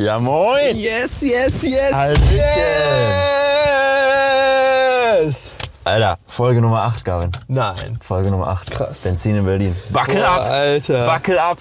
[0.00, 0.76] Ja, moin!
[0.76, 2.26] Yes, yes, yes, Hallöchen.
[5.20, 5.52] yes!
[5.84, 7.30] Alter, Folge Nummer 8, Gavin.
[7.48, 7.98] Nein.
[8.00, 8.70] Folge Nummer 8.
[8.70, 9.00] Krass.
[9.00, 9.76] Benzin in Berlin.
[9.90, 10.46] Wackel Boah, ab!
[10.48, 11.06] Alter.
[11.06, 11.58] Wackel ab!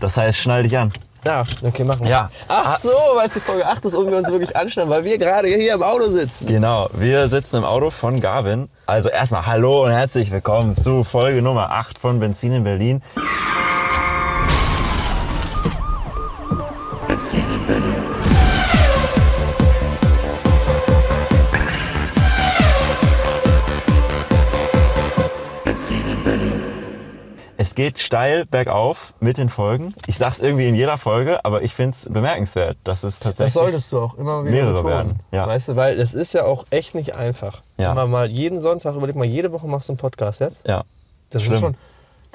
[0.00, 0.90] Das heißt, schnall dich an.
[1.26, 2.10] Ja, okay, machen wir.
[2.10, 2.30] Ja.
[2.48, 5.18] Ach so, weil es die Folge 8 ist und wir uns wirklich anschneiden, weil wir
[5.18, 6.46] gerade hier im Auto sitzen.
[6.46, 8.70] Genau, wir sitzen im Auto von Gavin.
[8.86, 13.02] Also erstmal hallo und herzlich willkommen zu Folge Nummer 8 von Benzin in Berlin.
[27.76, 29.94] Geht steil bergauf mit den Folgen.
[30.08, 33.54] Ich sag's irgendwie in jeder Folge, aber ich find's bemerkenswert, dass es tatsächlich.
[33.54, 34.88] Das solltest du auch immer wieder mehrere betonen.
[34.88, 35.46] werden, ja.
[35.46, 37.62] Weißt du, weil es ist ja auch echt nicht einfach.
[37.76, 37.92] Ja.
[37.92, 40.66] Immer mal jeden Sonntag, überleg mal, jede Woche machst du einen Podcast jetzt.
[40.66, 40.82] Ja.
[41.30, 41.54] Das Schlimm.
[41.54, 41.76] ist schon.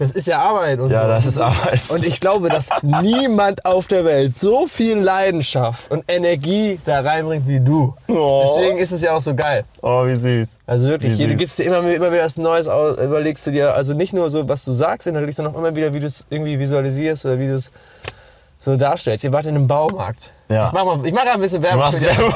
[0.02, 0.80] Das ist ja Arbeit.
[0.80, 1.80] Und Ja, das ist Arbeit.
[1.92, 7.48] Und ich glaube, dass niemand auf der Welt so viel Leidenschaft und Energie da reinbringt
[7.48, 7.94] wie du.
[8.08, 8.56] Oh.
[8.58, 9.64] Deswegen ist es ja auch so geil.
[9.84, 10.58] Oh, wie süß.
[10.66, 11.40] Also wirklich, hier, du süß.
[11.40, 14.50] gibst dir immer, immer wieder was Neues aus, überlegst du dir, also nicht nur so,
[14.50, 17.46] was du sagst inhaltlich, sondern auch immer wieder, wie du es irgendwie visualisierst oder wie
[17.48, 17.70] du es
[18.58, 19.24] so darstellst.
[19.24, 20.32] Ihr wart in einem Baumarkt.
[20.50, 20.66] Ja.
[20.66, 21.80] Ich mach mal, ich mach mal ein bisschen Du Werbung.
[21.82, 22.18] machst für dich.
[22.18, 22.34] Werbung.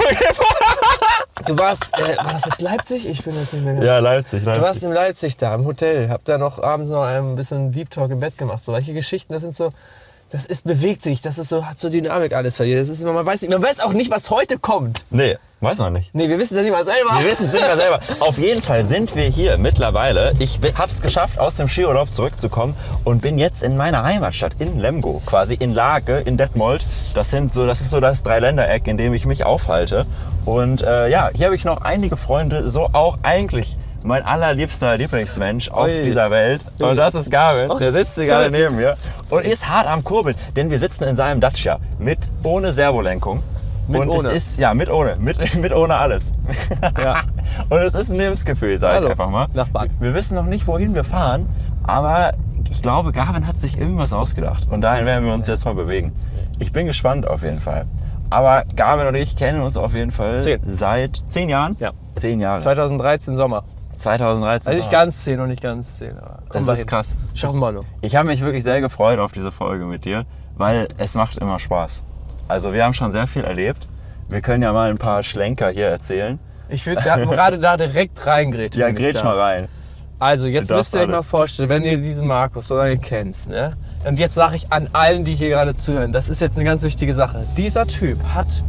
[1.43, 3.05] Du warst, äh, war das jetzt Leipzig?
[3.07, 4.83] Ich bin jetzt nicht mehr ganz Ja, Leipzig, Du warst Leipzig.
[4.83, 8.21] in Leipzig da im Hotel, hab da noch abends noch ein bisschen Deep Talk im
[8.21, 8.63] Bett gemacht.
[8.63, 9.71] So welche Geschichten, das sind so,
[10.29, 12.81] das ist bewegt sich, das ist so, hat so Dynamik alles verliert.
[12.81, 15.03] Das ist man weiß nicht, man weiß auch nicht, was heute kommt.
[15.11, 16.15] Nee, weiß man nicht.
[16.15, 17.19] Nee, wir wissen es ja nicht mal selber.
[17.19, 17.99] Wir wissen es nicht mehr selber.
[18.19, 20.33] Auf jeden Fall sind wir hier mittlerweile.
[20.39, 24.79] Ich habe es geschafft, aus dem Skiurlaub zurückzukommen und bin jetzt in meiner Heimatstadt in
[24.79, 26.85] Lemgo, quasi in Lage, in Detmold.
[27.13, 30.07] Das sind so, das ist so das Dreiländereck, in dem ich mich aufhalte.
[30.43, 35.69] Und äh, ja, hier habe ich noch einige Freunde, so auch eigentlich mein allerliebster Lieblingsmensch
[35.69, 36.03] auf Ui.
[36.03, 36.61] dieser Welt.
[36.79, 37.71] Und das ist Gavin.
[37.79, 38.95] Der sitzt hier gerade neben mir
[39.29, 43.41] und ist hart am Kurbeln, denn wir sitzen in seinem Dacia mit ohne Servolenkung.
[43.87, 44.29] Mit und ohne.
[44.29, 46.33] es ist ja mit ohne, mit, mit ohne alles.
[46.97, 47.21] Ja.
[47.69, 49.45] Und es ist ein Lebensgefühl, sag ich Hallo, einfach mal.
[49.53, 49.91] Nachbarn.
[49.99, 51.47] Wir wissen noch nicht, wohin wir fahren,
[51.83, 52.33] aber
[52.71, 54.67] ich glaube, Gavin hat sich irgendwas ausgedacht.
[54.71, 56.13] Und dahin werden wir uns jetzt mal bewegen.
[56.57, 57.85] Ich bin gespannt auf jeden Fall.
[58.31, 60.59] Aber Gavin und ich kennen uns auf jeden Fall Zehn.
[60.65, 61.75] seit zehn Jahren.
[61.79, 61.91] Ja.
[62.15, 62.61] Zehn Jahre.
[62.61, 63.63] 2013 Sommer.
[63.95, 64.67] 2013.
[64.67, 66.17] Also nicht ganz 10 und nicht ganz 10.
[66.17, 66.87] Aber Das ist hin.
[66.87, 67.15] krass.
[67.33, 67.85] Schaffen wir noch.
[68.01, 70.25] Ich habe mich wirklich sehr gefreut auf diese Folge mit dir,
[70.55, 72.03] weil es macht immer Spaß.
[72.47, 73.87] Also wir haben schon sehr viel erlebt.
[74.29, 76.39] Wir können ja mal ein paar Schlenker hier erzählen.
[76.69, 78.81] Ich würde gerade da direkt reingrätschen.
[78.81, 79.67] Ja, grätsch mal rein.
[80.17, 83.73] Also, jetzt müsst ihr euch mal vorstellen, wenn ihr diesen Markus so lange kennt, ne?
[84.07, 86.83] Und jetzt sage ich an allen, die hier gerade zuhören, das ist jetzt eine ganz
[86.83, 87.45] wichtige Sache.
[87.57, 88.63] Dieser Typ hat,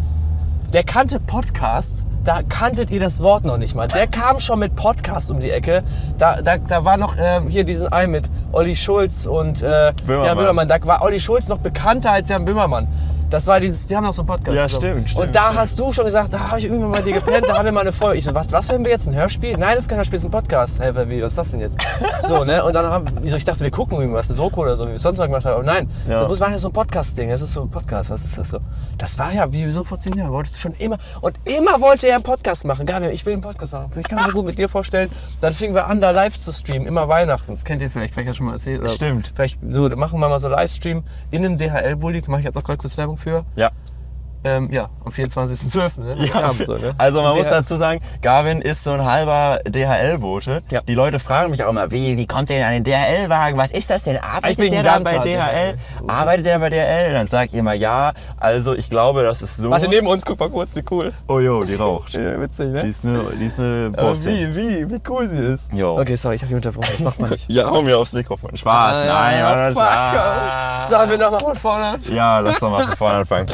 [0.73, 3.87] der kannte Podcasts, da kanntet ihr das Wort noch nicht mal.
[3.87, 5.85] Der kam schon mit Podcasts um die Ecke.
[6.19, 10.27] Da, da, da war noch ähm, hier diesen Ei mit Olli Schulz und äh, Böhmermann.
[10.27, 10.69] Jan Böhmermann.
[10.69, 12.89] Da war Olli Schulz noch bekannter als Jan Böhmermann.
[13.29, 14.57] Das war dieses, die haben noch so einen Podcast.
[14.57, 14.81] Ja, zusammen.
[14.93, 15.59] stimmt, stimmt, Und da stimmt.
[15.59, 17.73] hast du schon gesagt, da habe ich irgendwann mal bei dir gepennt, da haben wir
[17.73, 18.19] mal eine Folge.
[18.19, 19.09] Ich so, was, was hören wir jetzt?
[19.09, 19.57] Ein Hörspiel?
[19.57, 20.81] Nein, das ist kein Hörspiel, das ist ein Podcast.
[20.81, 21.77] Hä, wie, was ist das denn jetzt?
[22.23, 22.63] So, ne?
[22.65, 24.91] Und dann haben, ich, so, ich dachte, wir gucken irgendwas, eine Doku oder so, wie
[24.91, 25.55] wir es sonst mal gemacht haben.
[25.55, 26.21] Aber nein, Ja.
[26.21, 27.29] das muss man ja so ein Podcast-Ding.
[27.31, 28.59] Das ist so ein Podcast, was ist das so?
[28.97, 30.99] Das war ja, wie so vor zehn Jahren, wolltest du schon immer.
[31.21, 32.87] Und immer wollte er einen Podcast machen.
[32.87, 33.91] Gabriel, ich will einen Podcast machen.
[33.99, 35.11] Ich kann mir gut mit dir vorstellen.
[35.41, 37.53] Dann fingen wir an, da live zu streamen, immer Weihnachten.
[37.53, 38.81] Das kennt ihr vielleicht, vielleicht hast du schon mal erzählt.
[38.81, 39.33] Oder Stimmt.
[39.35, 42.23] Vielleicht so, machen wir mal so Livestream in einem DHL-Bulli.
[42.23, 43.45] Da mache ich jetzt auch gerade kurz Werbung für.
[43.57, 43.71] Ja.
[44.47, 46.01] Ähm, ja, am 24.12.
[46.01, 46.27] Ne?
[46.33, 46.95] Ja, so, ne?
[46.99, 50.63] Also man Der- muss dazu sagen, Gavin ist so ein halber DHL-Bote.
[50.71, 50.83] Ja.
[50.83, 53.59] Die Leute fragen mich auch immer, wie, wie kommt der denn an den DHL-Wagen?
[53.59, 54.17] Was ist das denn?
[54.17, 55.25] Ich Arbeitet bin der da bei DHL?
[55.25, 55.79] DHL.
[56.07, 57.13] Arbeitet der bei DHL?
[57.13, 58.13] Dann sag ich immer ja.
[58.39, 59.71] Also ich glaube, das ist so.
[59.71, 61.13] Warte, neben uns, guck mal kurz, wie cool.
[61.27, 62.15] oh jo, die raucht.
[62.27, 62.83] Ja, witzig, ne?
[62.85, 64.33] Die ist eine, die ist eine Bossin.
[64.55, 65.73] wie, wie, wie cool sie ist.
[65.73, 65.99] Jo.
[66.01, 67.51] Okay, sorry, ich hab die unterbrochen, das macht man nicht.
[67.51, 68.57] Ja, hau mir aufs Mikrofon.
[68.57, 70.87] Spaß, nein, Ah, das fuck ah.
[70.87, 71.99] Sollen wir nochmal von vorne?
[72.11, 73.47] Ja, lass doch mal von vorne anfangen.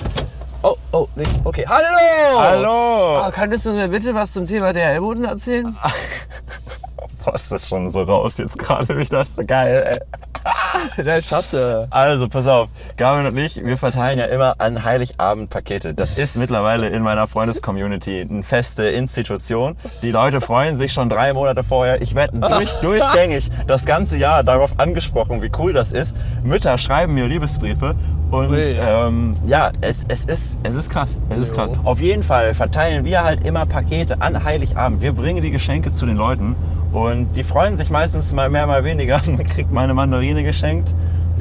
[0.65, 1.33] Oh, oh, nicht.
[1.43, 2.39] Okay, hallo!
[2.39, 3.27] Hallo!
[3.27, 5.77] Oh, könntest du mir bitte was zum Thema der Ellboden erzählen?
[7.25, 9.19] Boah, ist das schon so raus jetzt gerade wieder.
[9.19, 10.23] Das ist so geil, ey.
[11.05, 11.87] Der Schatze.
[11.91, 12.69] Also, pass auf.
[12.97, 15.95] Gavin und ich, wir verteilen ja immer an Heiligabend Pakete.
[15.95, 19.77] Das ist mittlerweile in meiner Freundescommunity eine feste Institution.
[20.03, 22.03] Die Leute freuen sich schon drei Monate vorher.
[22.03, 26.15] Ich werde durch, durchgängig das ganze Jahr darauf angesprochen, wie cool das ist.
[26.43, 27.95] Mütter schreiben mir Liebesbriefe.
[28.31, 28.61] Und Ui.
[28.63, 31.19] ähm, ja, es, es, ist, es ist krass.
[31.31, 31.73] Es ist krass.
[31.85, 35.03] Auf jeden Fall verteilen wir halt immer Pakete an Heiligabend.
[35.03, 36.57] Wir bringen die Geschenke zu den Leuten
[36.93, 39.21] und die freuen sich meistens mal mehr, mal weniger.
[39.27, 40.95] Man kriegt mal eine Mandarine geschenkt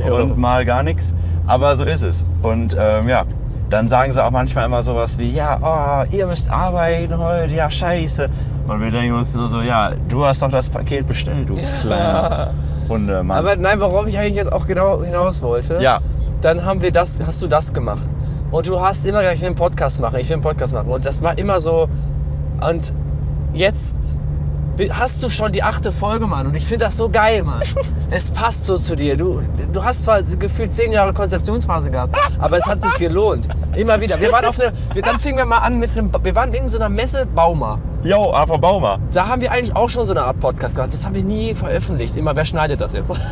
[0.05, 0.15] Jo.
[0.15, 1.13] und mal gar nichts.
[1.47, 2.23] Aber so ist es.
[2.41, 3.25] Und ähm, ja,
[3.69, 7.69] dann sagen sie auch manchmal immer sowas wie, ja, oh, ihr müsst arbeiten heute, ja,
[7.69, 8.29] scheiße.
[8.67, 12.53] Und wir denken uns nur so, ja, du hast doch das Paket bestellt, du kleiner
[12.87, 13.37] Hundemann.
[13.37, 15.79] Aber nein, worauf ich eigentlich jetzt auch genau hinaus wollte.
[15.81, 15.99] Ja.
[16.41, 18.05] Dann haben wir das, hast du das gemacht.
[18.51, 20.89] Und du hast immer gesagt, ich will einen Podcast machen, ich will einen Podcast machen.
[20.89, 21.87] Und das war immer so.
[22.67, 22.93] Und
[23.53, 24.17] jetzt
[24.91, 26.47] hast du schon die achte Folge, Mann.
[26.47, 27.61] Und ich finde das so geil, Mann.
[28.09, 29.15] es passt so zu dir.
[29.15, 33.47] Du, du hast zwar gefühlt zehn Jahre Konzeptionsphase gehabt, aber es hat sich gelohnt.
[33.75, 34.19] Immer wieder.
[34.19, 36.67] Wir waren auf eine, wir, dann fingen wir mal an mit einem, wir waren in
[36.67, 37.79] so einer Messe Bauma.
[38.03, 38.97] Yo, AV Baumer.
[39.13, 40.91] Da haben wir eigentlich auch schon so eine Art Podcast gemacht.
[40.91, 42.15] Das haben wir nie veröffentlicht.
[42.15, 43.11] Immer, wer schneidet das jetzt?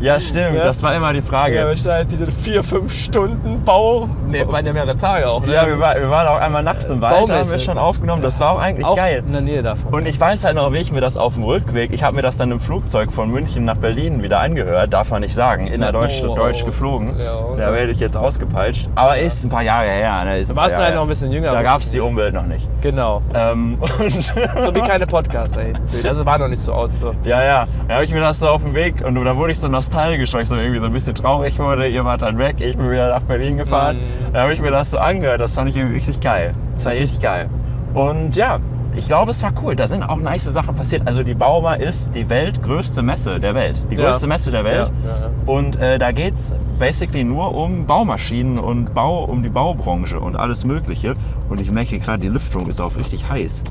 [0.00, 0.56] Ja, stimmt.
[0.56, 0.64] Ja.
[0.64, 1.54] Das war immer die Frage.
[1.54, 4.08] Ja, wer schneidet diese vier, fünf Stunden Bau?
[4.26, 5.46] Ne, waren ja mehrere Tage auch.
[5.46, 5.52] Ne?
[5.54, 8.20] Ja, wir, war, wir waren auch einmal nachts im Wald, da haben wir schon aufgenommen.
[8.22, 9.22] Das war auch eigentlich auch geil.
[9.24, 9.94] in der Nähe davon.
[9.94, 12.22] Und ich weiß halt noch, wie ich mir das auf dem Rückweg, ich habe mir
[12.22, 15.80] das dann im Flugzeug von München nach Berlin wieder angehört, darf man nicht sagen, in
[15.80, 17.14] der Na, Deutsch, oh, Deutsch geflogen.
[17.16, 18.88] Ja, da werde ich jetzt ausgepeitscht.
[18.96, 20.24] Aber ist ein paar Jahre her.
[20.24, 20.38] Ne?
[20.40, 21.52] Ist ein warst du halt noch ein bisschen jünger.
[21.52, 22.68] Da gab es- es die Umwelt noch nicht.
[22.80, 23.22] Genau.
[23.32, 23.78] Ähm,
[24.14, 25.72] und So wie keine Podcasts, ey.
[26.06, 26.90] Also war noch nicht so out.
[27.00, 27.14] So.
[27.24, 29.58] ja, ja, da habe ich mir das so auf dem Weg und da wurde ich
[29.58, 31.86] so nostalgisch, weil ich so irgendwie so ein bisschen traurig wurde.
[31.88, 33.96] Ihr wart dann weg, ich bin wieder nach Berlin gefahren.
[33.98, 34.32] Mhm.
[34.32, 35.40] Da habe ich mir das so angehört.
[35.40, 36.54] Das fand ich irgendwie richtig geil.
[36.74, 37.48] Das war richtig geil.
[37.94, 38.58] Und ja,
[38.94, 39.76] ich glaube, es war cool.
[39.76, 41.02] Da sind auch nice Sachen passiert.
[41.06, 43.80] Also die Bauma ist die weltgrößte Messe der Welt.
[43.90, 44.06] Die Ja.
[44.10, 44.90] größte Messe der Welt.
[45.04, 45.30] Ja, ja, ja.
[45.46, 50.36] Und äh, da geht es basically nur um Baumaschinen und Bau, um die Baubranche und
[50.36, 51.14] alles Mögliche.
[51.48, 53.62] Und ich merke gerade, die Lüftung ist auch richtig heiß.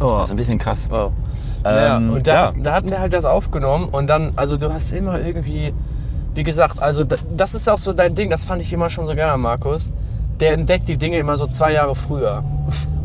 [0.00, 0.08] Oh.
[0.08, 0.88] Das ist ein bisschen krass.
[0.90, 1.10] Oh.
[1.62, 2.52] Naja, Ähm, und da, ja.
[2.62, 5.72] da hatten wir halt das aufgenommen und dann, also du hast immer irgendwie,
[6.34, 9.06] wie gesagt, also da- das ist auch so dein Ding, das fand ich immer schon
[9.06, 9.90] so gerne Markus.
[10.40, 12.42] Der entdeckt die Dinge immer so zwei Jahre früher.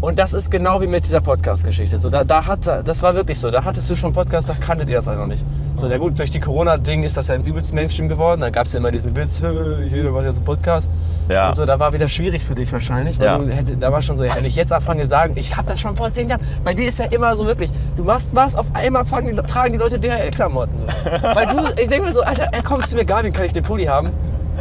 [0.02, 1.98] Und das ist genau wie mit dieser Podcast-Geschichte.
[1.98, 3.52] So, da, da hat, das war wirklich so.
[3.52, 5.44] Da hattest du schon Podcast, da kanntet ihr das halt noch nicht.
[5.76, 8.40] So, ja gut, durch die Corona-Ding ist das ja übelst Mainstream geworden.
[8.42, 10.88] Da gab es ja immer diesen Witz, "Hö, jeder macht jetzt einen Podcast.
[11.28, 11.50] Ja.
[11.50, 13.20] Und so, da war wieder schwierig für dich wahrscheinlich.
[13.20, 13.38] Weil Ja.
[13.38, 15.68] du hätte, da war schon so, ja, wenn ich jetzt anfange zu sagen, ich habe
[15.68, 16.42] das schon vor zehn Jahren.
[16.64, 19.74] Bei dir ist ja immer so wirklich, du machst was, auf einmal fangen die, tragen
[19.74, 20.80] die Leute DHL-Klamotten.
[21.22, 23.64] Weil du, ich denke mir so, Alter, er kommt zu mir, Gavin, kann ich den
[23.66, 24.10] Pulli haben?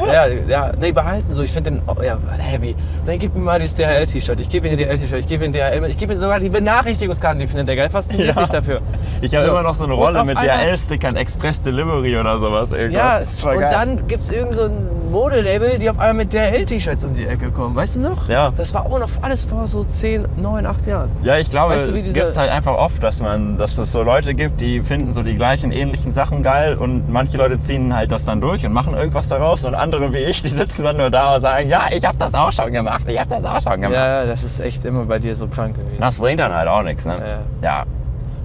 [0.07, 1.43] Ja, ja, nee, behalten so.
[1.43, 2.75] Ich finde den, oh, ja, heavy.
[3.07, 4.39] Dann gib mir mal dieses DHL-T-Shirt.
[4.41, 5.19] Ich gebe ihm DHL-T-Shirt.
[5.21, 5.85] Ich gebe ihm DHL.
[5.89, 7.91] Ich gebe ihm sogar die Benachrichtigungskarte, die findet der geil.
[7.91, 8.41] Fasziniert Ja.
[8.43, 8.81] sich dafür.
[9.21, 9.53] Ich habe So.
[9.53, 12.73] immer noch so eine Und Rolle mit DHL-Stickern, Express Delivery oder sowas.
[12.73, 13.43] Irgendwas.
[13.43, 13.69] Ja, und geil.
[13.73, 17.51] dann gibt es irgend so ein Modelabel, die auf einmal mit DHL-T-Shirts um die Ecke
[17.51, 17.75] kommen.
[17.75, 18.29] Weißt du noch?
[18.29, 18.53] Ja.
[18.57, 21.11] Das war auch noch alles vor so 10, 9, 8 Jahren.
[21.23, 24.03] Ja, ich glaube, Weißt du, es gibt halt einfach oft, dass man, dass es so
[24.03, 28.13] Leute gibt, die finden so die gleichen ähnlichen Sachen geil und manche Leute ziehen halt
[28.13, 31.11] das dann durch und machen irgendwas daraus und andere wie ich, die sitzen dann nur
[31.11, 33.81] da und sagen, ja, ich habe das auch schon gemacht, ich habe das auch schon
[33.81, 33.93] gemacht.
[33.93, 35.99] Ja, ja, das ist echt immer bei dir so krank gewesen.
[36.01, 37.45] Das bringt dann halt auch nichts, ne?
[37.63, 37.85] Ja.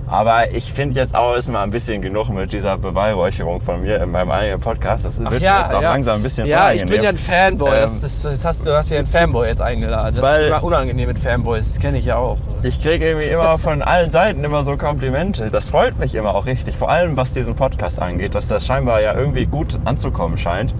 [0.08, 4.02] Aber ich finde jetzt auch ist mal ein bisschen genug mit dieser Beweihräucherung von mir
[4.02, 5.06] in meinem eigenen Podcast.
[5.06, 7.76] Das wird jetzt auch langsam ein bisschen Ja, ich bin ja ein Fanboy.
[7.76, 10.16] Ähm, das, das, das hast, du hast ja einen Fanboy jetzt eingeladen.
[10.20, 11.70] Das ist immer unangenehm mit Fanboys.
[11.70, 12.38] Das kenne ich ja auch.
[12.64, 15.50] Ich kriege irgendwie immer von allen Seiten immer so Komplimente.
[15.50, 16.76] Das freut mich immer auch richtig.
[16.76, 20.74] Vor allem was diesen Podcast angeht, dass das scheinbar ja irgendwie gut anzukommen scheint.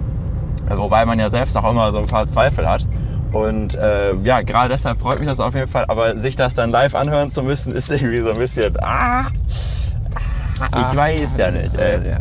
[0.68, 2.86] Wobei man ja selbst auch immer so ein paar Zweifel hat.
[3.34, 5.84] Und äh, ja, gerade deshalb freut mich das auf jeden Fall.
[5.88, 8.74] Aber sich das dann live anhören zu müssen, ist irgendwie so ein bisschen.
[8.80, 9.26] Ah,
[10.56, 11.76] ich weiß ja nicht.
[11.76, 12.20] Äh, ja.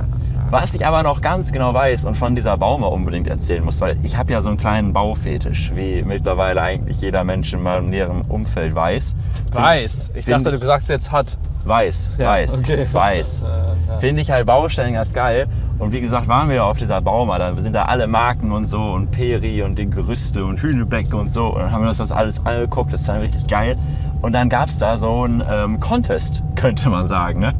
[0.49, 3.97] Was ich aber noch ganz genau weiß und von dieser Baume unbedingt erzählen muss, weil
[4.03, 8.21] ich habe ja so einen kleinen Baufetisch, wie mittlerweile eigentlich jeder Mensch in meinem näheren
[8.21, 9.15] Umfeld weiß.
[9.51, 10.11] Weiß.
[10.13, 11.37] Ich dachte, du sagst jetzt hat.
[11.65, 12.85] Weiß, Ja, weiß, okay.
[12.91, 13.41] weiß.
[13.99, 15.47] Finde ich halt Baustellen ganz geil.
[15.79, 18.65] Und wie gesagt, waren wir ja auf dieser Bauma, da sind da alle Marken und
[18.65, 21.47] so und Peri und die Gerüste und Hühnebeck und so.
[21.53, 23.77] Und dann haben wir uns das alles angeguckt, das ist dann richtig geil.
[24.21, 27.39] Und dann gab es da so einen ähm, Contest, könnte man sagen.
[27.41, 27.53] Ne?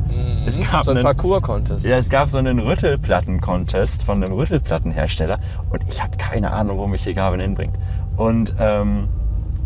[0.45, 0.83] Es gab Mhm.
[0.85, 1.85] So ein einen, Parcours-Contest.
[1.85, 5.37] ja, es gab so einen Rüttelplatten-Contest von einem Rüttelplattenhersteller
[5.69, 7.75] und ich habe keine Ahnung, wo mich hier Gavin hinbringt.
[8.15, 9.09] Und ähm,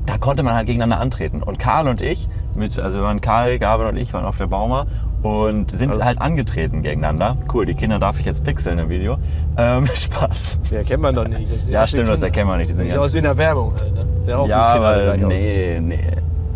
[0.08, 1.44] da konnte man halt gegeneinander antreten.
[1.44, 4.48] Und Karl und ich, mit, also wir waren Karl, Gavin und ich waren auf der
[4.48, 4.88] Bauma
[5.22, 7.38] und sind Also- halt angetreten gegeneinander.
[7.54, 9.18] Cool, die Kinder darf ich jetzt pixeln im Video.
[9.58, 10.60] Ähm, Spaß.
[10.72, 11.54] Ja, kennt man doch nicht.
[11.54, 12.28] Das Ja, stimmt, das Kinder.
[12.28, 12.70] erkennt man nicht.
[12.72, 14.06] Die sind Sieht aus wie in der Werbung halt, ne?
[14.26, 15.30] Der auch ja, die aber gleich aus.
[15.30, 16.00] nee, nee,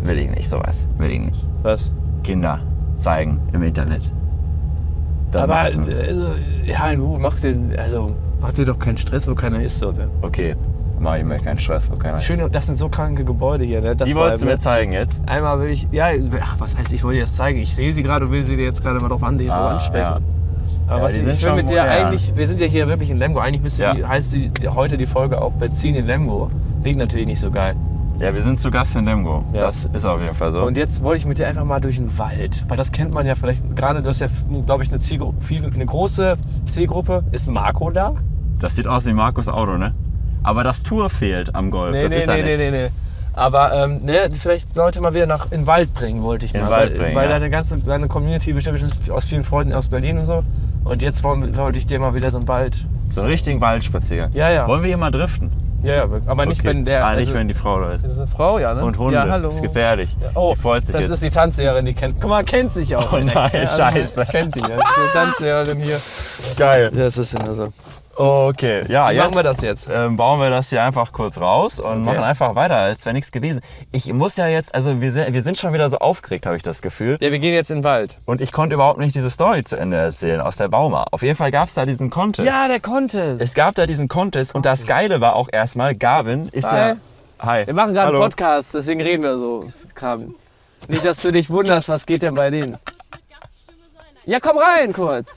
[0.02, 0.86] will ich nicht sowas.
[0.98, 1.46] Will ich nicht.
[1.62, 1.92] Was?
[2.24, 2.58] Kinder
[2.98, 4.10] zeigen im Internet.
[5.30, 5.98] Das aber, nicht.
[6.08, 6.26] also,
[6.64, 10.08] ja, du, mach dir, also, mach dir doch keinen Stress, wo keiner ist, so, ne?
[10.20, 10.56] Okay,
[11.02, 12.24] mach ich mir keinen Stress, wo keiner ist.
[12.24, 13.94] Schön, das sind so kranke Gebäude hier, ne?
[13.96, 15.20] Das Die wolltest du mir zeigen jetzt?
[15.26, 16.06] Einmal will ich, ja,
[16.40, 17.58] ach, was heißt, ich wollte dir das zeigen.
[17.60, 20.02] Ich sehe sie gerade und will sie dir jetzt gerade mal drauf an, Ah, ansprechen.
[20.04, 20.20] ja.
[20.88, 23.40] Aber Ja, was ich, will mit dir eigentlich, wir sind ja hier wirklich in Lemgo.
[23.40, 23.94] Eigentlich müsste Ja.
[23.94, 26.50] die, heißt die, heute die Folge auch Benzin in Lemgo.
[26.82, 27.76] Klingt natürlich nicht so geil.
[28.18, 29.42] Ja, wir sind zu Gast in Lemgo.
[29.52, 29.62] Ja.
[29.62, 30.62] Das ist auf jeden Fall so.
[30.64, 32.64] Und jetzt wollte ich mit dir einfach mal durch den Wald.
[32.68, 34.26] Weil das kennt man ja vielleicht, gerade du hast ja,
[34.66, 35.38] glaube ich, eine, Zielgruppe,
[35.74, 36.34] eine große
[36.66, 37.24] Zielgruppe.
[37.32, 38.14] Ist Marco da?
[38.58, 39.94] Das sieht aus wie Markus Auto, ne?
[40.42, 41.92] Aber das Tour fehlt am Golf.
[41.92, 42.58] Nee, das nee, ist nee, nicht.
[42.58, 42.90] nee, nee, nee.
[43.34, 46.60] Aber ähm, ne, vielleicht Leute mal wieder nach in den Wald bringen, wollte ich In
[46.62, 46.70] mal.
[46.70, 47.30] Wald weil bringen, weil ja.
[47.30, 50.42] deine ganze deine Community besteht bestimmt aus vielen Freunden aus Berlin und so.
[50.84, 52.84] Und jetzt wollen- wollte ich dir mal wieder so einen Wald.
[53.08, 54.32] So einen richtigen Waldspaziergang.
[54.34, 54.66] Ja, ja.
[54.66, 55.50] Wollen wir hier mal driften?
[55.82, 56.68] Ja, ja, aber nicht, Okay.
[56.68, 57.04] wenn der.
[57.04, 58.04] Ah, nicht, also, wenn die Frau da ist.
[58.04, 58.84] Das ist eine Frau, ja, ne?
[58.84, 59.14] Und Hunde.
[59.14, 59.46] Ja, hallo.
[59.48, 60.16] Das ist gefährlich.
[60.34, 61.10] Oh, die freut sich das jetzt.
[61.10, 62.20] ist die Tanzlehrerin, die kennt.
[62.20, 63.12] Guck mal, kennt sich auch.
[63.12, 64.26] Oh nein, scheiße.
[64.30, 64.68] Kennt die, ja.
[64.68, 65.96] Das ist eine Tanzlehrerin hier.
[66.56, 66.90] geil.
[66.94, 67.68] Das ist immer so.
[68.14, 69.88] Okay, ja, Wie jetzt machen wir das jetzt?
[69.90, 73.32] Ähm, bauen wir das hier einfach kurz raus und machen einfach weiter, als wäre nichts
[73.32, 73.60] gewesen.
[73.90, 76.62] Ich muss ja jetzt, also wir sind, wir sind schon wieder so aufgeregt, habe ich
[76.62, 77.16] das Gefühl.
[77.20, 78.18] Ja, wir gehen jetzt in den Wald.
[78.26, 81.06] Und ich konnte überhaupt nicht diese Story zu Ende erzählen aus der Bauma.
[81.10, 82.46] Auf jeden Fall gab es da diesen Contest.
[82.46, 83.54] Ja, der konnte es.
[83.54, 86.78] Gab da diesen Contest und das Geile war auch erstmal, Gavin ist Hi.
[86.90, 86.96] ja.
[87.40, 87.66] Hi.
[87.66, 88.20] Wir machen gerade einen.
[88.22, 89.72] Podcast, deswegen reden wir so.
[89.94, 90.34] Kram.
[90.88, 92.76] Nicht, dass du dich wunderst, was geht denn bei denen?
[94.26, 95.28] Ja, komm rein kurz.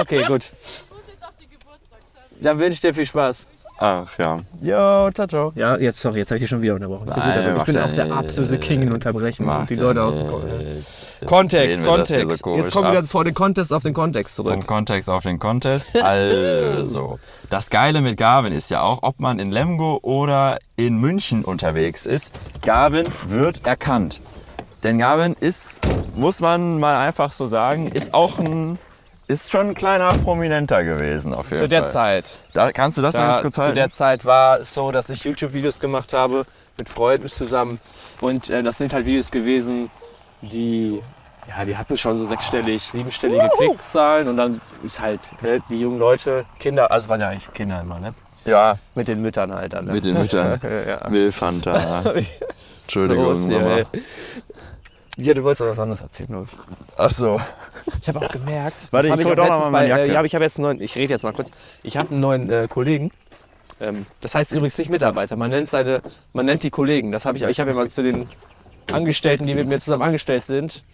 [0.00, 0.52] Okay, gut.
[0.62, 2.27] Ich muss jetzt auf die Geburtstagsfeier.
[2.40, 3.46] Dann wünsche ich dir viel Spaß.
[3.80, 4.38] Ach ja.
[4.60, 5.52] Jo, ciao, ciao.
[5.54, 7.06] Ja, jetzt, sorry, jetzt habe ich dich schon wieder unterbrochen.
[7.08, 9.70] Ich bin, gut, Nein, aber ich bin ja auch der absolute King in Unterbrechen und
[9.70, 10.26] die Leute aus dem
[11.26, 12.42] Kontext, hier Kontext.
[12.44, 14.52] so jetzt kommen wir wieder vor den Contest auf den Kontext zurück.
[14.52, 15.96] Vom Kontext auf den Contest.
[16.02, 21.44] Also, das Geile mit Gavin ist ja auch, ob man in Lemgo oder in München
[21.44, 22.32] unterwegs ist.
[22.62, 24.20] Gavin wird erkannt.
[24.82, 25.78] Denn Gavin ist,
[26.16, 28.78] muss man mal einfach so sagen, ist auch ein,
[29.28, 31.92] ist schon ein kleiner Prominenter gewesen auf jeden Zu der Fall.
[31.92, 32.24] Zeit.
[32.54, 33.74] Da, kannst du das Da, ganz kurz zu halten?
[33.74, 36.46] der Zeit war es so, dass ich YouTube-Videos gemacht habe
[36.78, 37.78] mit Freunden zusammen.
[38.20, 39.90] Und äh, das sind halt Videos gewesen,
[40.40, 41.02] die,
[41.46, 44.28] ja, die hatten schon so sechsstellig, siebenstellige Klickzahlen.
[44.28, 48.00] Und dann ist halt ne, die jungen Leute, Kinder, also waren ja eigentlich Kinder immer,
[48.00, 48.12] ne?
[48.46, 49.84] ja, Mit den Müttern halt dann.
[49.84, 49.92] Ne?
[49.92, 50.58] mit den Müttern.
[50.88, 51.06] ja.
[51.10, 52.02] Milfanta.
[52.82, 53.82] Entschuldigung, Los Mama.
[55.20, 56.58] Ja, du wolltest doch was anderes erzählen, ich.
[56.96, 57.40] Ach so.
[58.00, 58.76] Ich habe auch gemerkt.
[58.92, 60.02] Warte, hab ich hol auch doch noch letztens mal meine bei, Jacke.
[60.02, 60.80] Äh, ja, aber ich habe jetzt einen neuen.
[60.80, 61.50] Ich rede jetzt mal kurz.
[61.82, 63.10] Ich habe einen neuen äh, Kollegen.
[63.80, 65.34] Ähm, das heißt übrigens nicht Mitarbeiter.
[65.34, 67.10] Man nennt seine, man nennt die Kollegen.
[67.10, 67.44] Das habe ich.
[67.44, 68.28] Ich habe ja mal zu den
[68.92, 70.84] Angestellten, die mit mir zusammen angestellt sind,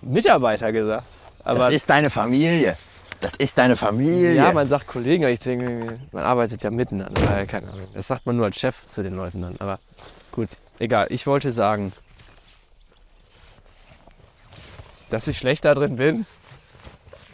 [0.00, 1.04] Mitarbeiter gesagt.
[1.44, 2.76] Aber Das ist deine Familie.
[3.20, 4.34] Das ist deine Familie.
[4.34, 7.38] ja, man sagt Kollegen, aber ich denke, man arbeitet ja miteinander.
[7.38, 7.86] Äh, keine Ahnung.
[7.94, 9.54] Das sagt man nur als Chef zu den Leuten dann.
[9.60, 9.78] Aber
[10.32, 10.48] gut,
[10.80, 11.06] egal.
[11.10, 11.92] Ich wollte sagen,
[15.12, 16.26] dass ich schlecht da drin bin,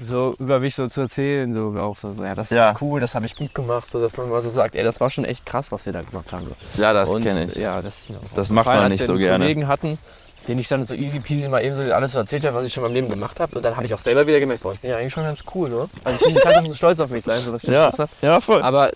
[0.04, 2.74] so über mich so zu erzählen, so auch so, ja, das ist Ja.
[2.80, 5.10] cool, das habe ich gut gemacht, so dass man mal so sagt, ey, das war
[5.10, 6.46] schon echt krass, was wir da gemacht haben.
[6.74, 6.82] So.
[6.82, 7.54] ja das kenne ich.
[7.56, 9.44] Ja, das Das macht aufgefallen, man als nicht wir so einen gerne.
[9.44, 9.98] Kollegen hatten,
[10.46, 12.72] den ich dann so easy peasy mal eben so alles so erzählt habe, was ich
[12.72, 13.56] schon in meinem Leben gemacht habe.
[13.56, 15.42] Und dann habe ich auch selber wieder gemerkt, boah, ich bin ja eigentlich schon ganz
[15.54, 15.88] cool, ne?
[16.04, 18.10] Also ich kann so stolz auf mich sein, so was ich Ja, das hab.
[18.22, 18.62] ja, voll.
[18.62, 18.90] Aber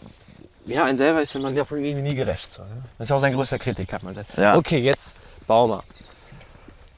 [0.67, 2.53] ja, ein selber ist man ja irgendwie nie gerecht.
[2.53, 2.69] So, ne?
[2.99, 4.39] Das ist auch sein größter Kritik, hat man gesagt.
[4.39, 4.55] Ja.
[4.57, 5.17] Okay, jetzt
[5.49, 5.83] Baumer.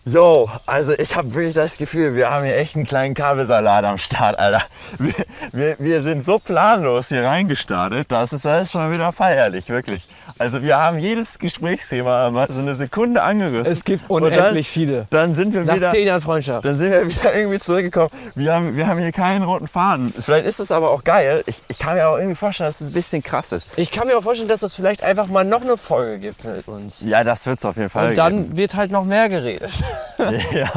[0.06, 3.96] Jo, also ich habe wirklich das Gefühl, wir haben hier echt einen kleinen Kabelsalat am
[3.96, 4.62] Start, Alter.
[4.98, 5.14] Wir,
[5.52, 10.06] wir, wir sind so planlos hier reingestartet, das ist alles schon wieder feierlich, wirklich.
[10.38, 13.72] Also wir haben jedes Gesprächsthema mal so eine Sekunde angerissen.
[13.72, 15.06] Es gibt unendlich dann, viele.
[15.08, 15.90] Dann sind wir Nach wieder...
[15.90, 16.66] zehn Jahren Freundschaft.
[16.66, 18.10] Dann sind wir wieder irgendwie zurückgekommen.
[18.34, 20.12] Wir haben, wir haben hier keinen roten Faden.
[20.18, 21.42] Vielleicht ist es aber auch geil.
[21.46, 23.70] Ich, ich kann mir auch irgendwie vorstellen, dass es ein bisschen krass ist.
[23.78, 26.68] Ich kann mir auch vorstellen, dass es vielleicht einfach mal noch eine Folge gibt mit
[26.68, 27.00] uns.
[27.06, 29.72] Ja, das wird es auf jeden Fall Und dann wird halt noch mehr geredet.
[30.52, 30.70] Ja.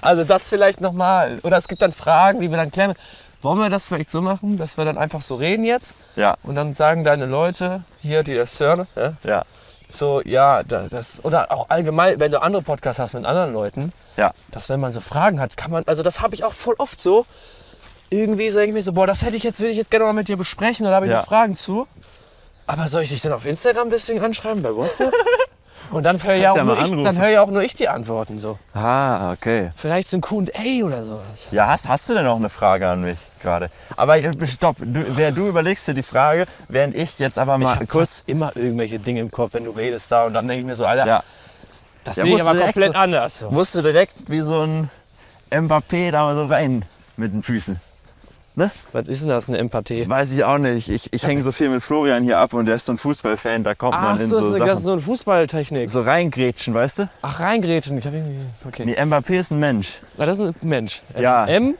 [0.00, 1.38] Also das vielleicht nochmal.
[1.42, 2.94] Oder es gibt dann Fragen, die wir dann klären.
[3.42, 5.94] Wollen wir das vielleicht so machen, dass wir dann einfach so reden jetzt?
[6.16, 9.42] Ja, Und dann sagen deine Leute hier, die das hören, ja, ja,
[9.88, 13.92] so, ja, da- das, oder auch allgemein, wenn du andere Podcasts hast mit anderen Leuten,
[14.16, 14.32] ja.
[14.50, 16.98] dass wenn man so Fragen hat, kann man, also das habe ich auch voll oft
[16.98, 17.26] so,
[18.10, 20.14] irgendwie sage ich mir so, boah, das hätte ich jetzt, würde ich jetzt gerne mal
[20.14, 21.18] mit dir besprechen oder habe ich Ja.
[21.18, 21.86] noch Fragen zu.
[22.66, 25.12] Aber soll ich dich dann auf Instagram deswegen anschreiben, bei WhatsApp?
[25.90, 28.38] Und dann höre ja, auch ja nur ich, dann ja auch nur ich die Antworten
[28.38, 28.58] so.
[28.74, 29.70] Ah, okay.
[29.74, 31.48] Vielleicht so ein Q&A oder sowas.
[31.50, 33.70] Ja, hast, hast du denn noch eine Frage an mich gerade?
[33.96, 37.62] Aber äh, stopp, du, wer, du überlegst dir die Frage, während ich jetzt aber Ich
[37.62, 38.22] mal habe kurz...
[38.26, 40.84] immer irgendwelche Dinge im Kopf, wenn du redest da und dann denke ich mir so,
[40.84, 41.22] Alter, Ja,
[42.04, 43.38] das Ja, sehe ich aber direkt komplett anders.
[43.38, 43.50] So.
[43.50, 44.90] musst du direkt wie so ein
[45.50, 46.84] Mbappé da mal so rein
[47.16, 47.80] mit den Füßen.
[48.92, 50.08] Was ist denn das, eine Empathie?
[50.08, 50.88] Weiß ich auch nicht.
[50.88, 53.64] Ich, ich hänge so viel mit Florian hier ab und der ist so ein Fußballfan,
[53.64, 55.88] da kommt Ach man in so, so das ist das so eine Fußballtechnik.
[55.90, 57.08] So reingrätschen, weißt du?
[57.22, 57.98] Ach, reingrätschen.
[57.98, 58.40] Ich habe irgendwie.
[58.66, 58.84] Okay.
[58.84, 60.00] Nee, Mbappé ist ein Mensch.
[60.18, 61.02] Ah, das ist ein Mensch.
[61.18, 61.46] Ja.
[61.46, 61.76] M.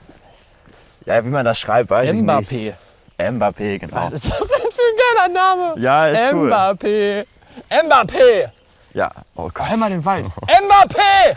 [1.05, 2.53] Ja, wie man das schreibt, weiß ich Mbappé.
[2.53, 2.73] nicht.
[3.17, 3.95] Mbappé, genau.
[3.95, 5.81] Was ist das denn für ein geiler Name?
[5.81, 6.47] Ja, ist cool.
[6.47, 7.25] Mbappé.
[7.69, 8.51] Mbappé.
[8.93, 9.69] Ja, oh Gott.
[9.69, 10.25] Hör mal den Wald.
[10.47, 11.35] Mbappé.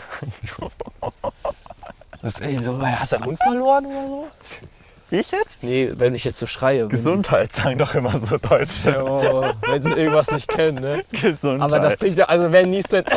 [2.21, 4.27] Was, ey, so, hast du einen Hund verloren oder so?
[5.13, 5.61] Ich jetzt?
[5.61, 6.87] Nee, wenn ich jetzt so schreie.
[6.87, 9.05] Gesundheit sagen doch immer so Deutsche.
[9.07, 11.05] Oh, wenn sie irgendwas nicht kennen, ne?
[11.11, 11.61] Gesundheit.
[11.71, 13.03] Aber das klingt ja, also wer niest denn.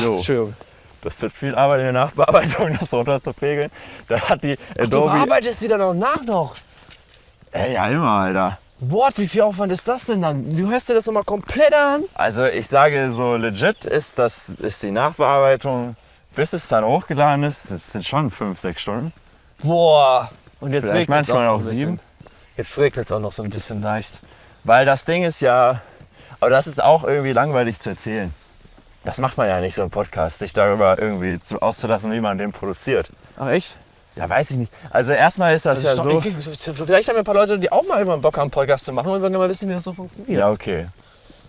[0.00, 0.14] Jo.
[0.16, 0.54] Entschuldigung.
[1.02, 3.70] Das wird viel Arbeit in der Nachbearbeitung, das runterzupegeln.
[4.08, 5.10] Da hat die Du Adobe.
[5.12, 6.54] bearbeitest die dann auch nach noch.
[7.52, 8.58] Ey, ja, immer, Alter.
[8.80, 10.56] What, wie viel Aufwand ist das denn dann?
[10.56, 12.02] Du hörst dir das nochmal komplett an?
[12.14, 15.96] Also ich sage so legit ist das ist die Nachbearbeitung,
[16.36, 19.12] bis es dann hochgeladen ist, das sind schon fünf, sechs Stunden.
[19.62, 20.30] Boah.
[20.60, 21.74] Und jetzt Vielleicht regnet's manchmal auch bisschen.
[21.74, 22.00] sieben.
[22.56, 24.20] Jetzt regnet es auch noch so ein bisschen leicht.
[24.64, 25.80] Weil das Ding ist ja,
[26.40, 28.32] aber das ist auch irgendwie langweilig zu erzählen.
[29.04, 32.38] Das macht man ja nicht so im Podcast, sich darüber irgendwie zu, auszulassen, wie man
[32.38, 33.10] den produziert.
[33.38, 33.76] Ach echt?
[34.16, 34.72] Ja, weiß ich nicht.
[34.90, 36.10] Also erstmal ist das, Das ja so.
[36.18, 38.86] ich- vielleicht haben wir ein paar Leute, die auch mal irgendwann Bock haben, einen Podcast
[38.86, 40.38] zu machen und wollen mal wissen, wie das so funktioniert.
[40.38, 40.86] Ja, okay.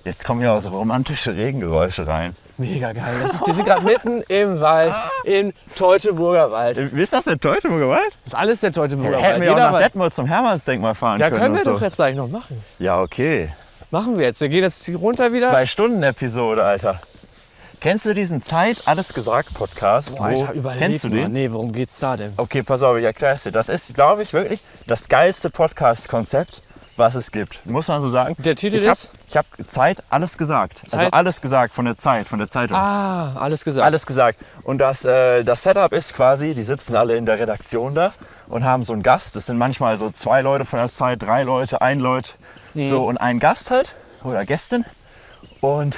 [0.03, 2.35] Jetzt kommen ja auch so romantische Regengeräusche rein.
[2.57, 3.03] Mega geil.
[3.21, 4.93] Das ist, wir sind gerade mitten im Wald,
[5.25, 6.95] im Teutoburger Wald.
[6.95, 8.07] Wie ist das der Teutoburger Wald?
[8.23, 9.55] Das ist alles der Teutoburger Hätten Wald.
[9.57, 11.41] wir auch nach Detmold zum Hermannsdenkmal fahren ja, können.
[11.41, 11.73] können wir und so.
[11.73, 12.63] doch jetzt gleich noch machen.
[12.79, 13.49] Ja, okay.
[13.91, 14.41] Machen wir jetzt.
[14.41, 15.49] Wir gehen jetzt runter wieder.
[15.49, 16.99] Zwei Stunden Episode, Alter.
[17.79, 20.17] Kennst du diesen Zeit alles gesagt Podcast?
[20.17, 21.15] Boah, Alter, Wo- überleg Kennst du mal.
[21.17, 21.31] den?
[21.33, 22.33] Nee, worum geht's da denn?
[22.35, 23.51] Okay, pass auf, ich erkläre es dir.
[23.51, 26.63] Das ist, glaube ich, wirklich das geilste Podcast-Konzept,
[26.97, 27.65] was es gibt.
[27.65, 28.35] Muss man so sagen.
[28.39, 29.11] Der Titel ich hab, ist?
[29.27, 30.81] Ich habe Zeit alles gesagt.
[30.83, 31.13] Also Zeit?
[31.13, 32.75] alles gesagt von der Zeit, von der Zeitung.
[32.77, 33.85] Ah, alles gesagt.
[33.85, 34.39] Alles gesagt.
[34.63, 38.13] Und das, äh, das Setup ist quasi, die sitzen alle in der Redaktion da
[38.47, 39.35] und haben so einen Gast.
[39.35, 42.35] Das sind manchmal so zwei Leute von der Zeit, drei Leute, ein Leut.
[42.75, 44.85] So und ein Gast halt oder Gästin.
[45.61, 45.97] Und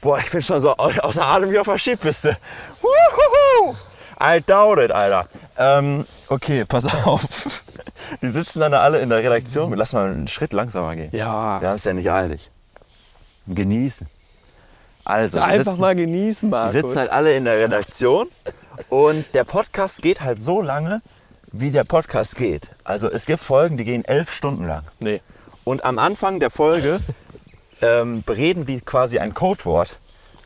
[0.00, 2.36] boah, ich bin schon so au- außer Atem wie auf der Skipiste.
[2.80, 3.74] Wuhuhu!
[4.22, 5.26] I doubt it, Alter.
[5.58, 7.62] Ähm, okay, pass auf.
[8.22, 9.72] Die sitzen dann alle in der Redaktion.
[9.72, 11.10] Lass mal einen Schritt langsamer gehen.
[11.12, 11.60] Ja.
[11.60, 12.50] Wir haben es ja nicht eilig.
[13.46, 14.06] Genießen.
[15.04, 16.72] Also, wir Einfach sitzen- mal genießen, die Markus.
[16.72, 18.26] sitzen halt alle in der Redaktion
[18.88, 21.00] und der Podcast geht halt so lange,
[21.52, 22.70] wie der Podcast geht.
[22.82, 24.82] Also es gibt Folgen, die gehen elf Stunden lang.
[24.98, 25.20] Nee.
[25.64, 27.00] Und am Anfang der Folge
[27.82, 29.98] ähm, bereden die quasi ein Codewort,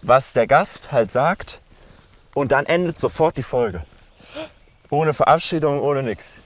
[0.02, 1.60] was der Gast halt sagt
[2.34, 3.82] und dann endet sofort die Folge.
[4.90, 6.36] Ohne Verabschiedung, ohne nix.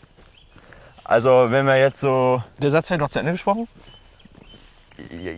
[1.04, 3.68] Also wenn wir jetzt so, Der Satz wird noch zu Ende gesprochen?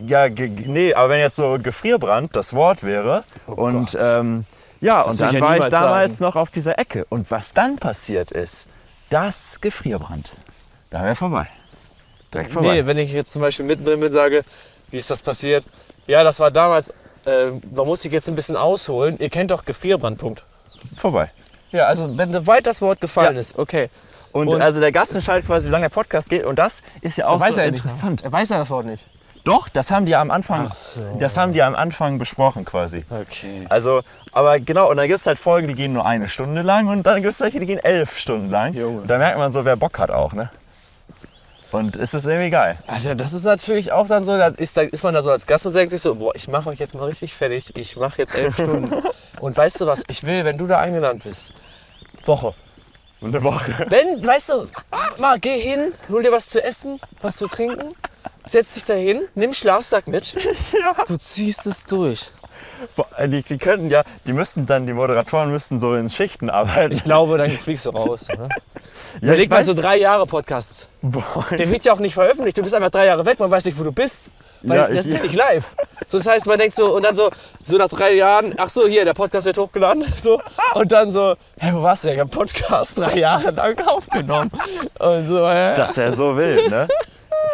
[0.07, 4.01] ja, nee, aber wenn jetzt so Gefrierbrand das Wort wäre und Gott.
[4.01, 4.45] ähm,
[4.81, 6.29] ja, und will ich dann ja war ich damals sagen.
[6.29, 8.67] noch auf dieser Ecke und was dann passiert ist,
[9.09, 10.31] das Gefrierbrand,
[10.91, 11.49] da wäre vorbei.
[12.35, 12.75] Direkt vorbei.
[12.75, 14.45] Nee, wenn ich jetzt zum Beispiel mittendrin bin, sage,
[14.91, 15.65] wie ist das passiert?
[16.07, 16.91] Ja, das war damals,
[17.25, 19.17] äh, man muss sich jetzt ein bisschen ausholen.
[19.19, 20.45] Ihr kennt doch Gefrierbrandpunkt.
[20.95, 21.30] Vorbei.
[21.73, 23.41] Ja, also wenn soweit das Wort gefallen Ja.
[23.41, 23.91] ist, okay.
[24.33, 26.45] Und, Und- also der Gast entscheidet quasi, wie lange der Podcast geht.
[26.45, 28.21] Und das ist ja auch so er interessant.
[28.21, 28.26] Ne?
[28.29, 29.05] er weiß ja das Wort nicht.
[29.45, 31.02] Doch, das haben die am Anfang, Ach so.
[31.21, 33.05] das haben die am Anfang besprochen quasi.
[33.09, 33.65] Okay.
[33.69, 34.00] Also,
[34.33, 37.05] aber genau, und dann gibt es halt Folgen, die gehen nur eine Stunde lang und
[37.07, 38.75] dann gibt es welche, die gehen elf Stunden lang.
[38.75, 39.02] Junge.
[39.02, 40.50] Und da merkt man so, wer Bock hat auch, ne?
[41.73, 42.79] Und ist das irgendwie geil.
[42.87, 45.47] Alter, das ist natürlich auch dann so, da ist, da ist man da so als
[45.47, 48.19] Gast und denkt sich so, boah, ich mache euch jetzt mal richtig fertig, ich mache
[48.19, 48.95] jetzt elf Stunden.
[49.41, 51.52] Und weißt du was, ich will, wenn du da eingeladen bist,
[52.25, 52.55] Woche.
[53.21, 53.87] Und eine Woche.
[53.89, 54.69] Wenn, weißt du,
[55.19, 57.95] mal geh hin, hol dir was zu essen, was zu trinken,
[58.47, 60.35] setz dich da hin, nimm Schlafsack mit,
[61.09, 62.31] du ziehst es durch.
[63.26, 66.93] Die, die könnten ja, die müssten dann, die Moderatoren müssten so in Schichten arbeiten.
[66.95, 68.28] Ich glaube, dann fliegst du raus.
[68.28, 68.49] Ne?
[69.21, 70.89] ja, Überleg mal so drei Jahre Podcasts.
[71.02, 72.58] Boah, Der wird ja auch nicht veröffentlicht.
[72.58, 74.28] Du bist einfach drei Jahre weg, man weiß nicht, wo du bist.
[74.62, 75.75] Weil Ja, das ist ja nicht live.
[76.08, 77.30] So, das heißt, man denkt so, und dann so,
[77.62, 80.04] so nach drei Jahren, ach so, hier, der Podcast wird hochgeladen.
[80.17, 80.41] So,
[80.75, 82.08] und dann so, hä, wo warst du?
[82.08, 84.50] Ja, Ich habe Podcast drei Jahre lang aufgenommen.
[84.99, 85.75] Und so, hä?
[85.76, 86.89] das ist ja so wild, ne?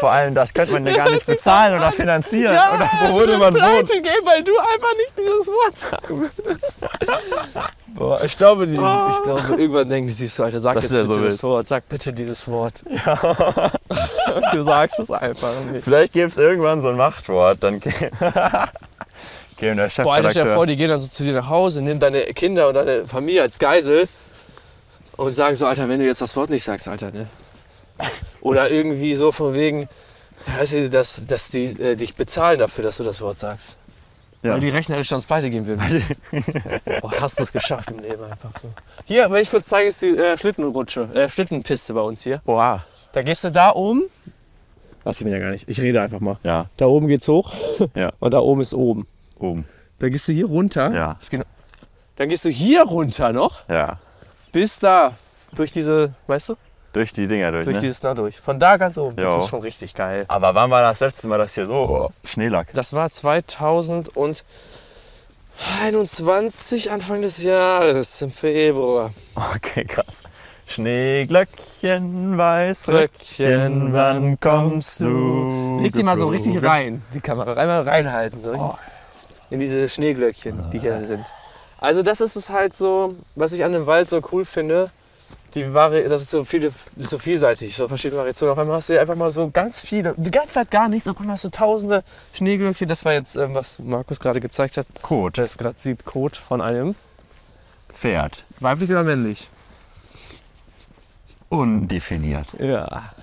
[0.00, 2.54] Vor allem, das könnte man ja gar nicht bezahlen oder finanzieren.
[2.54, 3.62] ja, oder wo würde man wohnen?
[3.62, 6.78] pleite gehen, weil du einfach nicht dieses Wort sagen würdest.
[7.94, 10.92] Boah, ich glaube, die, ich glaube, irgendwann denken die sich so, Alter, sag Das jetzt
[10.92, 12.74] ja bitte so das Wort, sag bitte dieses Wort.
[12.86, 15.84] Und du sagst es einfach nicht.
[15.84, 18.10] Vielleicht gibt es irgendwann so ein Machtwort, dann käme
[19.76, 22.00] der Boah, Alter, stell dir vor, die gehen dann so zu dir nach Hause, nehmen
[22.00, 24.08] deine Kinder und deine Familie als Geisel
[25.16, 27.26] und sagen so, Alter, wenn du jetzt das Wort nicht sagst, Alter, ne?
[28.40, 29.88] Oder irgendwie so von wegen,
[30.58, 33.76] weißt du, dass, dass die äh, dich bezahlen dafür, dass du das Wort sagst.
[34.42, 34.54] Ja.
[34.54, 35.82] Weil die Rechner hätte schon pleite gehen würden.
[37.00, 38.68] Boah, hast du es geschafft im Leben einfach so.
[39.04, 42.42] Hier, wenn ich kurz zeige, ist die äh, Schlittenrutsche, äh, Schlittenpiste bei uns hier.
[42.46, 42.84] Oha.
[43.12, 44.02] Da gehst du da oben.
[45.04, 45.68] Was ich mir ja gar nicht.
[45.68, 46.38] Ich rede einfach mal.
[46.42, 47.52] Ja, Da oben geht's hoch
[47.94, 49.06] ja, und da oben ist oben.
[49.38, 49.64] oben.
[50.00, 50.92] Da gehst du hier runter.
[50.92, 51.18] Ja.
[52.16, 53.98] Dann gehst du hier runter noch, Ja.
[54.50, 55.14] bis da.
[55.54, 56.56] Durch diese, weißt du?
[56.92, 57.80] Durch die Dinger durch, Durch ne?
[57.80, 58.38] dieses da durch.
[58.38, 59.18] Von da ganz oben.
[59.18, 59.24] Jo.
[59.24, 60.26] Das ist schon richtig geil.
[60.28, 62.66] Aber wann war das letzte Mal, dass hier so Schnee lag?
[62.74, 64.44] Das war 2021,
[66.90, 69.10] Anfang des Jahres, im Februar.
[69.54, 70.24] Okay, krass.
[70.66, 75.80] Schneeglöckchen, Weißröckchen, wann kommst du?
[75.82, 77.54] Leg die mal so richtig rein, die Kamera.
[77.54, 78.42] Einmal reinhalten.
[78.42, 78.76] So.
[79.50, 81.24] In diese Schneeglöckchen, die hier sind.
[81.78, 84.90] Also das ist es halt so, was ich an dem Wald so cool finde.
[85.54, 88.52] Die Vari das ist so viele, so vielseitig, so verschiedene Variationen.
[88.52, 91.18] Auf einmal hast du einfach mal so ganz viele, die ganze Zeit gar nichts, auf
[91.18, 92.88] einmal hast du tausende Schneeglöckchen.
[92.88, 94.86] Das war jetzt, ähm, was Markus gerade gezeigt hat.
[95.02, 95.42] Code.
[95.42, 96.94] Das gerade sieht Code von einem.
[97.92, 98.44] Pferd.
[98.60, 99.50] Weiblich oder männlich?
[101.48, 102.54] Undefiniert.
[102.58, 103.12] Ja.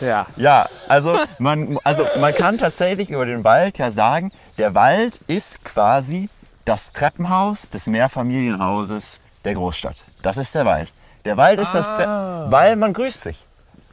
[0.00, 0.26] Ja.
[0.36, 5.64] Ja, also man, also man kann tatsächlich über den Wald ja sagen, der Wald ist
[5.64, 6.28] quasi
[6.68, 9.96] das Treppenhaus des Mehrfamilienhauses der Großstadt.
[10.22, 10.88] Das ist der Wald.
[11.24, 13.38] Der Wald ist das, Tre weil man grüßt sich.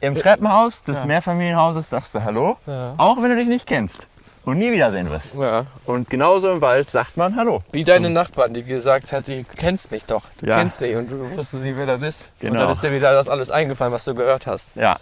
[0.00, 2.58] Im Treppenhaus des Mehrfamilienhauses sagst du Hallo,
[2.98, 4.08] auch wenn du dich nicht kennst
[4.44, 5.34] und nie wiedersehen wirst.
[5.36, 5.64] Ja.
[5.86, 7.62] Und genauso im Wald sagt man Hallo.
[7.72, 10.22] Wie deine Nachbarn, die gesagt hat, du kennst mich doch.
[10.38, 10.58] Du Ja.
[10.58, 12.30] kennst mich und du wusstest nicht, wer das ist.
[12.42, 12.60] Und Genau.
[12.60, 14.76] dann ist dir wieder das alles eingefallen, was du gehört hast.
[14.76, 14.96] Ja,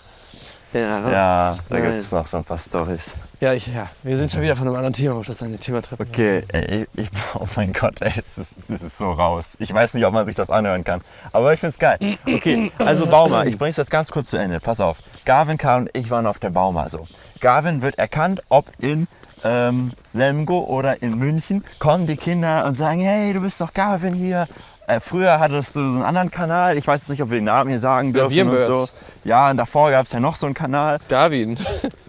[0.75, 1.11] Ja.
[1.11, 3.15] ja, da gibt es noch so ein paar Storys.
[3.41, 3.89] Ja, ich, ja.
[4.03, 6.05] Wir sind schon wieder von einem anderen Thema auf das eine Thema treffen.
[6.09, 7.09] Okay, ey, ich,
[7.39, 9.57] oh mein Gott, ey, das ist, das ist so raus.
[9.61, 11.01] Ich weiß nicht, ob man sich das anhören kann,
[11.33, 11.99] aber ich find's geil.
[12.27, 14.59] Okay, also Bauma, ich bring's jetzt ganz kurz zu Ende.
[14.59, 14.99] Pass auf.
[15.25, 16.89] Gavin, Karl und ich waren auf der Bauma.
[16.89, 17.07] So.
[17.41, 19.07] Gavin wird erkannt, ob in
[19.45, 24.15] ähm, Lemgo oder in München kommen die Kinder und sagen, hey, du bist doch Gavin
[24.15, 24.49] hier.
[24.87, 27.71] Äh, früher hattest du so einen anderen Kanal, ich weiß nicht, ob wir den Namen
[27.71, 28.89] hier sagen Ja, dürfen und so.
[29.25, 30.99] Ja, und davor gab es ja noch so einen Kanal.
[31.09, 31.57] Darwin.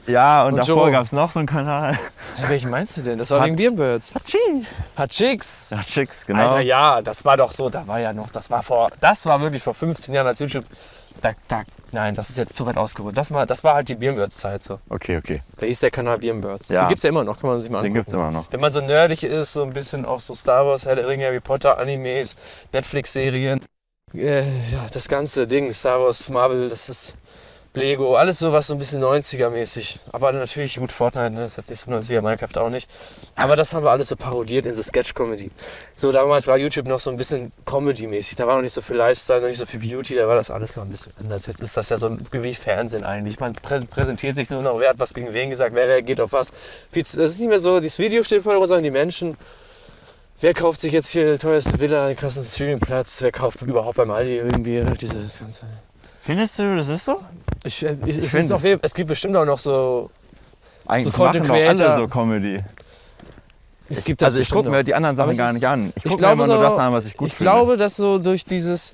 [0.07, 1.97] Ja, und, Und davor gab es noch so einen Kanal.
[2.41, 3.17] Ja, welchen meinst du denn?
[3.17, 4.13] Das war Hat- wegen Birnbirds.
[4.13, 4.37] Hatschi.
[4.97, 5.69] Hat Chicks.
[5.71, 6.41] Ja, Chicks, genau.
[6.43, 9.39] Alter, ja, das war doch so, da war ja noch, das war vor, das war
[9.41, 10.65] wirklich vor 15 Jahren als YouTube.
[11.21, 13.17] Da, da, nein, das ist jetzt zu weit ausgeholt.
[13.17, 14.79] Das, mal, das war halt die Birnbirds-Zeit so.
[14.89, 15.41] Okay, okay.
[15.57, 16.69] Da hieß der Kanal Birnbirds.
[16.69, 16.83] Ja.
[16.83, 17.93] Den gibt's ja immer noch, kann man sich mal Den angucken.
[17.95, 18.51] gibt's immer noch.
[18.51, 21.25] Wenn man so nerdig ist, so ein bisschen auf so Star Wars, Herr der Ringe,
[21.25, 22.35] Harry Potter, Animes,
[22.73, 23.61] Netflix-Serien,
[24.13, 27.15] äh, ja, das ganze Ding, Star Wars, Marvel, das ist
[27.75, 29.99] Lego, alles sowas so ein bisschen 90er-mäßig.
[30.13, 31.41] Aber natürlich gut, Fortnite, ne?
[31.41, 32.89] das ist jetzt nicht so 90er, Minecraft auch nicht.
[33.35, 35.51] Aber das haben wir alles so parodiert in so Sketch-Comedy.
[35.93, 38.35] So, damals war YouTube noch so ein bisschen Comedy-mäßig.
[38.35, 40.51] Da war noch nicht so viel Lifestyle, noch nicht so viel Beauty, da war das
[40.51, 41.47] alles noch ein bisschen anders.
[41.47, 43.41] Jetzt ist das ja so wie Fernsehen eigentlich.
[43.41, 46.31] Man prä präsentiert sich nur noch, wer hat was gegen wen gesagt, wer reagiert auf
[46.31, 46.51] was.
[46.93, 49.35] Das ist nicht mehr so, dieses Video steht im Vordergrund, sondern die Menschen.
[50.39, 53.21] Wer kauft sich jetzt hier die teuerste Villa, den krassen Streamingplatz?
[53.21, 55.65] Wer kauft überhaupt beim Aldi irgendwie dieses ganze.
[56.25, 57.21] Findest du, das ist so?
[57.63, 58.79] Ich, äh, ich, es, find ist auch, es.
[58.81, 60.09] es gibt bestimmt auch noch so.
[60.87, 62.59] Eigentlich So machen doch alle so Comedy.
[63.87, 65.93] Es gibt also ich gucke mir die anderen Sachen es gar nicht an.
[65.95, 67.51] Ich ich gucke mir immer nur so- das an, was ich gut ich finde.
[67.51, 68.93] glaube, dass so durch dieses.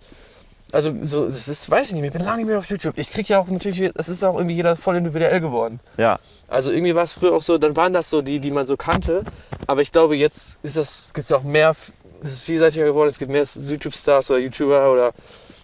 [0.73, 2.93] Also, so, das ist, weiß ich nicht mehr, ich bin lange nicht mehr auf YouTube.
[2.97, 5.81] Ich kriege ja auch natürlich, das ist auch irgendwie jeder voll individuell geworden.
[5.97, 6.17] Ja,
[6.47, 8.77] Also irgendwie war es früher auch so, dann waren das so die, die man so
[8.77, 9.25] kannte.
[9.67, 11.75] Aber ich glaube, jetzt ist das, gibt es auch mehr,
[12.23, 15.11] es ist vielseitiger geworden, es gibt mehr YouTube-Stars oder YouTuber oder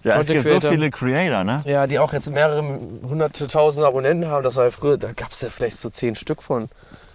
[0.08, 1.62] ja es gibt so viele Creator, ne?
[1.65, 2.62] ja, die auch jetzt mehrere
[3.08, 4.43] hunderte tausend Abonnenten haben.
[4.43, 6.70] Das war ja früher, da gab es ja vielleicht so zehn Stück von.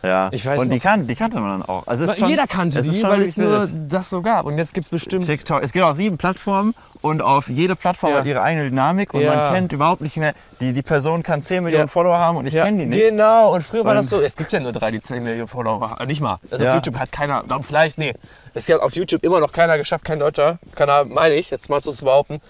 [0.04, 0.30] Ja.
[0.32, 1.86] Ich weiß Und die, kan die kannte man dann auch.
[1.86, 4.46] Also schon, Jeder kannte die, schon weil es nur das so gab.
[4.46, 5.26] Und jetzt gibt es bestimmt.
[5.26, 5.62] TikTok.
[5.62, 8.18] Es gibt auch sieben Plattformen und auf jede Plattform Ja.
[8.18, 9.32] hat ihre eigene Dynamik und Ja.
[9.36, 11.86] man kennt überhaupt nicht mehr, die, die Person kann 10 Millionen Ja.
[11.86, 13.00] Follower haben und ich kenne die nicht.
[13.10, 15.46] Genau, und früher war Und- das so, es gibt ja nur drei, die 10 Millionen
[15.46, 16.04] Follower haben.
[16.08, 16.38] Nicht mal.
[16.50, 18.12] Also auf YouTube hat keiner, vielleicht, nee.
[18.54, 21.80] Es hat auf YouTube immer noch keiner geschafft, kein deutscher Kanal, meine ich, jetzt mal
[21.80, 22.40] so zu behaupten.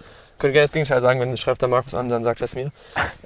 [0.42, 2.57] Könnt ihr gerne das Gegenteil sagen, wenn schreibt der Markus an, dann sagt er es
[2.57, 2.72] mir.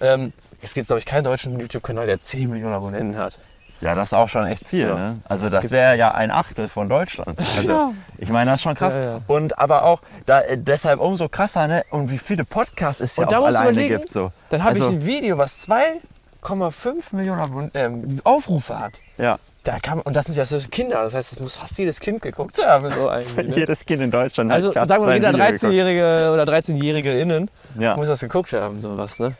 [0.03, 3.39] ähm, es gibt, glaube ich, keinen deutschen YouTube-Kanal, der 10 Millionen Abonnenten hat.
[3.81, 4.89] Ja, das ist auch schon echt viel.
[4.89, 4.95] So.
[4.95, 5.19] Ne?
[5.27, 7.39] Also Das das wäre ja ein Achtel von Deutschland.
[7.57, 7.93] Also Ja.
[8.19, 8.97] ich meine, das ist schon krass.
[8.97, 9.21] Ja, ja.
[9.29, 11.85] Und aber auch da, äh, deshalb umso krasser, ne?
[11.89, 14.13] Und wie viele Podcasts es ja auch alleine überlegen, gibt.
[14.13, 14.31] So.
[14.51, 19.01] Dann habe also, ich ein Video, was 2,5 Millionen Abon ähm, Aufrufe hat.
[19.17, 21.99] Ja, Da kann, und das sind ja so Kinder, das heißt, es muss fast jedes
[21.99, 22.89] Kind geguckt haben.
[22.93, 23.21] So ne?
[23.49, 25.65] jedes Kind in Deutschland Also sagen wir mal, jeder Video geguckt.
[25.65, 27.97] 13-Jährige oder 13-Jährige innen Ja.
[27.97, 29.35] muss das geguckt haben, sowas, ne?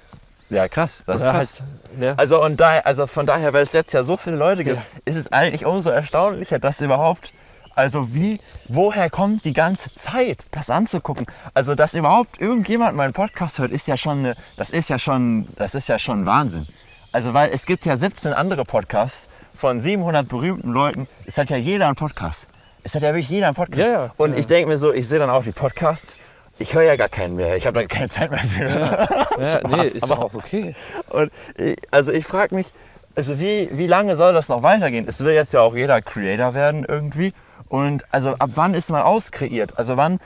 [0.51, 1.05] ja, krass.
[1.07, 1.63] Das ist krass.
[1.63, 2.15] halt, ne?
[2.19, 4.83] Also, und da, also von daher, weil es jetzt ja so viele Leute gibt, Ja.
[5.05, 7.33] ist es eigentlich umso erstaunlicher, dass überhaupt,
[7.77, 11.27] also wie, woher kommt die ganze Zeit, das anzugucken?
[11.55, 15.47] Also, dass überhaupt irgendjemand meinen Podcast hört, ist ja schon, eine, das ist ja schon,
[15.55, 16.67] das ist ja schon Wahnsinn.
[17.13, 21.09] Also, weil es gibt ja 17 andere Podcasts von 700 berühmten Leuten.
[21.25, 22.47] Es hat ja jeder einen Podcast.
[22.85, 23.81] Es hat ja wirklich jeder einen Podcast.
[23.91, 24.11] Ja, ja.
[24.17, 24.39] Und Ja.
[24.39, 26.17] ich denke mir so, ich sehe dann auch die Podcasts.
[26.59, 27.57] Ich höre ja gar keinen mehr.
[27.57, 28.69] Ich habe da keine Zeit mehr für.
[28.69, 30.75] Ja, nee, Spaß, ist aber- auch okay.
[31.11, 32.69] Und ich, also ich frage mich,
[33.15, 35.07] also wie, wie lange soll das noch weitergehen?
[35.09, 37.33] Es will jetzt ja auch jeder Creator werden irgendwie.
[37.69, 39.77] Und also ab wann ist man auskreiert?
[39.79, 40.19] Also wann,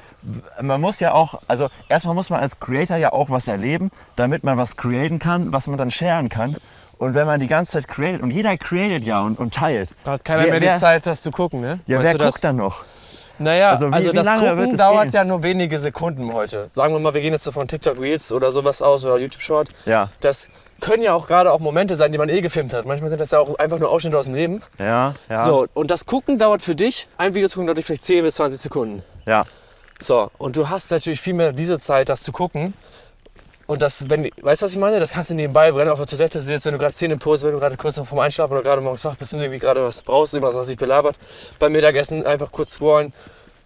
[0.60, 4.44] man muss ja auch, also erstmal muss man als Creator ja auch was erleben, damit
[4.44, 6.56] man was createn kann, was man dann sharen kann.
[7.00, 9.88] Und wenn man die ganze Zeit createt, und jeder createt ja und, und teilt.
[10.04, 11.80] Da hat keiner Wer- mehr wer- die Zeit, das zu gucken, ne?
[11.86, 12.84] Ja, Meinst wer guckt dann noch?
[13.38, 15.12] Naja, Also also, wie- wie das Gucken dauert gehen?
[15.12, 16.68] ja nur wenige Sekunden heute.
[16.74, 19.40] Sagen wir mal, wir gehen jetzt so von TikTok Reels oder sowas aus oder YouTube
[19.40, 19.70] Short.
[19.86, 20.10] Ja.
[20.20, 20.48] Das
[20.82, 22.84] können ja auch gerade auch Momente sein, die man eh gefilmt hat.
[22.84, 24.60] Manchmal sind das ja auch einfach nur Ausschnitte aus dem Leben.
[24.78, 25.42] Ja, ja.
[25.42, 28.34] So, und das Gucken dauert für dich, ein Video zu gucken, dauert vielleicht 10 bis
[28.34, 29.02] 20 Sekunden.
[29.24, 29.44] Ja.
[29.98, 32.74] So, und du hast natürlich viel mehr diese Zeit, das zu gucken.
[33.70, 34.98] Und das, wenn, weißt du, was ich meine?
[34.98, 37.44] Das kannst du nebenbei, wenn du auf der Toilette sitzt, wenn du gerade Zähne putzt,
[37.44, 40.02] wenn du gerade kurz vorm Einschlafen oder gerade morgens wach bist und irgendwie gerade was
[40.02, 41.16] brauchst, irgendwas, was dich belabert.
[41.60, 43.12] Beim Mittagessen einfach kurz scrollen.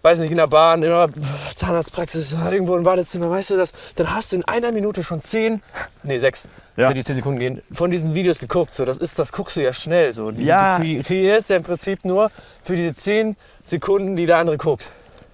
[0.03, 1.09] weiß nicht, in der Bahn, in der
[1.55, 3.71] Zahnarztpraxis, irgendwo im Wartezimmer, weißt du das?
[3.95, 5.63] Dann hast du in einer Minute schon zehn,
[6.03, 6.45] nee, sechs,
[6.77, 6.89] Ja.
[6.89, 8.75] wenn die zehn Sekunden gehen, von diesen Videos geguckt.
[8.75, 10.13] So, das, ist, das guckst du ja schnell.
[10.13, 10.29] So.
[10.29, 10.77] Die, Ja.
[10.77, 12.29] Du kre- kreierst ja im Prinzip nur
[12.63, 14.89] für diese zehn Sekunden, die der andere guckt.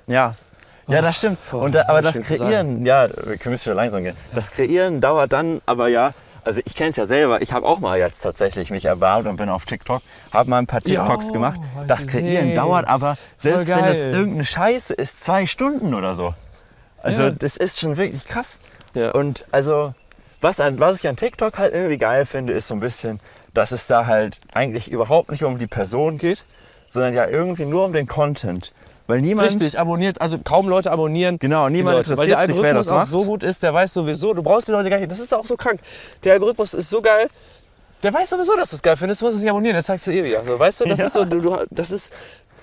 [0.08, 0.36] Ja.
[0.92, 1.38] Ja, das stimmt.
[1.50, 4.16] boah, Und, da- aber das Kreieren, ja, wir müssen schon langsam gehen.
[4.36, 7.80] Das Kreieren dauert dann aber ja, also ich kenne es ja selber, ich habe auch
[7.80, 10.02] mal jetzt tatsächlich mich erbarmt und bin auf TikTok,
[10.34, 11.60] habe mal ein paar TikToks Ja, gemacht.
[11.88, 12.56] Das Kreieren gesehen.
[12.56, 16.34] dauert aber, selbst wenn das irgendeine Scheiße ist, zwei Stunden oder so.
[17.04, 17.30] Also Ja.
[17.32, 18.60] das ist schon wirklich krass.
[18.94, 19.12] Ja.
[19.12, 19.94] Und also,
[20.42, 23.20] was, an, was ich an TikTok halt irgendwie geil finde, ist so ein bisschen,
[23.54, 26.44] dass es da halt eigentlich überhaupt nicht um die Person geht,
[26.88, 28.72] sondern ja irgendwie nur um den Content.
[29.12, 31.38] Weil niemand Richtig, abonniert, also kaum Leute abonnieren.
[31.38, 33.10] Genau, niemand Leute, weil der interessiert sich, wer das auch macht.
[33.10, 35.46] so gut ist, der weiß sowieso, du brauchst die Leute gar nicht, das ist auch
[35.46, 35.82] so krank.
[36.24, 37.28] Der Algorithmus ist so geil,
[38.04, 40.06] der weiß sowieso, dass du es geil findest, du musst es nicht abonnieren, zeigt es
[40.06, 40.44] dir eh wieder.
[40.46, 41.06] So, weißt du, das Ja.
[41.06, 42.12] ist so, du, du, das ist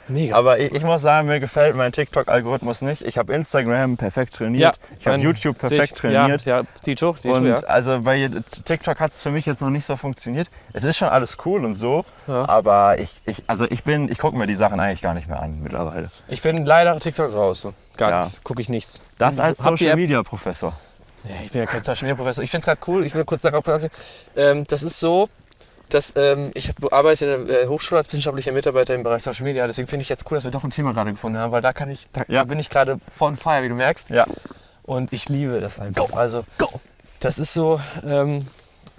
[0.09, 0.37] mega.
[0.37, 3.03] Aber ich, ich muss sagen, mir gefällt mein TikTok-Algorithmus nicht.
[3.03, 4.79] Ich habe Instagram perfekt trainiert.
[4.99, 6.44] ich habe YouTube perfekt ich, trainiert.
[6.44, 7.55] Ja, ja Tito, Tito, Und ja.
[7.66, 8.31] also bei
[8.64, 10.49] TikTok hat es für mich jetzt noch nicht so funktioniert.
[10.73, 12.49] Es ist schon alles cool und so, Ja.
[12.49, 15.40] aber ich, ich, also ich bin, ich gucke mir die Sachen eigentlich gar nicht mehr
[15.40, 16.11] an mittlerweile.
[16.29, 17.66] Ich bin leider TikTok raus,
[17.97, 18.18] gar Ja.
[18.21, 19.03] nichts, gucke ich nichts.
[19.18, 20.73] Das als Hab die Social Media Professor.
[21.25, 22.44] Ja, ich bin ja kein Social Media Professor.
[22.44, 23.05] Ich finde es gerade cool.
[23.05, 23.94] Ich will kurz darauf antworten.
[24.37, 25.29] Ähm, das ist so,
[25.88, 29.66] dass ähm, ich arbeite in der äh, Hochschule als wissenschaftlicher Mitarbeiter im Bereich Social Media.
[29.66, 31.72] Deswegen finde ich jetzt cool, dass wir doch ein Thema gerade gefunden haben, weil da
[31.72, 32.44] kann ich, da, Ja.
[32.44, 34.11] bin ich gerade von fire, wie du merkst.
[34.11, 34.27] Ja.
[34.83, 36.12] Und ich liebe das einfach.
[36.12, 36.44] Also,
[37.20, 38.46] das ist so ähm,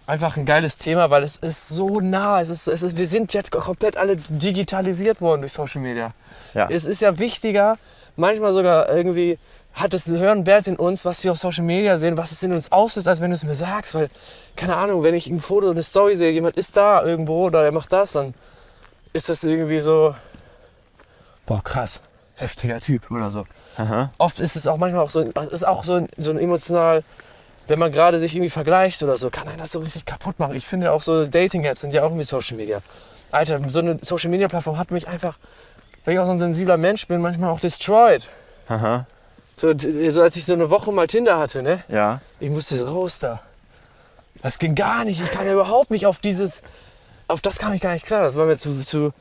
[0.08, 2.42] einfach ein geiles Thema, weil es ist so nah.
[2.42, 6.14] Es ist, es ist, wir sind jetzt komplett alle digitalisiert worden durch Social Media.
[6.54, 6.68] Ja.
[6.70, 7.78] Es ist ja wichtiger,
[8.16, 9.38] manchmal sogar irgendwie
[9.80, 12.44] hat es einen höheren Wert in uns, was wir auf Social Media sehen, was es
[12.44, 13.96] in uns auslöst, als wenn du es mir sagst.
[13.96, 14.10] Weil,
[14.56, 17.72] keine Ahnung, wenn ich ein Foto, eine Story sehe, jemand ist da irgendwo oder der
[17.72, 18.34] macht das, dann
[19.14, 20.16] ist das irgendwie so,
[21.46, 22.00] boah, krass,
[22.36, 23.46] heftiger Typ oder so.
[23.78, 24.12] Aha.
[24.18, 27.04] Oft ist es auch manchmal auch so, ist auch so, ein- so ein emotional,
[27.68, 30.56] wenn man gerade sich irgendwie vergleicht oder so, kann einen das so richtig kaputt machen.
[30.56, 32.82] Ich finde auch so Dating-Apps sind ja auch irgendwie Social Media.
[33.32, 35.38] Alter, so eine Social Media Plattform hat mich einfach,
[36.04, 38.28] weil ich auch so ein sensibler Mensch bin, manchmal auch destroyed.
[38.68, 39.06] Aha.
[39.60, 41.84] So, so als ich so eine Woche mal Tinder hatte, ne?
[41.90, 42.22] Ja.
[42.40, 43.42] Ich musste raus da.
[44.42, 45.20] Das ging gar nicht.
[45.22, 46.62] Ich kam ja überhaupt nicht auf dieses,
[47.28, 48.24] auf das kam ich gar nicht klar.
[48.24, 49.12] Das war mir zu, zu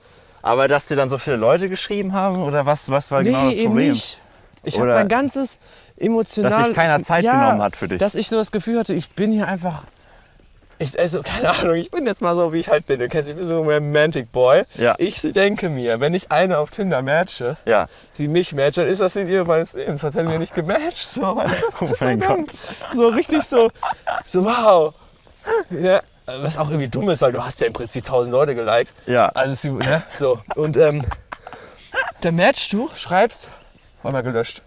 [0.43, 3.47] Aber dass dir dann so viele Leute geschrieben haben oder was, was war nee, genau
[3.47, 3.91] das eben Problem?
[3.91, 4.21] nicht.
[4.63, 5.59] Ich habe mein ganzes
[5.97, 6.51] emotional...
[6.51, 7.99] Dass sich keiner Zeit ja, genommen hat für dich.
[7.99, 9.85] Dass ich so das Gefühl hatte, ich bin hier einfach...
[10.81, 13.01] Ich, also, keine Ahnung, ich bin jetzt mal so, wie ich halt bin.
[13.01, 14.63] Du kennst mich, ich bin so ein Romantic Boy.
[14.77, 14.95] Ja.
[14.99, 17.89] Ich denke mir, wenn ich eine auf Tinder matche, Ja.
[18.13, 20.03] sie mich matcht, dann ist das in ihr meines Lebens.
[20.03, 20.99] Das hätten wir nicht gematcht.
[21.09, 21.67] So, weißt du?
[21.87, 22.53] Oh mein Gott.
[22.93, 23.71] so richtig so,
[24.25, 24.95] so wow.
[25.71, 28.93] Ja, was auch irgendwie dumm ist, weil du hast ja im Prinzip tausend Leute geliked.
[29.07, 29.31] Ja.
[29.31, 31.05] Also ne, so und ähm,
[32.21, 33.49] dann matchst du, schreibst,
[34.03, 34.63] war mal gelöscht.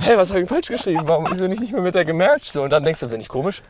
[0.00, 1.02] Hey, was habe ich falsch geschrieben?
[1.06, 2.52] Warum ist er nicht, nicht mehr mit der gematcht?
[2.52, 3.62] So, und dann denkst du, bin ich komisch?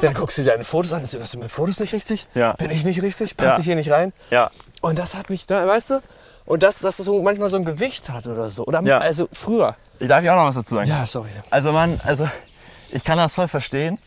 [0.00, 2.26] Dann guckst du dir deine Fotos an, ist was sind meine Fotos nicht richtig?
[2.34, 2.52] Ja.
[2.54, 3.36] Bin ich nicht richtig?
[3.36, 3.58] Passt Ja.
[3.58, 4.12] ich hier nicht rein?
[4.30, 4.50] Ja.
[4.80, 6.02] Und das hat mich da, weißt du?
[6.44, 8.64] Und das, dass das so manchmal so ein Gewicht hat oder so.
[8.66, 8.98] Oder Ja.
[8.98, 9.76] also früher.
[9.98, 10.88] Ich darf ja auch noch was dazu sagen.
[10.88, 11.28] Ja, sorry.
[11.50, 12.28] Also man, also
[12.90, 13.98] ich kann das voll verstehen.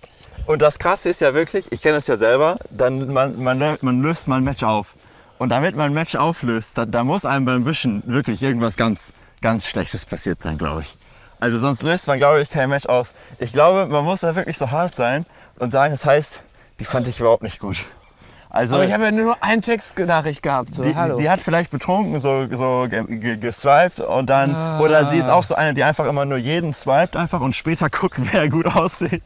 [0.46, 4.02] Und das Krasse ist ja wirklich, ich kenne es ja selber, dann man, man, man
[4.02, 4.96] löst mal ein Match auf.
[5.38, 9.12] Und damit man ein Match auflöst, da, da muss einem beim Wischen wirklich irgendwas ganz,
[9.42, 10.96] ganz Schlechtes passiert sein, glaube ich.
[11.40, 13.14] Also sonst löst man, glaube ich, kein Match aus.
[13.40, 15.26] Ich glaube, man muss da wirklich so hart sein
[15.60, 16.44] und sagen, das heißt,
[16.80, 17.86] die fand ich überhaupt nicht gut.
[18.50, 20.76] Also, Aber ich habe ja nur eine Textnachricht gehabt.
[20.76, 21.18] So, die, hallo.
[21.18, 24.80] die hat vielleicht betrunken so, so ge- ge- geswiped und dann, Ah.
[24.80, 27.90] oder sie ist auch so eine, die einfach immer nur jeden swiped einfach und später
[27.92, 29.24] guckt, wer gut aussieht.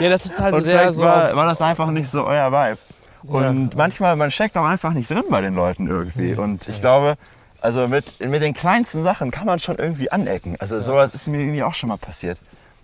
[0.00, 1.02] ja, das ist halt Und sehr so.
[1.04, 2.78] war, war das einfach nicht so euer Vibe.
[3.26, 6.34] Und manchmal, man steckt auch einfach nicht drin bei den Leuten irgendwie.
[6.34, 7.16] Und ich glaube,
[7.64, 10.54] also mit, mit den kleinsten Sachen kann man schon irgendwie anecken.
[10.58, 12.38] Also sowas ist mir irgendwie auch schon mal passiert.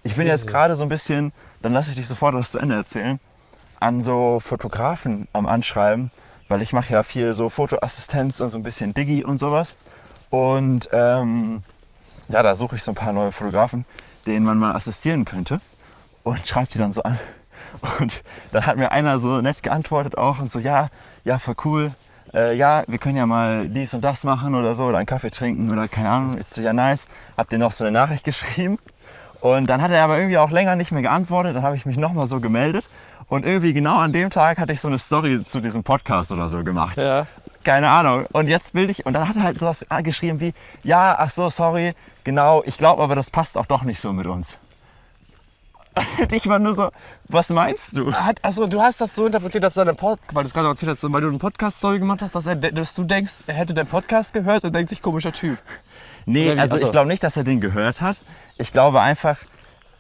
[0.05, 2.77] Ich bin jetzt gerade so ein bisschen, dann lasse ich dich sofort das zu Ende
[2.77, 3.21] erzählen,
[3.79, 6.11] an so Fotografen am Anschreiben,
[6.49, 9.77] weil ich mache ja viel so Fotoassistenz und so ein bisschen Digi und sowas.
[10.31, 11.63] Und ähm,
[12.31, 13.85] ja, da suche ich so ein paar neue Fotografen,
[14.25, 15.61] denen man mal assistieren könnte
[16.23, 17.19] und schreibt die dann so an.
[17.99, 20.89] Und dann hat mir einer so nett geantwortet auch und so, ja,
[21.25, 21.93] ja, voll cool.
[22.33, 25.31] Äh, ja, wir können ja mal dies und das machen oder so oder einen Kaffee
[25.31, 27.07] trinken oder keine Ahnung, ist so ja nice.
[27.37, 28.79] Hab dir noch so eine Nachricht geschrieben.
[29.41, 31.57] Und dann hat er aber irgendwie auch länger nicht mehr geantwortet.
[31.57, 32.89] Dann habe ich mich nochmal so gemeldet.
[33.29, 36.49] Und irgendwie genau an dem Tag hatte ich so eine Story zu diesem Podcast oder
[36.49, 36.99] so gemacht.
[36.99, 37.27] Ja.
[37.65, 38.27] Keine Ahnung.
[38.33, 41.49] Und jetzt will ich, und dann hat er halt sowas geschrieben wie, ja, ach so,
[41.49, 41.93] sorry,
[42.25, 44.59] genau, ich glaube aber, das passt auch doch nicht so mit uns.
[46.19, 46.91] Und ich war nur so,
[47.29, 48.13] was meinst du?
[48.13, 50.91] Hat, also du hast das so interpretiert, dass deine Pod weil du es gerade erzählt
[50.93, 53.87] hast, weil du eine Podcast-Story gemacht hast, dass, er, dass du denkst, er hätte deinen
[53.87, 55.59] Podcast gehört und denkt sich komischer Typ.
[56.27, 56.87] Nee, also Ach so.
[56.87, 58.17] ich glaube nicht, dass er den gehört hat.
[58.59, 59.39] Ich glaube einfach,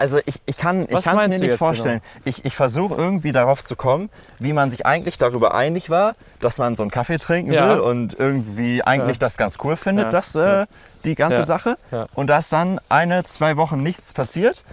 [0.00, 2.00] also ich, ich kann ich kann es mir nicht vorstellen.
[2.24, 4.08] Ich, ich versuche irgendwie darauf zu kommen,
[4.38, 7.68] wie man sich eigentlich darüber einig war, dass man so einen Kaffee trinken Ja.
[7.68, 10.10] will und irgendwie eigentlich das ganz cool findet, Ja.
[10.10, 10.66] das, äh,
[11.04, 11.44] die ganze Ja.
[11.44, 11.76] Sache.
[11.90, 12.02] Ja.
[12.02, 12.06] Mhm.
[12.14, 14.64] Und dass dann eine, zwei Wochen nichts passiert.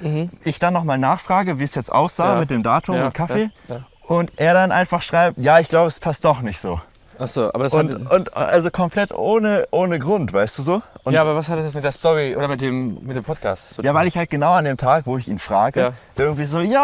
[0.43, 2.39] Ich dann nochmal nachfrage, wie es jetzt aussah Ja.
[2.39, 3.05] mit dem Datum Ja.
[3.07, 3.49] und Kaffee.
[3.67, 3.75] Ja.
[3.75, 3.85] Ja.
[4.07, 6.79] Und er dann einfach schreibt, ja, ich glaube, es passt doch nicht so.
[7.19, 10.81] Achso, aber das Und, hat, und also komplett ohne, ohne Grund, weißt du so?
[11.03, 13.23] Und ja, aber was hat das jetzt mit der Story oder mit dem, mit dem
[13.23, 13.85] Podcast zu tun?
[13.85, 15.91] Ja, weil ich halt genau an dem Tag, wo ich ihn frage, Ja.
[16.17, 16.79] irgendwie so, yo,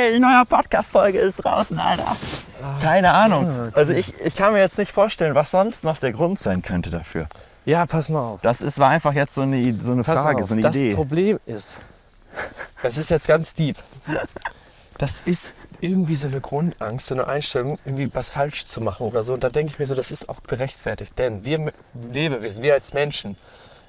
[0.00, 2.16] ey, neuer Podcast-Folge ist draußen, Alter.
[2.82, 3.48] Keine Ahnung.
[3.50, 6.62] Ah, Also ich, ich kann mir jetzt nicht vorstellen, was sonst noch der Grund sein
[6.62, 7.26] könnte dafür.
[7.66, 8.40] ja, pass mal auf.
[8.42, 10.48] Das ist, war einfach jetzt so eine, so eine Pass Frage, auf.
[10.48, 10.94] so eine das Idee.
[10.94, 11.78] Problem ist,
[12.82, 13.76] das ist jetzt ganz deep.
[14.98, 19.24] Das ist irgendwie so eine Grundangst, so eine Einstellung, irgendwie was falsch zu machen oder
[19.24, 19.32] so.
[19.34, 21.18] Und da denke ich mir so, das ist auch berechtfertigt.
[21.18, 21.72] Denn wir
[22.12, 23.36] Lebewesen, wir als Menschen,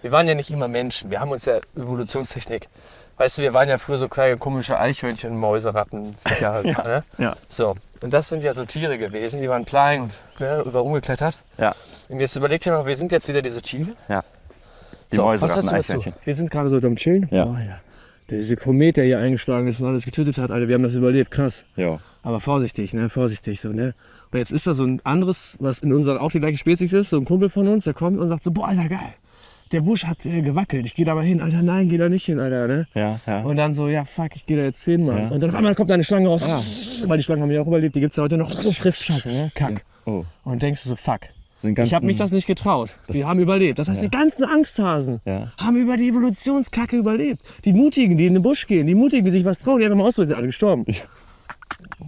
[0.01, 1.09] wir waren ja nicht immer Menschen.
[1.11, 2.69] Wir haben uns ja Evolutionstechnik.
[3.17, 7.03] Weißt du, wir waren ja früher so kleine komische Eichhörnchen, Mäuse, Ratten, Viecher, ne?
[7.17, 7.35] ja.
[7.49, 7.75] So.
[8.01, 11.39] Und das sind ja so Tiere gewesen, die waren klein und ne, über rumgeklettert.
[11.57, 11.73] Ja,
[12.09, 13.89] Und jetzt überleg dir mal, wir sind jetzt wieder diese Tiere.
[14.07, 14.23] ja.
[15.11, 15.75] Die So, Mäuse was ratten dazu?
[15.77, 16.13] Eichhörnchen.
[16.25, 17.27] Wir sind gerade so am Chillen.
[17.31, 17.45] Ja.
[17.45, 17.79] Boah, Alter.
[18.29, 21.31] Dieser Komet, der hier eingeschlagen ist und alles getötet hat, Alter, wir haben das überlebt,
[21.31, 21.63] krass.
[21.77, 21.99] Ja.
[22.23, 23.95] Aber vorsichtig, ne, vorsichtig so, ne.
[24.31, 27.09] Und jetzt ist da so ein anderes, was in unserer auch die gleiche Spezies ist,
[27.11, 29.13] so ein Kumpel von uns, der kommt und sagt so, boah, Alter, geil.
[29.71, 31.41] Der Busch hat äh, gewackelt, ich gehe da mal hin.
[31.41, 32.87] Alter, nein, geh da nicht hin, Alter, ne.
[32.93, 33.41] Ja, ja.
[33.43, 35.17] Und dann so, ja, fuck, ich gehe da jetzt hin, Mann.
[35.17, 35.27] Ja.
[35.29, 37.67] Und dann auf einmal kommt da eine Schlange raus, weil die Schlangen haben ja auch
[37.67, 38.51] überlebt, die gibt's ja heute noch.
[38.51, 39.85] So frisst Scheiße, ne, kack.
[40.05, 40.25] Oh.
[40.43, 41.21] Und denkst du so, fuck.
[41.63, 42.91] Ich habe mich das nicht getraut.
[43.09, 43.79] Die haben überlebt.
[43.79, 45.51] Das heißt, die ganzen Angsthasen Ja.
[45.57, 47.41] haben über die Evolutionskacke überlebt.
[47.65, 49.97] Die Mutigen, die in den Busch gehen, die Mutigen, die sich was trauen, die einfach
[49.97, 50.85] mal ausprobieren, sind alle gestorben.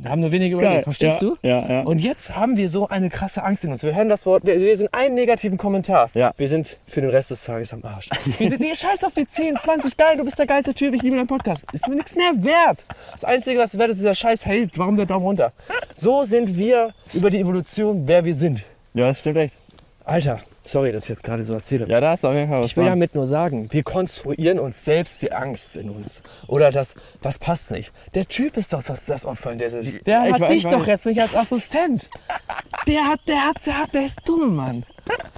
[0.01, 1.38] Da haben nur wenige überlebt, verstehst Ja, du?
[1.41, 1.81] ja, ja.
[1.81, 3.83] Und jetzt haben wir so eine krasse Angst in uns.
[3.83, 6.09] Wir hören das Wort, wir sind einen negativen Kommentar.
[6.13, 6.31] Ja.
[6.38, 8.07] Wir sind für den Rest des Tages am Arsch.
[8.38, 11.01] Wir sind, nee, scheiß auf die 10, 20, geil, du bist der geilste Typ, ich
[11.01, 11.65] liebe deinen Podcast.
[11.73, 12.85] Ist mir nichts mehr wert.
[13.13, 14.77] Das Einzige, was wert ist, ist dieser scheiß Held.
[14.77, 15.51] Warum der Daumen runter?
[15.95, 18.63] So sind wir über die Evolution, wer wir sind.
[18.93, 19.58] Ja, das stimmt echt.
[20.06, 21.88] Alter, sorry, dass ich jetzt gerade so erzähle.
[21.88, 22.93] Ja, da ist auf jeden Fall was Ich will dran.
[22.93, 26.23] damit nur sagen, wir konstruieren uns selbst die Angst in uns.
[26.47, 27.91] Oder das, was passt nicht.
[28.15, 30.02] Der Typ ist doch das, das Opfer in der Situation.
[30.06, 32.10] Der Ich hat weiß, dich doch jetzt nicht als Assistent.
[32.88, 34.84] Der hat, der hat, der hat, der ist dumm, Mann.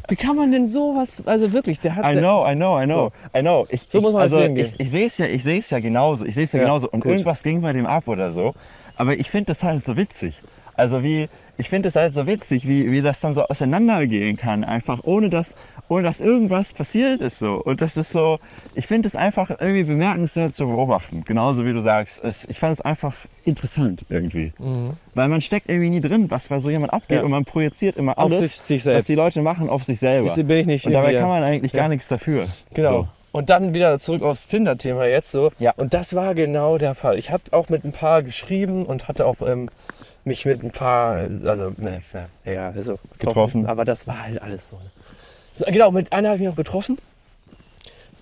[0.07, 2.05] Wie kann man denn sowas, also wirklich, der hat...
[2.05, 3.65] I know, I know, I know, I know.
[3.69, 4.65] Ich, So ich, muss man also Leben gehen.
[4.65, 6.25] ich, ich sehe es ja, ich sehe es ja genauso.
[6.25, 6.89] Ich sehe es ja, Ja, genauso.
[6.89, 7.11] Und gut.
[7.11, 8.53] irgendwas ging bei dem ab oder so.
[8.95, 10.41] Aber ich finde das halt so witzig.
[10.75, 14.63] Also wie, ich finde es halt so witzig, wie, wie das dann so auseinandergehen kann,
[14.63, 15.55] einfach ohne dass,
[15.89, 17.55] ohne dass irgendwas passiert ist so.
[17.63, 18.39] Und das ist so,
[18.73, 21.23] ich finde es einfach irgendwie bemerkenswert zu beobachten.
[21.25, 22.23] Genauso wie du sagst.
[22.23, 24.53] Es, ich fand es einfach interessant irgendwie.
[25.13, 27.15] Weil man steckt irgendwie nie drin, was bei so jemand abgeht Mhm.
[27.17, 27.23] Ja.
[27.25, 30.25] und man projiziert immer alles, sich- sich was die Leute machen, auf sich selber.
[30.25, 31.81] Ist- bin ich nicht und dabei kann man eigentlich Ja.
[31.81, 32.45] gar nichts dafür.
[32.73, 32.89] Genau.
[32.89, 33.07] So.
[33.33, 35.51] Und dann wieder zurück aufs Tinder-Thema jetzt so.
[35.57, 35.71] Ja.
[35.77, 37.17] Und das war genau der Fall.
[37.17, 39.69] Ich habe auch mit ein paar geschrieben und hatte auch ähm,
[40.23, 43.65] mich mit ein paar, also, ne, ne, ja, also Getroffen.
[43.65, 44.75] Aber das war halt alles so.
[44.77, 44.91] Ne?
[45.53, 46.97] so genau, mit einer habe ich mich auch getroffen.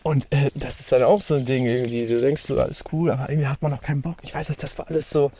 [0.01, 2.07] Und äh, das ist dann auch so ein Ding irgendwie.
[2.07, 4.15] Du denkst so, alles cool, aber irgendwie hat man noch keinen Bock.
[4.21, 5.31] Ich weiß nicht, das war alles so.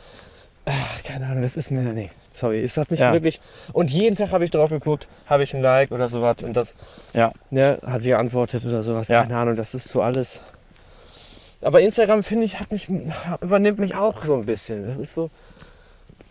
[0.66, 1.80] Ach, keine Ahnung, das ist mir.
[1.80, 2.62] Nee, sorry.
[2.62, 3.12] Es hat mich Ja.
[3.14, 3.40] wirklich.
[3.72, 6.36] Und jeden Tag habe ich drauf geguckt, habe ich ein Like oder sowas.
[6.42, 6.74] Und das
[7.14, 7.32] Ja.
[7.50, 9.08] ne, hat sie geantwortet oder sowas.
[9.08, 9.22] Ja.
[9.22, 10.42] Keine Ahnung, das ist so alles.
[11.62, 12.88] Aber Instagram, finde ich, hat mich,
[13.40, 14.86] übernimmt mich auch so ein bisschen.
[14.86, 15.30] Das ist so,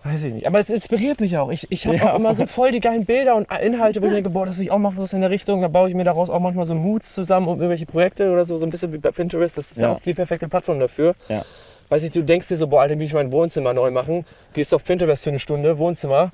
[0.04, 0.48] weiß ich nicht.
[0.48, 1.50] Aber es inspiriert mich auch.
[1.52, 4.14] Ich, ich habe Ja, auch immer so voll die geilen Bilder und Inhalte, wo ich
[4.14, 5.62] denke, boah, das will ich auch machen, was in der Richtung.
[5.62, 8.58] Da baue ich mir daraus auch manchmal so Moods zusammen um irgendwelche Projekte oder so,
[8.58, 9.58] so ein bisschen wie bei Pinterest.
[9.58, 9.96] Das ist ja, Ja.
[9.96, 11.16] auch die perfekte Plattform dafür.
[11.28, 11.44] Ja.
[11.90, 14.26] Weiß ich, du denkst dir so, boah, Alter, will ich mein Wohnzimmer neu machen.
[14.54, 16.32] Gehst auf Pinterest für eine Stunde, Wohnzimmer.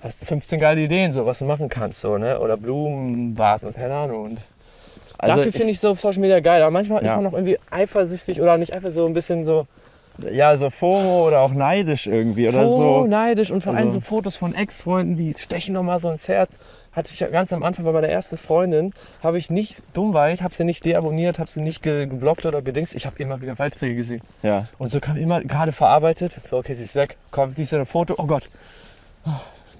[0.00, 2.38] Hast 15 geile Ideen, so was du machen kannst, so, ne?
[2.38, 4.24] Oder Blumenvasen, keine Ahnung.
[4.24, 4.38] Und
[5.18, 6.62] Also Dafür finde ich so Social Media geil.
[6.62, 9.66] Aber manchmal ist man auch irgendwie eifersüchtig oder nicht einfach so ein bisschen so
[10.30, 13.06] Ja, so FOMO oder auch neidisch irgendwie oder FOMO, so.
[13.06, 16.56] neidisch und vor allem Also- so Fotos von Ex-Freunden, die stechen nochmal so ins Herz.
[16.92, 20.30] Hatte ich ja ganz am Anfang bei meiner ersten Freundin, habe ich nicht, dumm war
[20.30, 22.94] ich, habe sie nicht deabonniert, habe sie nicht ge geblockt oder gedingst.
[22.94, 24.20] Ich habe immer wieder Beiträge gesehen.
[24.44, 24.68] Ja.
[24.78, 27.86] Und so kam immer, gerade verarbeitet, so, okay, sie ist weg, komm, siehst du ein
[27.86, 28.48] Foto, oh Gott.
[29.26, 29.30] Oh,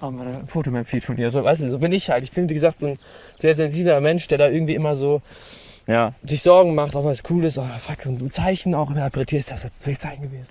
[0.01, 1.31] war da ein Foto in meinem Feed von ihr?
[1.31, 2.23] So, weißt du, so bin ich halt.
[2.23, 2.99] Ich bin, wie gesagt, so ein
[3.37, 5.21] sehr sensibler Mensch, der da irgendwie immer so
[5.87, 6.13] Ja.
[6.23, 7.57] sich Sorgen macht, ob es cool ist.
[7.57, 10.47] Oh, fuck, und du Zeichen auch interpretierst, das jetzt zwei Zeichen gewesen.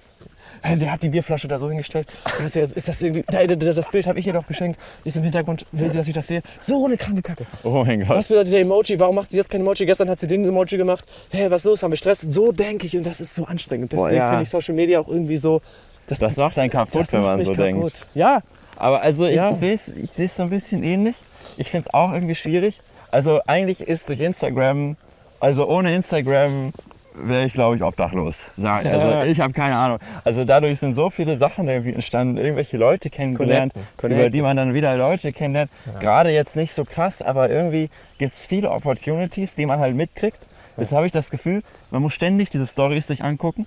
[0.62, 2.06] Wer hat die Bierflasche da so hingestellt?
[2.42, 4.80] Das ist, das irgendwie, da, da, das Bild habe ich ihr doch geschenkt.
[5.04, 6.40] Ist im Hintergrund, will sie, dass ich das sehe?
[6.60, 7.44] So eine kranke Kacke.
[7.64, 8.28] Oh mein Was Gott.
[8.28, 8.98] bedeutet der Emoji?
[8.98, 9.84] Warum macht sie jetzt kein Emoji?
[9.84, 11.04] Gestern hat sie den Emoji gemacht.
[11.30, 11.82] Hä, was ist los?
[11.82, 12.20] Haben wir Stress?
[12.22, 13.92] So denke ich und das ist so anstrengend.
[13.92, 14.28] Deswegen ja.
[14.28, 15.60] finde ich Social Media auch irgendwie so.
[16.06, 17.64] Das, Das macht einen kaputt, das wenn man so kaputt.
[17.64, 18.06] denkt.
[18.14, 18.40] Ja,
[18.76, 19.52] Aber also ich Ja.
[19.52, 21.16] sehe es ich seh's so ein bisschen ähnlich.
[21.58, 22.80] Ich finde es auch irgendwie schwierig.
[23.10, 24.96] Also eigentlich ist durch Instagram,
[25.44, 26.72] also ohne Instagram
[27.14, 28.50] wäre ich glaube ich obdachlos.
[28.56, 29.98] Also ich habe keine Ahnung.
[30.24, 34.20] Also dadurch sind so viele Sachen irgendwie entstanden, irgendwelche Leute kennengelernt, Connecten, connecten.
[34.20, 35.70] über die man dann wieder Leute kennenlernt.
[36.00, 40.46] Gerade jetzt nicht so krass, aber irgendwie gibt es viele Opportunities, die man halt mitkriegt.
[40.78, 43.66] Jetzt habe ich das Gefühl, man muss ständig diese Stories sich angucken.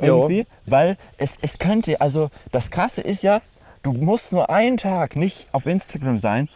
[0.00, 0.20] Jo.
[0.20, 3.40] Irgendwie, weil es, es könnte, also das Krasse ist ja,
[3.82, 6.48] du musst nur einen Tag nicht auf Instagram sein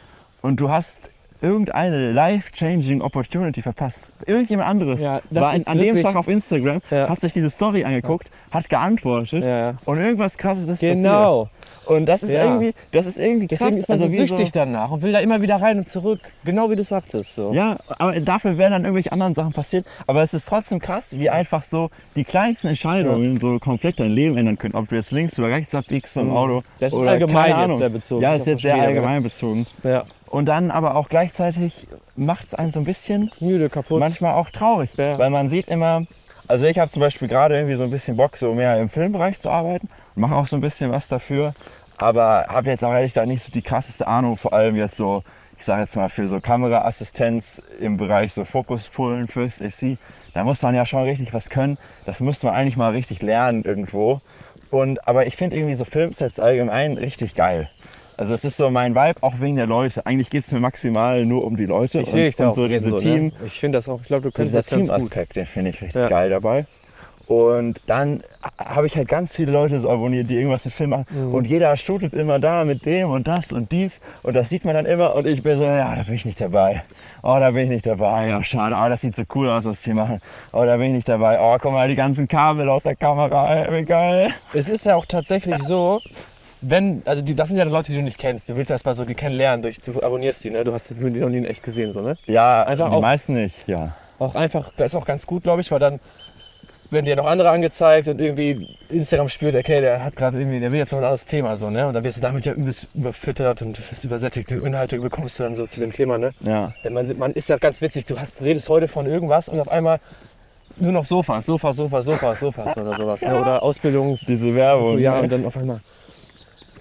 [0.43, 1.11] und du hast
[1.43, 4.13] irgendeine life-changing Opportunity verpasst.
[4.27, 7.09] Irgendjemand anderes Ja, war in, an dem Tag auf Instagram, Ja.
[7.09, 9.75] hat sich diese Story angeguckt, hat geantwortet Ja, ja.
[9.85, 11.47] und irgendwas krasses ist Genau.
[11.47, 11.60] passiert.
[11.87, 12.45] Und das ist Ja.
[12.45, 13.59] irgendwie, das ist irgendwie krass.
[13.59, 16.21] deswegen ist man also so süchtig danach und will da immer wieder rein und zurück.
[16.45, 17.35] Genau wie du sagtest.
[17.35, 17.53] So.
[17.53, 19.87] Ja, aber dafür wären dann irgendwelche anderen Sachen passiert.
[20.07, 24.37] Aber es ist trotzdem krass, wie einfach so die kleinsten Entscheidungen so komplett dein Leben
[24.37, 24.75] ändern können.
[24.75, 26.59] Ob du jetzt links oder rechts abbiegst mit dem Auto.
[26.59, 26.65] Mhm.
[26.79, 29.67] Das ist allgemein keine jetzt sehr bezogen, Ja, ist jetzt sehr allgemein bezogen.
[29.83, 30.05] ja.
[30.29, 33.99] Und dann aber auch gleichzeitig macht es einen so ein bisschen Müde, kaputt.
[33.99, 34.91] manchmal auch traurig.
[34.97, 35.19] Ja.
[35.19, 36.03] Weil man sieht immer,
[36.51, 39.39] also ich habe zum Beispiel gerade irgendwie so ein bisschen Bock, so mehr im Filmbereich
[39.39, 39.89] zu arbeiten.
[40.17, 41.55] Mache auch so ein bisschen was dafür.
[41.97, 45.23] Aber habe jetzt auch ehrlich gesagt nicht so die krasseste Ahnung, vor allem jetzt so,
[45.57, 49.97] ich sage jetzt mal für so Kameraassistenz im Bereich so Fokuspullen, First AC.
[50.35, 51.79] Da muss man ja schon richtig was können.
[52.05, 54.21] Das müsste man eigentlich mal richtig lernen irgendwo.
[54.71, 57.71] Und, aber ich finde irgendwie so Filmsets allgemein richtig geil.
[58.21, 60.05] Also es ist so mein Vibe, auch wegen der Leute.
[60.05, 62.99] Eigentlich geht es mir maximal nur um die Leute Ich und, und so diese so,
[62.99, 63.33] Team, Ne?
[63.47, 64.83] Ich finde das auch, ich glaube, du so könntest dieser.
[64.83, 66.07] Teamaspekt, den finde ich richtig Ja.
[66.07, 66.67] geil dabei.
[67.27, 68.23] Und dann
[68.59, 71.07] habe ich halt ganz viele Leute so abonniert, die irgendwas mit Film machen.
[71.09, 71.33] Mhm.
[71.33, 74.01] Und jeder shootet immer da mit dem und das und dies.
[74.23, 75.15] Und das sieht man dann immer.
[75.15, 76.83] Und ich bin so, ja, da bin ich nicht dabei.
[77.23, 78.27] Oh, da bin ich nicht dabei.
[78.29, 78.77] Ja, schade.
[78.79, 80.21] Oh, das sieht so cool aus, was die machen.
[80.53, 81.39] Oh, da bin ich nicht dabei.
[81.41, 83.55] Oh, guck mal, die ganzen Kabel aus der Kamera.
[83.55, 84.31] Ey, Wie geil.
[84.53, 86.01] Es ist ja auch tatsächlich so,
[86.63, 88.49] wenn, also die, das sind ja Leute, die du nicht kennst.
[88.49, 90.65] Du willst erst mal so die kennenlernen, durch, du abonnierst die, ne?
[90.65, 92.17] Du hast die noch nie echt gesehen, so, ne?
[92.27, 93.95] Ja, Einfach die auch- meisten nicht, ja.
[94.19, 95.99] Auch einfach, das ist auch ganz gut, glaube ich, weil dann
[96.91, 100.73] werden dir noch andere angezeigt und irgendwie Instagram spürt, okay, der hat gerade irgendwie, der
[100.73, 101.87] will jetzt noch ein anderes Thema, so, ne?
[101.87, 105.55] Und dann wirst du damit ja übelst überfüttert und das übersättigte Inhalte bekommst du dann
[105.55, 106.33] so zu dem Thema, ne?
[106.41, 106.73] Ja.
[106.91, 110.01] Man, man ist ja ganz witzig, du hast, redest heute von irgendwas und auf einmal
[110.77, 113.41] nur noch Sofas, Sofas, Sofas, Sofas, Sofas oder sowas, ne?
[113.41, 114.23] Oder Ausbildungs...
[114.27, 114.99] Diese Werbung.
[114.99, 115.23] Ja, ne?
[115.23, 115.81] und dann auf einmal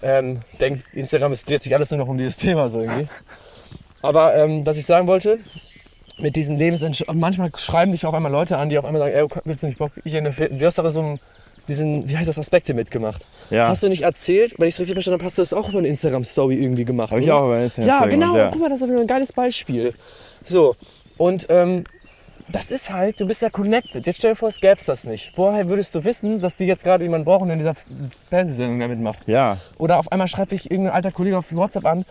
[0.02, 3.08] ähm, denkt Instagram, es dreht sich alles nur noch um dieses Thema so irgendwie.
[4.02, 5.40] Aber ähm, was ich sagen wollte,
[6.18, 9.42] mit diesen Lebensentscheidungen, manchmal schreiben dich auf einmal Leute an, die auf einmal sagen, ey,
[9.46, 11.20] willst du nicht Bock, ich in eine du hast aber so einen,
[11.68, 13.26] diesen, wie heißt das, Aspekte mitgemacht.
[13.50, 13.68] Ja.
[13.68, 15.80] Hast du nicht erzählt, wenn ich es richtig verstanden habe, hast du das auch über
[15.80, 18.48] eine Instagram-Story irgendwie gemacht, Hab ich auch über Instagram Ja, genau, ja.
[18.48, 19.94] guck mal, das ist wieder ein geiles Beispiel.
[20.44, 20.76] So,
[21.18, 21.84] und ähm,
[22.52, 24.06] das ist halt, du bist ja connected.
[24.08, 25.34] Jetzt stell dir vor, es gäbe das nicht.
[25.36, 27.76] Woher würdest du wissen, dass die jetzt gerade jemanden brauchen, der in dieser
[28.30, 29.28] Fernsehsendung damit macht?
[29.28, 29.58] Ja.
[29.78, 32.06] Oder auf einmal schreibt dich irgendein alter Kollege auf WhatsApp an,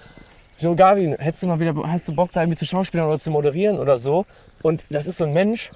[0.57, 3.30] so Gavin, hättest du mal wieder, hast du Bock da irgendwie zu schauspielern oder zu
[3.30, 4.26] moderieren oder so?
[4.62, 5.70] Und das ist so ein Mensch,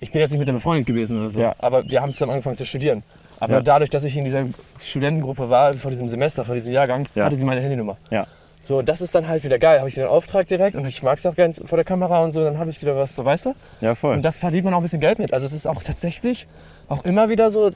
[0.00, 1.54] ich bin jetzt nicht mit der befreundet gewesen oder so, Ja.
[1.58, 3.02] aber wir haben zusammen angefangen zu studieren.
[3.40, 3.60] Aber Ja.
[3.60, 4.46] dadurch, dass ich in dieser
[4.80, 7.24] Studentengruppe war, vor diesem Semester, vor diesem Jahrgang, Ja.
[7.24, 7.96] hatte sie meine Handynummer.
[8.10, 8.26] Ja.
[8.68, 9.78] So, das ist dann halt wieder geil.
[9.78, 12.32] Habe ich den Auftrag direkt und ich mag es auch gerne vor der Kamera und
[12.32, 13.54] so, dann habe ich wieder was, so weißt du?
[13.80, 14.14] Ja, voll.
[14.14, 15.32] Und das verdient man auch ein bisschen Geld mit.
[15.32, 16.46] Also es ist auch tatsächlich
[16.86, 17.70] auch immer wieder so,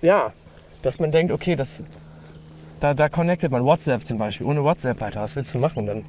[0.00, 0.32] ja,
[0.80, 1.82] dass man denkt, okay, das,
[2.80, 3.66] da, da connectet man.
[3.66, 4.46] WhatsApp zum Beispiel.
[4.46, 6.06] Ohne WhatsApp, Alter, was willst du machen dann?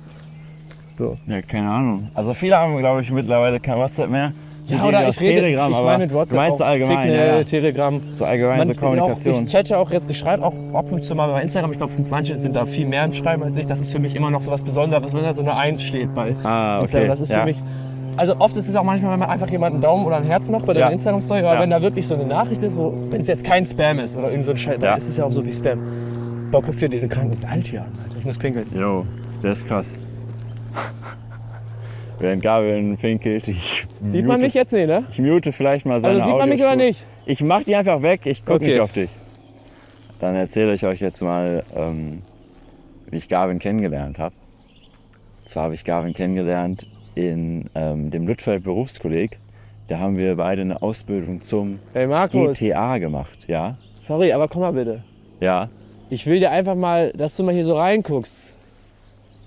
[0.97, 1.17] So.
[1.27, 2.09] Ja, keine Ahnung.
[2.13, 4.31] Also viele haben, glaube ich, mittlerweile kein WhatsApp mehr.
[4.67, 7.43] Ja, oder ich rede, Telegram, ich meine mit WhatsApp meinst auch so allgemein, Signal, ja.
[7.43, 8.01] Telegram.
[8.13, 9.33] So allgemein, so Man- Kommunikation.
[9.35, 11.71] Auch, ich chatte auch jetzt, ich schreibe auch ab und zu mal bei Instagram.
[11.71, 13.65] Ich glaube, manche sind da viel mehr im Schreiben als ich.
[13.65, 16.13] Das ist für mich immer noch so was Besonderes, wenn da so eine Eins steht
[16.13, 16.81] bei Ah, okay.
[16.83, 17.07] Instagram.
[17.09, 17.39] Das ist Ja.
[17.39, 17.57] für mich.
[18.17, 20.47] Also oft ist es auch manchmal, wenn man einfach jemanden einen Daumen oder ein Herz
[20.49, 20.89] macht bei der Ja.
[20.89, 21.59] Instagram-Story, aber Ja.
[21.61, 24.29] wenn da wirklich so eine Nachricht ist, wo, wenn es jetzt kein Spam ist oder
[24.29, 24.89] irgend so ein Scheiß, Ja.
[24.89, 25.81] dann ist es ja auch so wie Spam.
[26.51, 28.17] Boah, guck dir diesen kranken Wald hier an, Alter.
[28.19, 28.67] Ich muss pinkeln.
[28.77, 29.05] Jo,
[29.41, 29.89] der ist krass.
[32.21, 35.05] Während Gavin pinkelt, ich Sieht man mute- mich jetzt nicht, ne?
[35.09, 37.05] Ich mute vielleicht mal seine Also sieht man mich oder nicht?
[37.25, 38.71] Ich mach die einfach weg, ich gucke Okay.
[38.71, 39.09] nicht auf dich.
[40.19, 42.21] Dann erzähle ich euch jetzt mal, ähm,
[43.09, 44.35] wie ich Gavin kennengelernt habe.
[45.43, 49.39] Zwar habe ich Gavin kennengelernt in ähm, dem Lüttfeld Berufskolleg.
[49.87, 52.59] Da haben wir beide eine Ausbildung zum Ey, Markus.
[52.59, 53.75] GTA gemacht, ja.
[53.99, 55.03] Sorry, aber komm mal bitte.
[55.39, 55.69] Ja,
[56.09, 58.53] Ich will dir einfach mal, dass du mal hier so reinguckst.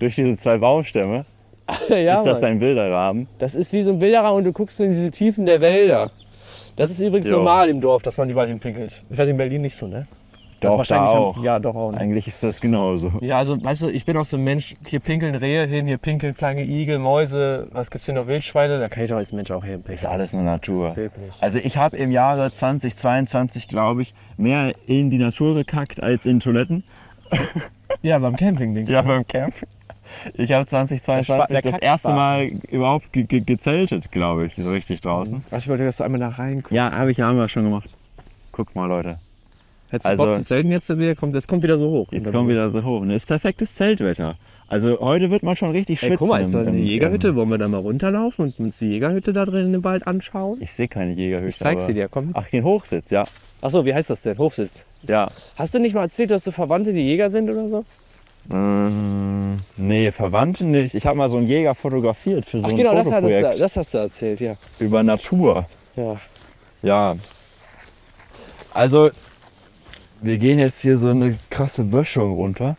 [0.01, 1.25] durch diese zwei Baumstämme
[1.89, 3.27] ja, ist das dein Bilderrahmen.
[3.39, 6.11] Das ist wie so ein Bilderraum und du guckst in diese Tiefen der Wälder.
[6.77, 7.39] Das ist übrigens Jo.
[7.39, 9.05] normal im Dorf, dass man überall hinpinkelt.
[9.09, 10.07] Ich weiß in Berlin nicht so, ne?
[10.61, 11.43] Das Doch, wahrscheinlich da haben- auch.
[11.45, 11.93] Ja, doch auch.
[11.93, 11.99] Ne?
[11.99, 13.12] Eigentlich ist das genauso.
[13.21, 15.99] Ja, also weißt du, ich bin auch so ein Mensch, hier pinkeln Rehe hin, hier
[15.99, 19.51] pinkeln kleine Igel, Mäuse, was gibt's hier noch, Wildschweine, da kann ich doch als Mensch
[19.51, 20.11] auch Ist hinpinkeln.
[20.11, 20.97] alles nur Natur.
[20.97, 21.33] Wirklich.
[21.41, 26.41] Also ich habe im Jahre 2022, glaube ich, mehr in die Natur gekackt als in
[26.41, 26.83] Toiletten.
[28.03, 29.55] Ja, beim Camping, denkst Ja, beim Camp.
[30.35, 35.01] Ich habe 2022 Der das erste Mal überhaupt ge ge gezeltet, glaube ich, so richtig
[35.01, 35.45] draußen.
[35.51, 36.73] Was ich wollte, dass du einmal da reinguckst.
[36.73, 37.91] Ja, habe ich ja einmal schon gemacht.
[38.53, 39.19] Guckt mal, Leute.
[39.91, 41.15] Hättest du also- Bock zu zelten jetzt wieder?
[41.15, 42.09] Kommt, jetzt kommt wieder so hoch.
[42.11, 43.01] Jetzt kommt wieder so hoch.
[43.01, 44.37] Und es ist perfektes Zeltwetter.
[44.67, 46.13] Also heute wird man schon richtig schwitzen.
[46.15, 47.37] Ey, guck mal, ist da eine im- Jägerhütte?
[47.37, 50.59] Wollen wir da mal runterlaufen und uns die Jägerhütte da drin im Wald anschauen?
[50.61, 51.51] Ich sehe keine Jägerhütte.
[51.51, 52.31] Ich zeig sie dir, komm.
[52.33, 53.25] Ach, den Hochsitz, ja.
[53.61, 54.39] Achso, wie heißt das denn?
[54.39, 54.87] Hochsitz.
[55.07, 55.29] Ja.
[55.57, 57.85] Hast du nicht mal erzählt, dass du Verwandte, die Jäger sind oder so?
[58.53, 60.95] Ähm, nee, Verwandte nicht.
[60.95, 63.59] Ich habe mal so einen Jäger fotografiert für so Ach ein genau, das, Fotoprojekt du,
[63.59, 64.57] das hast du erzählt, ja.
[64.79, 65.67] über Natur.
[65.97, 66.17] ja.
[66.83, 67.17] Ja.
[68.75, 69.11] Also,
[70.21, 72.77] wir gehen jetzt hier so eine krasse Böschung runter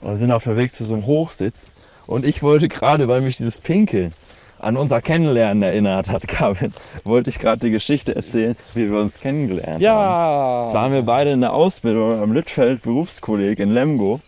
[0.00, 1.70] und sind auf dem Weg zu so einem Hochsitz.
[2.06, 4.12] Und ich wollte gerade, weil mich dieses Pinkeln
[4.58, 6.72] an unser Kennenlernen erinnert hat, Gavin,
[7.04, 9.80] wollte ich gerade die Geschichte erzählen, wie wir uns kennengelernt haben.
[9.80, 10.64] Ja.
[10.68, 14.20] Zwar haben wir beide eine Ausbildung am Littfeld Berufskolleg in Lemgo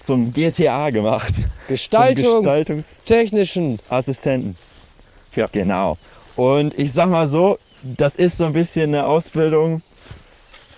[0.00, 1.32] zum GTA gemacht.
[1.68, 3.04] Gestaltungs- Gestaltungsassistenten.
[3.04, 4.56] Technischen.
[5.34, 5.48] Ja.
[5.52, 5.96] Genau.
[6.36, 9.82] Und ich sag mal so, das ist so ein bisschen eine Ausbildung,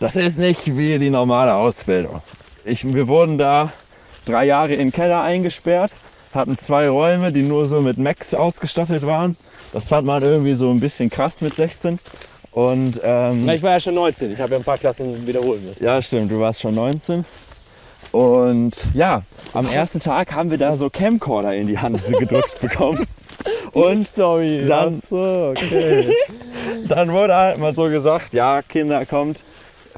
[0.00, 2.20] das ist nicht wie die normale Ausbildung.
[2.64, 3.72] Ich, wir wurden da
[4.24, 5.94] drei Jahre in den Keller eingesperrt,
[6.34, 9.36] hatten zwei Räume, die nur so mit Macs ausgestattet waren.
[9.72, 11.98] Das fand man irgendwie so ein bisschen krass mit 16.
[12.52, 14.32] Und ähm, ich war ja schon 19.
[14.32, 15.84] Ich habe ja ein paar Klassen wiederholen müssen.
[15.84, 17.24] ja, stimmt, du warst schon 19.
[18.12, 19.22] Und ja,
[19.54, 23.06] am ersten Tag haben wir da so Camcorder in die Hand gedrückt bekommen.
[23.72, 24.64] Und Story.
[24.68, 26.12] dann- so, okay.
[26.88, 29.44] dann wurde halt mal so gesagt, ja, Kinder, kommt,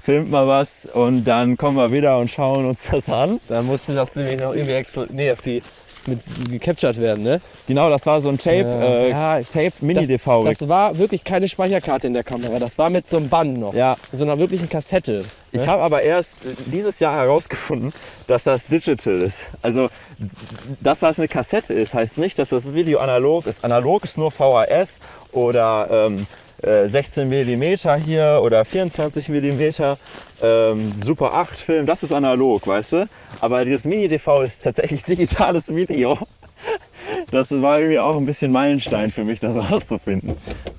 [0.01, 3.41] filmt mal was und dann kommen wir wieder und schauen uns das an.
[3.49, 5.63] Dann musste das nämlich noch irgendwie explo nee, auf die
[6.07, 7.41] mit gecaptured werden, ne?
[7.67, 8.81] Genau, das war so ein Tape, Ja.
[8.83, 10.45] äh, Ja, Tape Das, Mini-DV.
[10.45, 12.59] das war wirklich keine Speicherkarte in der Kamera.
[12.59, 13.75] Das war mit so einem Band noch.
[13.75, 13.97] Ja.
[14.13, 15.25] Mit so einer wirklichen Kassette.
[15.53, 17.93] Ich habe aber erst äh, dieses Jahr herausgefunden,
[18.27, 19.51] dass das digital ist.
[19.63, 19.89] Also,
[20.81, 23.65] dass das eine Kassette ist, heißt nicht, dass das Video analog ist.
[23.65, 24.99] Analog ist nur VHS
[25.33, 26.27] oder ähm,
[26.67, 27.63] äh, 16 mm
[28.05, 29.63] hier oder 24 mm
[30.43, 31.87] ähm, Super 8 Film.
[31.87, 33.09] Das ist analog, weißt du?
[33.41, 36.19] Aber dieses Mini-DV ist tatsächlich digitales Video.
[37.31, 40.37] Das war irgendwie auch ein bisschen Meilenstein für mich, das rauszufinden.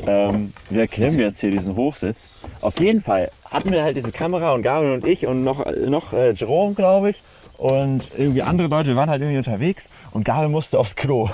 [0.08, 2.30] Ähm, wir erklimmen jetzt hier diesen Hochsitz.
[2.62, 6.14] Auf jeden Fall hatten wir halt diese Kamera und Gabel und ich und noch, noch
[6.14, 7.24] äh, Jerome, glaube ich.
[7.58, 11.30] Und irgendwie andere Leute, wir waren halt irgendwie unterwegs und Gabel musste aufs Klo.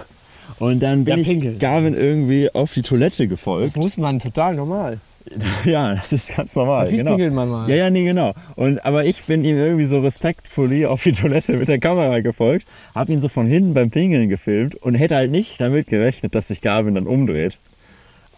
[0.59, 1.59] Und dann bin Ja, ich.
[1.59, 3.75] Gavin irgendwie auf die Toilette gefolgt.
[3.77, 4.99] muss man total normal.
[5.65, 6.85] Ja, das ist ganz normal.
[6.85, 7.11] Natürlich genau.
[7.11, 7.69] pinkelt man mal.
[7.69, 8.33] Ja, ja, nee, genau.
[8.55, 12.67] Und, aber ich bin ihm irgendwie so respektvoll auf die Toilette mit der Kamera gefolgt,
[12.95, 16.47] habe ihn so von hinten beim Pingeln gefilmt und hätte halt nicht damit gerechnet, dass
[16.47, 17.59] sich Gavin dann umdreht.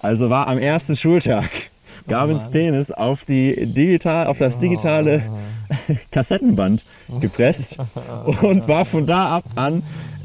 [0.02, 1.50] Also war am ersten Schultag
[2.08, 5.22] Gavins Penis auf, die digital, auf das digitale
[6.12, 6.86] Kassettenband
[7.22, 7.78] gepresst
[8.42, 9.84] und war von da ab an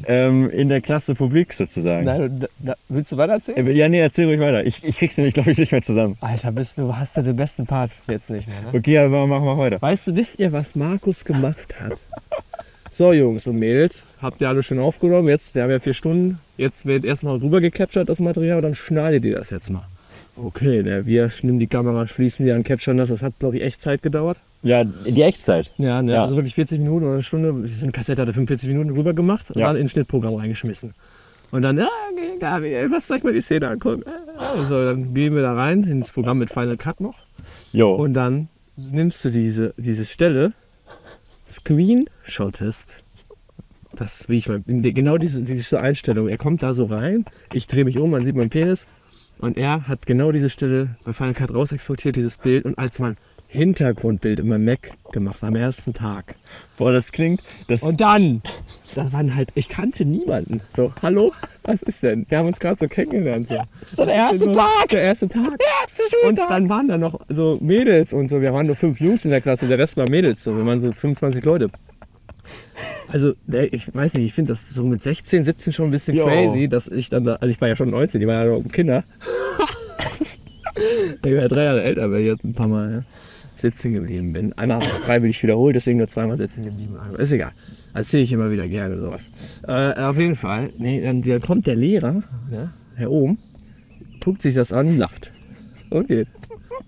[0.09, 2.05] ähm, in der Klasse Publik sozusagen.
[2.07, 3.67] Nein, da, da, willst du weiter erzählen?
[3.67, 4.65] Äh, Ja, nee, erzähl ruhig weiter.
[4.65, 6.17] Ich, ich krieg's nämlich, glaube ich, nicht mehr zusammen.
[6.21, 8.79] Alter, bist du, hast du den besten Part jetzt nicht mehr, ne?
[8.79, 9.81] Okay, aber mach mal weiter.
[9.81, 11.99] Weißt du, wisst ihr, was Markus gemacht hat?
[12.91, 15.29] So, Jungs und Mädels, habt ihr alle schon aufgenommen?
[15.29, 16.39] Jetzt, wir haben ja vier Stunden.
[16.57, 19.85] Jetzt wird erstmal rüber gecaptured, das Material, und dann schneidet ihr das jetzt mal.
[20.45, 23.09] Okay, ne, wir nehmen die Kamera, schließen die an, capturen das.
[23.09, 24.39] Das hat, glaube ich, echt Zeit gedauert.
[24.63, 25.73] Ja, die Echtzeit.
[25.79, 26.23] Ja, ne, Ja.
[26.23, 27.67] also wirklich 40 Minuten oder eine Stunde.
[27.67, 29.69] So eine Kassette hatte 45 Minuten rüber gemacht und Ja.
[29.69, 30.95] dann ins Schnittprogramm reingeschmissen.
[31.51, 34.03] Und dann, ja, okay, Gabi, ey, lass gleich mal die Szene angucken.
[34.37, 37.17] Also, dann gehen wir da rein ins Programm mit Final Cut noch.
[37.73, 37.95] Jo.
[37.95, 40.53] Und dann nimmst du diese, diese Stelle,
[41.49, 43.03] screenshottest,
[43.95, 46.29] das wie ich mal, in der- genau diese, diese Einstellung.
[46.29, 48.87] Er kommt da so rein, ich drehe mich um, man sieht meinen Penis
[49.41, 53.17] und er hat genau diese Stelle bei Final Cut rausexportiert, dieses Bild und als mein
[53.51, 56.37] Hintergrundbild in meinem Mac gemacht am ersten Tag.
[56.77, 57.41] Boah, das klingt.
[57.67, 58.43] Das, Und dann,
[58.95, 60.61] da waren halt, ich kannte niemanden.
[60.69, 61.33] So, hallo,
[61.63, 62.27] was ist denn?
[62.29, 63.49] Wir haben uns gerade so kennengelernt.
[63.49, 63.57] So.
[63.89, 64.89] so der erste Tag!
[64.91, 65.59] Der erste Tag.
[65.83, 68.43] erste Und dann waren da noch so Mädels und so.
[68.43, 70.45] Wir waren nur fünf Jungs in der Klasse, der Rest war Mädels.
[70.45, 70.55] So.
[70.55, 71.71] Wir waren so 25 Leute.
[73.09, 76.27] Also, ich weiß nicht, ich finde das so mit 16, 17 schon ein bisschen Jo.
[76.27, 78.69] crazy, dass ich dann da, also ich war ja schon 19, die waren ja noch
[78.71, 79.05] Kinder.
[81.25, 83.03] ich war ja drei Jahre älter, weil ich jetzt ein paar Mal ja,
[83.57, 84.53] sitzen geblieben bin.
[84.59, 86.97] Einmal habe ich freiwillig wiederholt, deswegen nur zweimal sitzen geblieben.
[86.97, 87.53] Aber ist egal.
[87.95, 89.31] Erzähle ich immer wieder gerne sowas.
[89.67, 93.39] Äh, auf jeden Fall, nee, dann, dann kommt der Lehrer, ne, Herr Ohm,
[94.23, 95.31] guckt sich das an, lacht
[95.91, 96.29] und geht.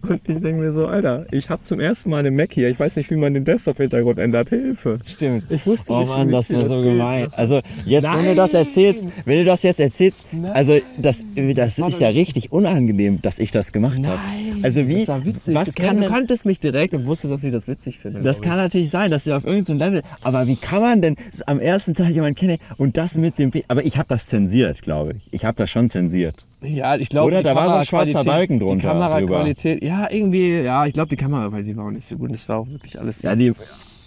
[0.03, 2.69] Und ich denke mir so, Alter, ich habe zum ersten Mal eine Mac hier.
[2.69, 4.49] Ich weiß nicht, wie man den Desktop-Hintergrund ändert.
[4.51, 4.99] Hilfe.
[5.07, 5.45] Stimmt.
[5.51, 7.29] Ich wusste Oh nicht, Mann, das war so gemein.
[7.37, 8.65] Also jetzt, wenn du das Nein.
[8.65, 11.25] erzählst, wenn du das jetzt erzählst, also das,
[11.55, 14.19] das ist ja richtig unangenehm, dass ich das gemacht habe.
[14.63, 15.55] Also wie, Das war witzig.
[15.55, 18.21] was du, kann kanntest mich direkt und wusstest, dass ich das witzig finde.
[18.23, 21.59] das kann natürlich sein, dass du auf irgendeinem Level, aber wie kann man denn am
[21.61, 25.29] ersten Tag jemanden kennen und das mit dem, aber ich habe das zensiert, glaube ich.
[25.33, 26.47] Ich habe das schon zensiert.
[26.63, 27.43] Ja, ich glaube, Oder?
[27.43, 31.09] Da war so ein schwarzer Kameraqualität- Balken drunter Die Kameraqualität, ja, irgendwie, ja, ich glaube,
[31.09, 32.31] die Kameraqualität war auch nicht so gut.
[32.33, 33.23] Das war auch wirklich alles.
[33.23, 33.53] Ja, die,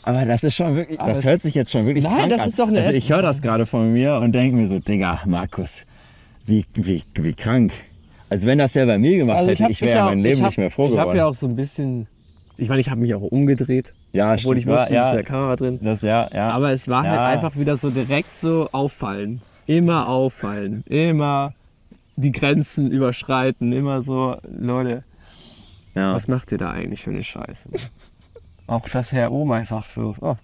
[0.03, 2.47] aber das ist schon wirklich, das hört sich jetzt schon wirklich Nein, das an.
[2.47, 5.21] ist doch eine Also ich höre das gerade von mir und denke mir so, Digga,
[5.25, 5.85] Markus,
[6.45, 7.71] wie, wie, wie krank.
[8.33, 10.41] Also wenn das ja bei mir gemacht hätte, hab ich wäre ja mein Leben ich
[10.41, 11.07] hab, nicht mehr froh Ich geworden.
[11.07, 12.07] habe ja auch so ein bisschen,
[12.57, 15.23] ich meine, ich habe mich auch umgedreht, ja, obwohl ich stimmt, wusste, ja, es wäre
[15.23, 15.79] Kamera drin.
[15.83, 16.49] das ja, ja.
[16.49, 17.27] Aber es war halt Ja.
[17.27, 19.41] einfach wieder so direkt so auffallen.
[19.67, 20.83] Immer auffallen.
[20.87, 21.53] Immer
[22.15, 23.71] die Grenzen überschreiten.
[23.71, 25.03] Immer so, Leute,
[25.93, 26.15] ja.
[26.15, 27.69] was macht ihr da eigentlich für eine Scheiße?
[28.65, 30.35] Auch das Herr oben einfach so, oh,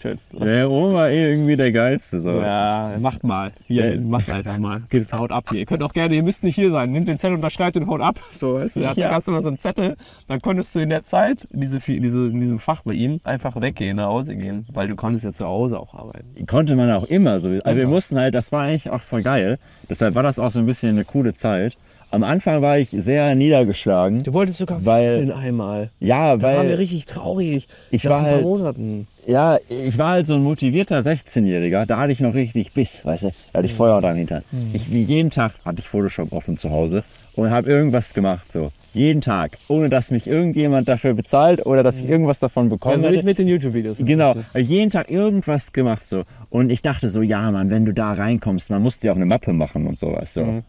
[0.00, 0.18] schön.
[0.32, 2.20] Der Oma war eh irgendwie der Geilste.
[2.20, 2.30] So.
[2.40, 3.52] Ja, macht mal.
[3.66, 4.00] Hier, Ja.
[4.00, 4.82] macht einfach mal.
[4.90, 5.60] Geht, haut ab hier.
[5.60, 6.90] Ihr könnt auch gerne, ihr müsst nicht hier sein.
[6.90, 8.16] Nehmt den Zettel, unterschreibt und haut ab.
[8.30, 9.10] So, weißt du, da Ja.
[9.10, 9.96] gab es immer so einen Zettel.
[10.28, 13.60] Dann konntest du in der Zeit, in, diese, diese, in diesem Fach bei ihm, einfach
[13.60, 14.64] weggehen, nach Hause gehen.
[14.72, 16.46] Weil du konntest ja zu Hause auch arbeiten.
[16.46, 17.48] Konnte man auch immer so.
[17.64, 19.58] Also wir mussten halt, das war eigentlich auch voll geil.
[19.88, 21.76] Deshalb war das auch so ein bisschen eine coole Zeit.
[22.12, 24.22] Am Anfang war ich sehr niedergeschlagen.
[24.22, 25.88] Du wolltest sogar Weil- wechseln einmal.
[25.98, 27.66] Ja, Da waren wir weil richtig traurig.
[27.90, 29.06] Ich war halt- Monaten.
[29.26, 31.86] Ja, ich war halt so ein motivierter 16-Jähriger.
[31.86, 33.28] Da hatte ich noch richtig Biss, weißt du.
[33.52, 34.42] Da hatte ich Feuer dran hinter.
[34.74, 37.02] Ich, wie jeden Tag hatte ich Photoshop offen zu Hause
[37.34, 38.72] und habe irgendwas gemacht, so.
[38.94, 39.56] Jeden Tag.
[39.68, 42.96] Ohne dass mich irgendjemand dafür bezahlt oder dass ich irgendwas davon bekomme.
[42.96, 43.96] Also nicht mit den YouTube-Videos.
[44.00, 46.24] Genau, jeden Tag irgendwas gemacht so.
[46.50, 49.24] Und ich dachte so, ja Mann, wenn du da reinkommst, man musste ja auch eine
[49.24, 50.34] Mappe machen und sowas.
[50.34, 50.62] So.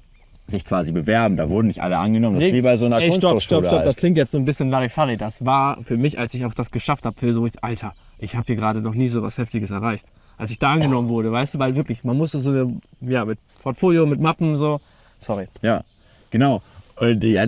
[0.45, 2.35] Sich quasi bewerben, da wurden nicht alle angenommen.
[2.35, 3.77] Das ist wie bei so einer Ey, stopp, stopp, Kunsthochschule stopp.
[3.79, 3.87] halt.
[3.87, 5.15] Das klingt jetzt so ein bisschen Larifari.
[5.15, 8.45] Das war für mich, als ich auch das geschafft habe, für so, Alter, ich habe
[8.47, 10.07] hier gerade noch nie so was Heftiges erreicht.
[10.37, 14.05] Als ich da angenommen wurde, weißt du, weil wirklich, man musste so, ja, mit Portfolio,
[14.05, 14.81] mit Mappen so.
[15.17, 15.47] Sorry.
[15.61, 15.83] Ja,
[16.29, 16.61] genau.
[16.97, 17.45] Und ja,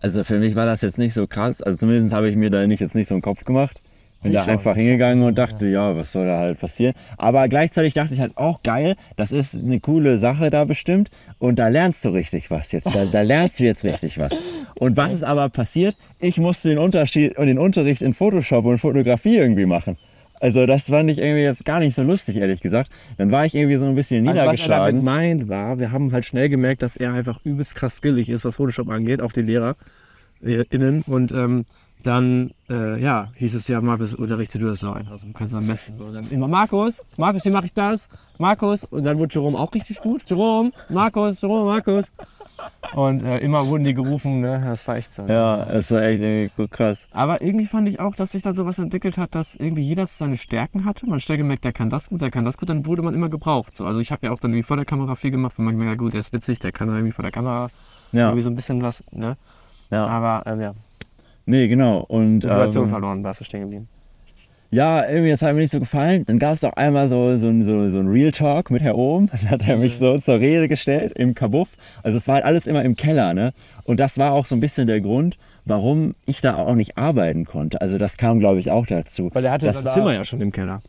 [0.00, 1.60] also für mich war das jetzt nicht so krass.
[1.60, 3.82] Also zumindest habe ich mir da nicht, jetzt nicht so einen Kopf gemacht.
[4.22, 6.92] Bin Ich da einfach hingegangen und dachte, ja, was soll da halt passieren.
[7.18, 11.10] Aber gleichzeitig dachte ich halt auch geil, das ist eine coole Sache da bestimmt.
[11.38, 12.92] Und da lernst du richtig was jetzt.
[12.92, 14.32] Da, da lernst du jetzt richtig was.
[14.74, 15.96] Und was ist aber passiert?
[16.18, 19.96] Ich musste den Unterschied und den Unterricht in Photoshop und Fotografie irgendwie machen.
[20.40, 22.90] Also das fand ich irgendwie jetzt gar nicht so lustig, ehrlich gesagt.
[23.18, 25.04] Dann war ich irgendwie so ein bisschen Also was er damit niedergeschlagen.
[25.04, 28.56] meint war, wir haben halt schnell gemerkt, dass er einfach übelst krass skillig ist, was
[28.56, 29.76] Photoshop angeht, auch die Lehrer
[30.40, 31.02] innen.
[31.06, 31.64] Und ähm,
[32.02, 35.08] dann, äh, ja, hieß es ja, Markus, unterrichte du das so ein.
[35.08, 36.12] Also du kannst am besten so.
[36.12, 38.08] Dann immer Markus, Markus, wie mache ich das?
[38.38, 38.84] Markus.
[38.84, 40.22] Und dann wurde Jerome auch richtig gut.
[40.28, 42.12] Jerome, Markus, Jerome, Markus.
[42.94, 44.62] Und äh, immer wurden die gerufen, ne?
[44.64, 45.22] Das war echt so.
[45.22, 47.08] Ja, das war echt irgendwie gut krass.
[47.12, 50.24] Aber irgendwie fand ich auch, dass sich da sowas entwickelt hat, dass irgendwie jeder so
[50.24, 51.06] seine Stärken hatte.
[51.06, 53.14] Man hat schnell gemerkt, der kann das gut, der kann das gut, dann wurde man
[53.14, 53.74] immer gebraucht.
[53.76, 55.74] So, also ich habe ja auch dann irgendwie vor der Kamera viel gemacht, wenn man
[55.74, 57.70] gemerkt hat, gut, der ist witzig, der kann irgendwie vor der Kamera
[58.12, 59.36] Ja, irgendwie so ein bisschen was, ne?
[59.90, 60.06] ja.
[60.06, 60.72] Aber ähm, ja,
[61.48, 62.04] Nee, genau.
[62.08, 63.88] Und Motivation ähm, verloren, warst du stehen geblieben.
[64.70, 66.24] ja, irgendwie, das hat mir nicht so gefallen.
[66.26, 68.96] Dann gab es auch einmal so, so, ein- so, so ein Real Talk mit Herr
[68.98, 69.28] Ohm.
[69.32, 71.70] Dann hat er mich so zur Rede gestellt im Kabuff.
[72.02, 73.52] Also es war halt alles immer im Keller, ne?
[73.84, 77.46] Und das war auch so ein bisschen der Grund, warum ich da auch nicht arbeiten
[77.46, 77.80] konnte.
[77.80, 79.30] Also das kam, glaube ich, auch dazu.
[79.32, 80.82] Weil er hatte das Zimmer ja schon im Keller.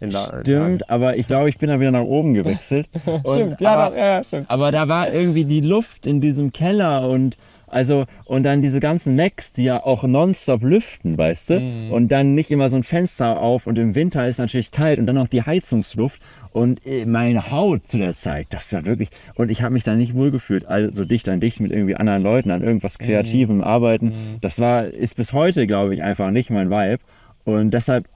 [0.00, 2.88] La- Stimmt, aber ich glaube, ich bin dann wieder nach oben gewechselt.
[3.32, 4.50] Stimmt, ja, aber, ja, ja, stimmt.
[4.50, 7.36] Aber da war irgendwie die Luft in diesem Keller und
[7.74, 11.60] also und dann diese ganzen Macs, die ja auch nonstop lüften, weißt du?
[11.60, 11.90] Mhm.
[11.90, 15.06] Und dann nicht immer so ein Fenster auf und im Winter ist natürlich kalt und
[15.06, 16.22] dann noch die Heizungsluft
[16.52, 19.94] und äh, meine Haut zu der Zeit, das war wirklich und ich habe mich da
[19.94, 23.04] nicht wohl gefühlt, also dicht an dicht mit irgendwie anderen Leuten an irgendwas Mhm.
[23.04, 24.14] kreativem arbeiten.
[24.40, 27.02] Das war ist bis heute, glaube ich, einfach nicht mein Vibe.
[27.44, 28.08] Und deshalb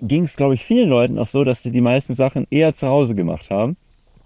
[0.00, 2.88] ging es, glaube ich, vielen Leuten auch so, dass sie die meisten Sachen eher zu
[2.88, 3.76] Hause gemacht haben.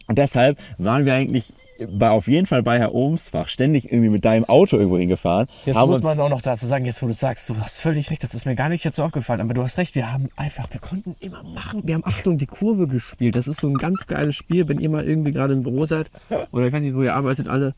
[0.06, 1.52] Und deshalb waren wir eigentlich
[1.88, 5.46] bei, auf jeden Fall bei Herr Ohmsfach ständig irgendwie mit deinem Auto irgendwo hingefahren.
[5.66, 8.22] Jetzt muss man auch noch dazu sagen, jetzt wo du sagst, du hast völlig recht,
[8.22, 10.72] das ist mir gar nicht jetzt so aufgefallen, aber du hast recht, wir haben einfach,
[10.72, 13.36] wir konnten immer machen, wir haben Achtung, die Kurve gespielt.
[13.36, 16.10] Das ist so ein ganz geiles Spiel, wenn ihr mal irgendwie gerade im Büro seid
[16.52, 17.74] oder ich weiß nicht, wo ihr arbeitet, alle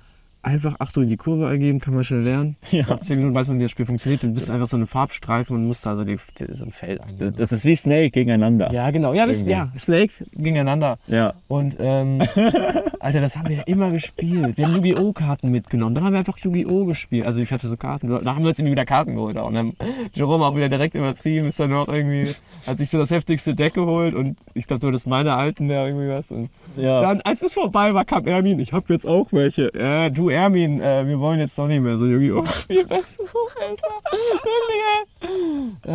[0.46, 2.56] einfach Achtung in die Kurve eingeben, kann man schnell lernen.
[2.70, 2.84] Ja.
[2.88, 4.22] Nach 10 Minuten weiß man, wie das Spiel funktioniert.
[4.22, 7.00] Du bist einfach so eine Farbstreifen und musst da so, die, die, so ein Feld
[7.02, 7.34] eingeben.
[7.36, 8.72] das ist wie Snake gegeneinander.
[8.72, 9.12] Ja, genau.
[9.14, 10.98] Ja, wisst, ja, Snake gegeneinander.
[11.06, 11.34] Ja.
[11.48, 12.20] Und, ähm,
[13.00, 14.56] Alter, das haben wir ja immer gespielt.
[14.56, 15.12] Wir haben Yu-Gi-Oh!
[15.12, 15.94] Karten mitgenommen.
[15.94, 16.84] Dann haben wir einfach Yu-Gi-Oh!
[16.86, 17.26] gespielt.
[17.26, 18.08] Also ich hatte so Karten.
[18.08, 19.36] Da haben wir uns irgendwie wieder Karten geholt.
[19.38, 19.46] auch.
[19.48, 19.72] Und dann
[20.14, 21.46] Jerome auch wieder direkt übertrieben.
[21.48, 22.28] Ist dann noch irgendwie,
[22.66, 24.14] hat sich so das heftigste Deck geholt.
[24.14, 26.30] Und ich glaube, du hattest meine alten da irgendwie was.
[26.30, 27.00] Und Ja.
[27.00, 28.58] dann, als es vorbei war, kam Ermin.
[28.58, 29.72] Ich habe jetzt auch welche.
[29.74, 32.42] Äh, du, Ermin, äh, wir wollen jetzt doch nicht mehr so Yu-Gi-Oh!
[32.44, 33.24] Weißt du,
[35.86, 35.90] Äh,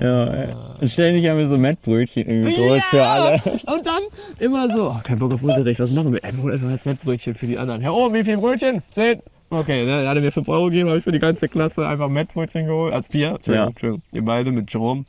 [0.00, 0.54] Ja, ey.
[0.80, 3.34] Und ständig haben wir so Mettbrötchen irgendwie geholt für alle.
[3.44, 4.02] Und dann
[4.38, 6.24] immer so, oh, kein Bock auf Unterricht, was machen wir?
[6.24, 7.80] Ey, wir holen einfach jetzt Mettbrötchen für die anderen.
[7.80, 8.82] Herr Ohm, wie viel Brötchen?
[8.90, 9.20] Zehn.
[9.50, 12.08] Okay, ne, er hatte mir 5 Euro gegeben, habe ich für die ganze Klasse einfach
[12.08, 12.92] Mettbrötchen geholt.
[12.94, 13.70] Also vier, Entschuldigung, Ja.
[13.70, 14.02] Entschuldigung.
[14.12, 15.04] Wir beide mit Jerome.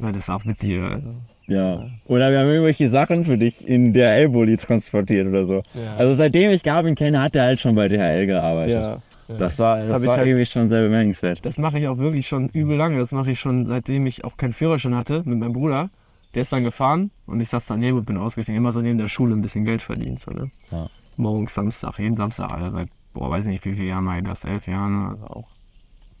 [0.00, 0.80] Ja, das war auch witzig.
[0.82, 1.08] Also.
[1.50, 1.84] Ja.
[2.06, 5.54] Oder wir haben irgendwelche Sachen für dich in DHL-Bulli transportiert oder so.
[5.74, 5.96] Ja.
[5.98, 8.82] Also seitdem ich Gavin kenne, hat er halt schon bei DHL gearbeitet.
[8.84, 8.98] Ja.
[9.38, 11.44] Das war, das ich war halt- irgendwie schon sehr bemerkenswert.
[11.44, 12.98] Das mache ich auch wirklich schon übel lange.
[12.98, 15.90] Das mache ich schon, seitdem ich auch keinen Führerschein hatte mit meinem Bruder.
[16.34, 18.56] Der ist dann gefahren und ich saß daneben und bin ausgestiegen.
[18.56, 20.20] Immer so neben der Schule ein bisschen Geld verdient.
[20.20, 20.50] So, ne?
[20.70, 20.86] Ja.
[21.16, 24.66] Morgens, Samstag, jeden Samstag, Alter, seit, boah, weiß nicht wie viele Jahren, mal das elf
[24.68, 25.48] Jahren, also auch.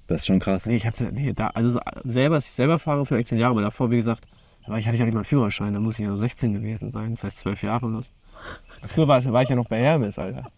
[0.08, 0.66] Das ist schon krass.
[0.66, 3.52] Nee, ich hab's nee, da, also so selber, dass ich selber fahre, vielleicht zehn Jahre,
[3.52, 4.24] aber davor, wie gesagt,
[4.70, 6.90] war ich, hatte ja nicht mal einen Führerschein, da muss ich ja so 16 gewesen
[6.90, 8.10] sein, das heißt zwölf Jahre oder so.
[8.86, 10.50] Früher war, war ich ja noch bei Hermes, Alter.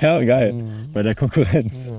[0.00, 0.52] Ja, geil.
[0.52, 0.92] Mhm.
[0.92, 1.92] Bei der Konkurrenz.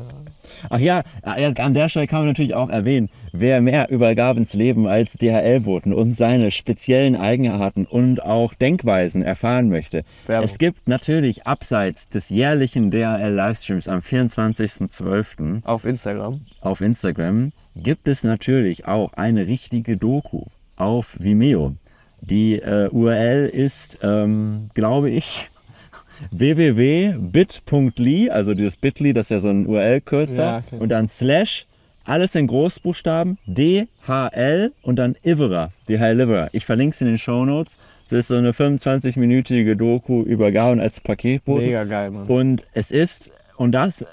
[0.69, 1.01] Ach ja,
[1.37, 5.13] ja, an der Stelle kann man natürlich auch erwähnen, wer mehr über Gavins Leben als
[5.13, 10.03] DHL-Boten und seine speziellen Eigenarten und auch Denkweisen erfahren möchte.
[10.27, 10.45] Werbung.
[10.45, 15.65] Es gibt natürlich abseits des jährlichen DHL-Livestreams am 24.12.
[15.65, 16.41] Auf Instagram.
[16.61, 20.45] auf Instagram gibt es natürlich auch eine richtige Doku
[20.81, 21.75] auf Vimeo.
[22.21, 25.49] Die äh, URL ist, ähm, glaube ich,
[26.31, 30.77] www.bit.ly, also dieses Bitly, das ist ja so ein URL-Kürzer, Ja, okay.
[30.79, 31.65] und dann slash,
[32.03, 36.49] alles in Großbuchstaben, DHL und dann Ivera, DHL Ivera.
[36.51, 37.77] Ich verlinke es in den Show Notes.
[38.05, 41.65] Es ist so eine 25-minütige Doku über Gavin als Paketboten.
[41.65, 42.27] Mega geil, Mann.
[42.27, 44.05] Und es ist, und das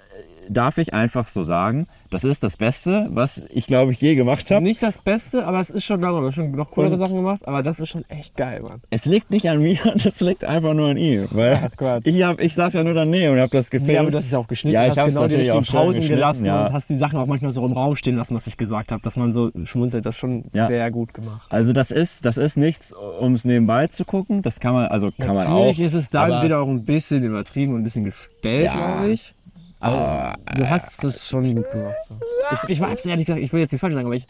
[0.51, 4.51] darf ich einfach so sagen, das ist das Beste, was ich glaube ich je gemacht
[4.51, 4.63] habe.
[4.65, 7.47] Nicht das Beste, aber es ist schon, haben wir schon noch coolere Und- Sachen gemacht,
[7.47, 8.81] aber das ist schon echt geil, Mann.
[8.91, 11.27] Es liegt nicht an mir, das liegt einfach nur an ihm.
[11.33, 13.93] Weil Ach ich, hab, ich saß ja nur daneben und habe das gefilmt.
[13.93, 16.09] Ja, aber hast es ja auch geschnitten, Ja, ich hast genau die natürlich richtigen Pausen
[16.09, 16.67] gelassen ja.
[16.67, 19.03] und hast die Sachen auch manchmal so im Raum stehen lassen, was ich gesagt habe,
[19.03, 20.67] dass man so schmunzelt, das ist schon Ja.
[20.67, 21.47] sehr gut gemacht.
[21.51, 24.41] Also das ist, das ist nichts, um es nebenbei zu gucken.
[24.43, 25.59] Das kann man, also kann man auch.
[25.61, 29.11] Natürlich ist es da aber- wieder auch ein bisschen übertrieben und ein bisschen gestellt, glaube
[29.11, 29.35] ich.
[29.81, 31.95] Aber du hast es schon gut gemacht.
[32.09, 32.15] So.
[32.53, 34.27] Ich, ich hab's ehrlich gesagt, ich will jetzt nicht falsch sagen, aber ich.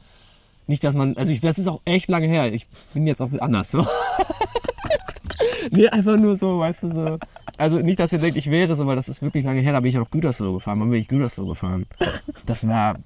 [0.66, 1.16] Nicht, dass man.
[1.16, 2.53] Also, ich, das ist auch echt lange her.
[2.53, 3.70] Ich bin jetzt auch anders.
[3.70, 3.86] So.
[5.70, 7.18] nee, einfach nur so, weißt du, so.
[7.57, 9.72] Also, nicht, dass ihr denkt, ich wäre so, weil das ist wirklich lange her.
[9.72, 10.80] Da bin ich ja noch Gütersloh gefahren.
[10.80, 11.86] Wann bin ich Gütersloh gefahren?
[12.46, 12.96] Das war.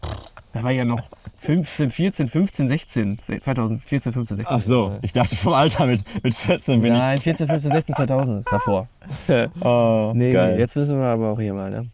[0.52, 1.00] Da war ich ja noch
[1.38, 3.18] 15, 14, 15, 16.
[3.20, 4.56] 2014, 15, 16.
[4.56, 8.46] Ach so, ich dachte vom Alter mit, mit 14 bin Nein, 14, 15, 16, 2000.
[8.50, 8.86] Davor.
[9.28, 9.48] ich.
[9.64, 10.58] Oh, Nee, geil.
[10.58, 11.86] jetzt müssen wir aber auch hier mal, ne?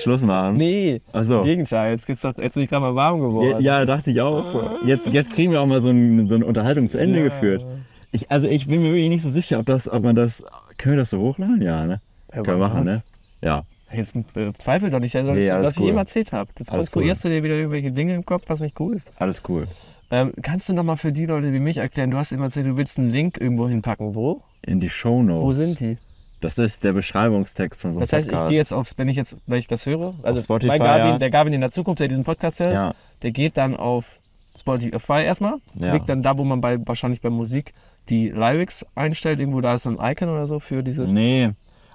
[0.00, 0.56] Schluss machen.
[0.56, 1.38] Nee, Ach so.
[1.38, 1.92] im Gegenteil.
[1.92, 3.60] Jetzt, geht's doch, jetzt bin ich gerade mal warm geworden.
[3.60, 4.50] Ja, ja, dachte ich auch.
[4.50, 4.70] so.
[4.84, 7.24] Jetzt, jetzt kriegen wir auch mal so, ein, so eine Unterhaltung zu Ende Ja.
[7.24, 7.64] geführt.
[8.12, 10.42] Ich, also ich bin mir wirklich nicht so sicher, ob, das, ob man das.
[10.78, 11.62] Können wir das so hochladen?
[11.62, 12.00] Ja, ne?
[12.34, 13.02] Ja, Können wir machen, ne?
[13.42, 13.62] Ja.
[13.92, 15.88] Jetzt äh, zweifel doch nicht, dass Nee, ich, dass ich cool.
[15.88, 16.48] eben erzählt habe.
[16.58, 19.06] Jetzt Alles konstruierst du dir wieder irgendwelche Dinge im Kopf, was nicht cool ist.
[19.18, 19.66] Alles cool.
[20.12, 22.66] Ähm, kannst du noch mal für die Leute wie mich erklären, du hast immer erzählt,
[22.66, 24.14] du willst einen Link irgendwo hinpacken.
[24.14, 24.42] Wo?
[24.64, 25.42] In die Shownotes.
[25.42, 25.98] Wo sind die?
[26.40, 28.48] Das ist der Beschreibungstext von so einem Das heißt, ich Podcast.
[28.50, 31.18] gehe jetzt aufs, wenn ich jetzt, wenn ich das höre, also Spotify, mein Gavin, ja.
[31.18, 32.94] der Gavin in der Zukunft, der diesen Podcast hört, Ja.
[33.22, 34.20] der geht dann auf
[34.58, 35.90] Spotify erstmal, Ja.
[35.90, 37.72] klickt dann da, wo man bei, wahrscheinlich bei Musik
[38.08, 41.02] die Lyrics einstellt, irgendwo da ist so ein Icon oder so für diese.
[41.02, 41.50] Nee.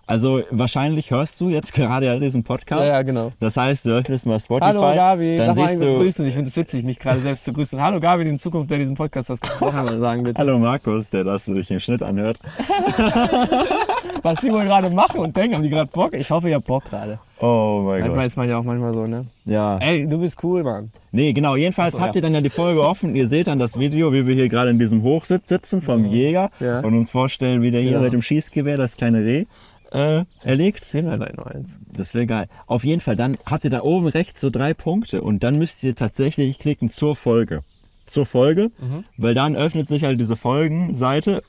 [0.07, 2.81] Also wahrscheinlich hörst du jetzt gerade diesen Podcast.
[2.87, 3.31] Ja, ja, genau.
[3.39, 4.67] Das heißt, du öffnest mal Spotify.
[4.67, 5.93] Hallo Gabi, dann darf siehst du.
[5.93, 6.23] begrüßen.
[6.27, 7.81] Ich finde es witzig, mich gerade selbst zu grüßen.
[7.81, 10.37] Hallo Gabi, in Zukunft, der diesen Podcast was kannst du auch einmal sagen, bitte.
[10.39, 12.37] Hallo Markus, der das sich im Schnitt anhört.
[14.25, 16.11] Was die wohl gerade machen und denken, haben die gerade Bock?
[16.13, 17.19] Ich hoffe, ihr habt Bock gerade.
[17.39, 18.25] Oh mein Manchmal Gott.
[18.25, 19.27] ist man ja auch manchmal so, ne?
[19.45, 19.77] Ja.
[19.77, 20.89] Ey, du bist cool, Mann.
[21.11, 21.55] Nee, genau.
[21.55, 22.19] Jedenfalls so, habt ja.
[22.19, 23.15] ihr dann ja die Folge offen.
[23.15, 26.49] Ihr seht dann das Video, wie wir hier gerade in diesem Hochsitz sitzen vom Jäger
[26.59, 26.79] Ja.
[26.79, 27.99] und uns vorstellen, wie der hier Ja.
[27.99, 29.45] mit dem Schießgewehr das kleine Reh
[29.91, 30.83] äh, erlegt.
[30.83, 31.79] Sehen wir gleich noch eins.
[31.95, 32.47] Das wäre geil.
[32.65, 35.83] Auf jeden Fall, dann habt ihr da oben rechts so drei Punkte und dann müsst
[35.83, 37.59] ihr tatsächlich klicken zur Folge.
[38.05, 39.03] Zur Folge, Mhm.
[39.17, 41.41] weil dann öffnet sich halt diese Folgenseite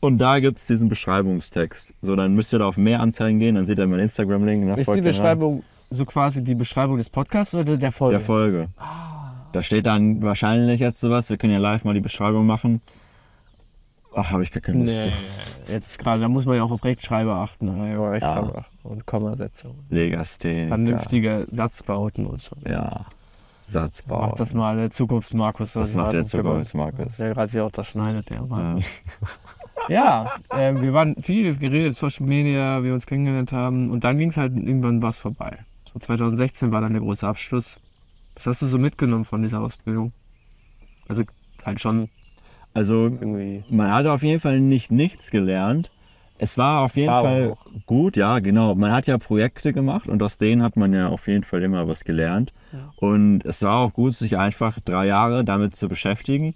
[0.00, 1.94] und da gibt es diesen Beschreibungstext.
[2.02, 4.76] So, dann müsst ihr da auf mehr Anzeigen gehen, dann seht ihr meinen Instagram-Link.
[4.78, 5.04] Ist die mir rein.
[5.04, 8.16] Beschreibung so quasi die Beschreibung des Podcasts oder der Folge?
[8.18, 8.68] der Folge.
[9.52, 11.30] Da steht dann wahrscheinlich jetzt sowas.
[11.30, 12.80] Wir können ja live mal die Beschreibung machen.
[14.16, 15.12] Ach, habe ich gar keine Lust Nee,
[15.66, 15.72] zu.
[15.72, 17.66] jetzt gerade, da muss man ja auch auf Rechtschreiber achten.
[17.68, 19.74] Ja, Rechtschreiber achten und Kommasetzung.
[19.90, 20.68] Legastheniker.
[20.68, 22.54] Vernünftige Satzbauten und so.
[22.68, 23.06] Ja.
[23.66, 24.26] Satzbau.
[24.26, 25.72] Macht das mal der Zukunftsmarkus.
[25.72, 27.16] Das macht der Zukunftsmarkus.
[27.16, 28.82] Der gerade wieder auch das schneidet, der Mann.
[29.88, 33.90] Ja, äh, wir waren viel geredet, Social Media, wie wir uns kennengelernt haben.
[33.90, 35.58] Und dann ging es halt irgendwann was vorbei.
[35.92, 37.80] So 2016 war dann der große Abschluss.
[38.34, 40.12] Was hast du so mitgenommen von dieser Ausbildung?
[41.08, 41.24] Also
[41.64, 42.08] halt schon
[42.72, 43.64] Also irgendwie.
[43.70, 45.90] Man hat auf jeden Fall nicht nichts gelernt.
[46.44, 47.86] Es war auf jeden Erfahrung Fall auch.
[47.86, 48.74] gut, ja, genau.
[48.74, 51.88] Man hat ja Projekte gemacht und aus denen hat man ja auf jeden Fall immer
[51.88, 52.52] was gelernt.
[52.96, 56.52] Und es war auch gut, sich einfach drei Jahre damit zu beschäftigen.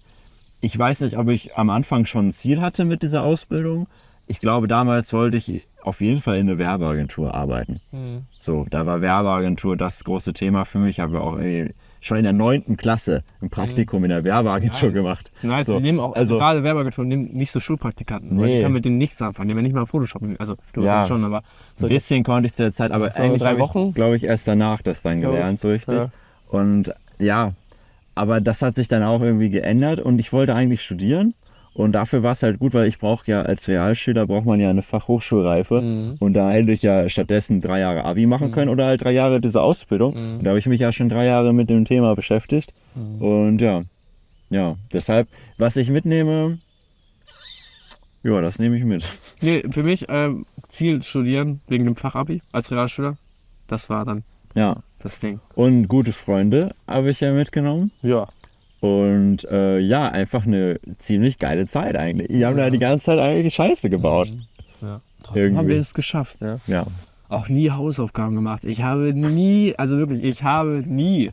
[0.60, 3.86] Ich weiß nicht, ob ich am Anfang schon ein Ziel hatte mit dieser Ausbildung.
[4.26, 7.80] Ich glaube, damals wollte ich auf jeden Fall in einer Werbeagentur arbeiten.
[7.92, 8.22] Mhm.
[8.38, 10.90] So, da war Werbeagentur das große Thema für mich.
[10.90, 15.32] Ich habe auch irgendwie schon in der neunten Klasse ein Praktikum in der Werbeagentur gemacht.
[15.42, 18.36] Nice, so, die nehmen auch, also gerade Werbeagenturen nehmen nicht so Schulpraktikanten.
[18.36, 18.56] Nee.
[18.58, 19.48] Die können mit denen nichts anfangen.
[19.48, 20.22] Die haben ja nicht mal Photoshop.
[20.38, 21.04] Also du Ja.
[21.06, 21.42] schon, aber
[21.74, 23.88] so ein bisschen konnte ich zu der Zeit, aber So eigentlich drei Wochen?
[23.88, 25.94] ich, glaube ich, erst danach das dann Glaub ich, gelernt, so richtig.
[25.96, 26.08] ja.
[26.48, 27.52] Und ja,
[28.14, 31.34] aber das hat sich dann auch irgendwie geändert und ich wollte eigentlich studieren.
[31.78, 34.68] Und dafür war es halt gut, weil ich brauche ja als Realschüler braucht man ja
[34.68, 35.80] eine Fachhochschulreife.
[35.80, 36.16] Mhm.
[36.18, 39.40] Und da hätte ich ja stattdessen drei Jahre Abi machen können oder halt drei Jahre
[39.40, 40.14] diese Ausbildung.
[40.14, 40.38] Mhm.
[40.38, 42.74] Und da habe ich mich ja schon drei Jahre mit dem Thema beschäftigt.
[42.96, 43.22] Mhm.
[43.22, 43.82] Und ja,
[44.50, 46.58] ja, deshalb, was ich mitnehme,
[48.24, 49.04] ja, das nehme ich mit.
[49.40, 53.16] Nee, für mich ähm, Ziel studieren wegen dem Fachabi als Realschüler.
[53.68, 54.24] Das war dann
[54.56, 54.78] Ja.
[54.98, 55.38] das Ding.
[55.54, 57.92] Und gute Freunde habe ich ja mitgenommen.
[58.02, 58.26] Ja.
[58.80, 62.28] Und äh, ja, einfach eine ziemlich geile Zeit eigentlich.
[62.28, 64.28] Die haben da die ganze Zeit eigentlich Scheiße gebaut.
[64.80, 65.00] ja.
[65.22, 65.58] Trotzdem Irgendwie.
[65.58, 66.38] haben wir es geschafft.
[66.40, 66.58] Ja.
[66.68, 66.86] Ja.
[67.28, 68.62] Auch nie Hausaufgaben gemacht.
[68.64, 71.30] Ich habe nie, also wirklich, ich habe nie,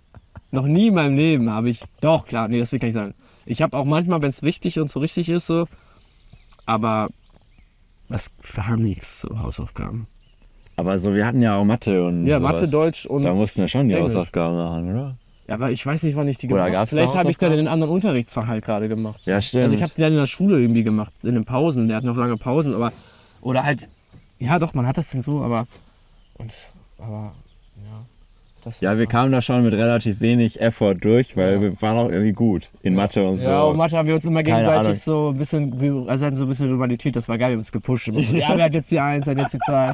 [0.52, 2.96] noch nie in meinem Leben habe ich, doch klar, nee, das will ich gar nicht
[2.96, 3.14] sagen.
[3.46, 5.68] Ich habe auch manchmal, wenn es wichtig und so richtig ist, so,
[6.66, 7.10] aber
[8.10, 10.08] das war nichts, so Hausaufgaben.
[10.78, 12.54] Aber so, wir hatten ja auch Mathe und Ja, sowas.
[12.62, 13.24] Mathe, Deutsch und.
[13.24, 14.12] Da mussten wir schon die Englisch.
[14.16, 15.16] Hausaufgaben machen, oder?
[15.48, 16.88] Ja, aber ich weiß nicht, wann ich die gemacht habe.
[16.88, 19.24] Vielleicht habe ich dann in einem anderen Unterrichtsfach halt gerade gemacht.
[19.24, 19.32] so.
[19.32, 19.66] Ja, stimmt.
[19.66, 21.88] Also ich habe die dann in der Schule irgendwie gemacht, in den Pausen.
[21.88, 22.92] Der hat noch lange Pausen, aber.
[23.42, 23.88] Oder halt.
[24.40, 25.68] Ja, doch, man hat das dann so, aber.
[26.38, 26.56] Und.
[26.98, 27.34] Aber.
[27.78, 28.06] Ja.
[28.64, 32.10] Das Ja, wir kamen da schon mit relativ wenig Effort durch, weil wir waren auch
[32.10, 33.48] irgendwie gut in Mathe und so.
[33.48, 36.50] Ja, und Mathe haben wir uns immer gegenseitig so ein bisschen, also hatten so ein
[36.50, 38.08] bisschen Rivalität, das war geil, wir haben uns gepusht.
[38.32, 39.94] Ja, wer hat jetzt die Eins, hat jetzt die Zwei.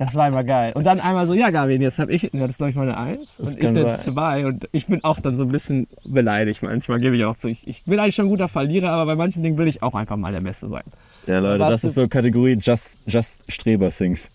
[0.00, 0.72] Das war immer geil.
[0.74, 2.96] Und dann einmal so, ja, Gavin, jetzt habe ich, ja, das ist glaube ich meine
[2.96, 3.90] Eins und ich eine.
[3.90, 4.46] Zwei.
[4.46, 7.48] Und ich bin auch dann so ein bisschen beleidigt manchmal, gebe ich auch zu.
[7.48, 9.94] Ich, ich bin eigentlich schon ein guter Verlierer, aber bei manchen Dingen will ich auch
[9.94, 10.84] einfach mal der Beste sein.
[11.26, 14.30] Ja, Leute, das ist so Kategorie Just, Just Streber-Things.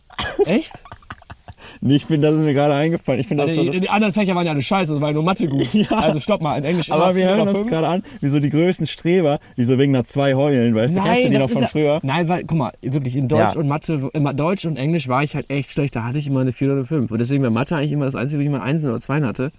[0.45, 0.83] Echt?
[1.85, 3.19] Nee, Ich finde, das ist mir gerade eingefallen.
[3.19, 5.23] Ich finde das die, die anderen Fächer waren ja alle scheiße, das war ja nur
[5.23, 5.67] Mathe gut.
[5.91, 8.87] Also stopp mal, in Englisch Aber wir hören uns gerade an, wie so die größten
[8.87, 11.01] Streber, die so wegen einer 2 heulen, weißt du?
[11.01, 11.99] Kennst du die noch von ja, früher?
[12.01, 13.59] Nein, weil, guck mal, wirklich in Deutsch Ja.
[13.59, 15.95] und Mathe, immer Deutsch und Englisch war ich halt echt schlecht.
[15.95, 17.11] Da hatte ich immer eine 4 oder eine 5.
[17.11, 19.51] Und deswegen war Mathe eigentlich immer das Einzige, wo ich immer Einsen oder Zweien hatte.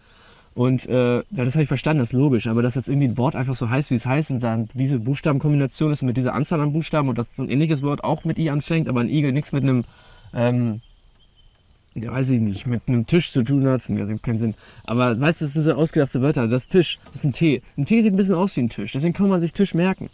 [0.55, 2.49] Und äh, ja, das habe ich verstanden, das ist logisch.
[2.49, 4.99] Aber dass jetzt irgendwie ein Wort einfach so heißt, wie es heißt und dann diese
[4.99, 8.39] Buchstabenkombination ist mit dieser Anzahl an Buchstaben und dass so ein ähnliches Wort auch mit
[8.39, 9.85] I anfängt, aber ein Igel nichts mit einem,
[10.35, 10.81] ähm,
[11.97, 14.55] ja, weiß ich nicht, mit einem Tisch zu tun hat, das hat keinen Sinn.
[14.85, 16.47] Aber weißt du, das sind so ausgedachte Wörter.
[16.47, 17.63] Das Tisch, das ist ein T.
[17.79, 20.11] Ein T sieht ein bisschen aus wie ein Tisch, deswegen kann man sich Tisch merken.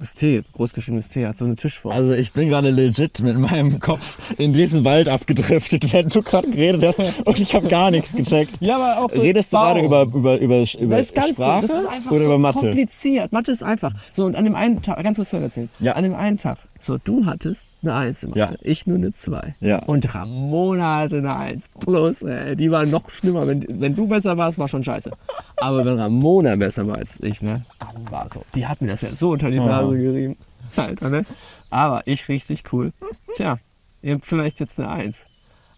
[0.00, 1.92] Das T, großgeschriebenes T, hat so eine Tischform.
[1.92, 6.48] Also ich bin gerade legit mit meinem Kopf in diesen Wald abgedriftet, während du gerade
[6.48, 8.58] geredet hast und ich habe gar nichts gecheckt.
[8.60, 9.20] ja, aber auch so.
[9.20, 9.74] Redest du Baum.
[9.74, 12.58] gerade über, über, über, über das Ganze, Sprache das ist einfach oder so über Mathe?
[12.60, 13.32] kompliziert.
[13.32, 13.92] Mathe ist einfach.
[14.12, 15.68] So, und an dem einen Tag, ganz kurz zu erzählen.
[15.80, 15.94] Ja.
[15.94, 18.52] An dem einen Tag, so, du hattest eine Eins in Mathe, Ja.
[18.62, 19.54] ich nur eine Zwei.
[19.60, 19.78] Ja.
[19.84, 21.68] Und Ramona hatte eine Eins.
[21.80, 23.46] Plus, ey, die war noch schlimmer.
[23.46, 25.10] Wenn, wenn du besser warst, war schon scheiße.
[25.56, 28.44] Aber wenn Ramona besser war als ich, ne, dann war so.
[28.54, 30.36] Die hat mir das ja so unter die Nase gerieben.
[30.76, 31.24] Alter, ne?
[31.70, 32.92] Aber ich richtig cool.
[33.36, 33.58] Tja,
[34.02, 35.26] ihr habt vielleicht jetzt eine Eins.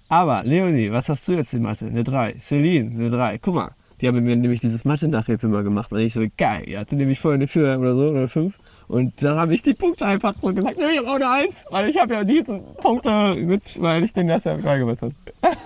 [0.09, 1.86] Aber, Leonie, was hast du jetzt in Mathe?
[1.86, 2.34] Eine 3.
[2.40, 3.38] Celine, eine 3.
[3.38, 3.70] Guck mal,
[4.01, 5.92] die haben mir nämlich dieses Mathe-Nachhilfe immer gemacht.
[5.92, 8.59] Und ich so, geil, ihr hatte nämlich vorher eine 4 oder so, oder 5.
[8.91, 11.66] Und dann habe ich die Punkte einfach so gesagt, nee, ich habe auch eine 1.
[11.70, 15.14] Weil ich habe ja diese Punkte mit, weil ich den das ja beigebracht habe.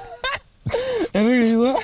[1.14, 1.74] ja, wirklich so.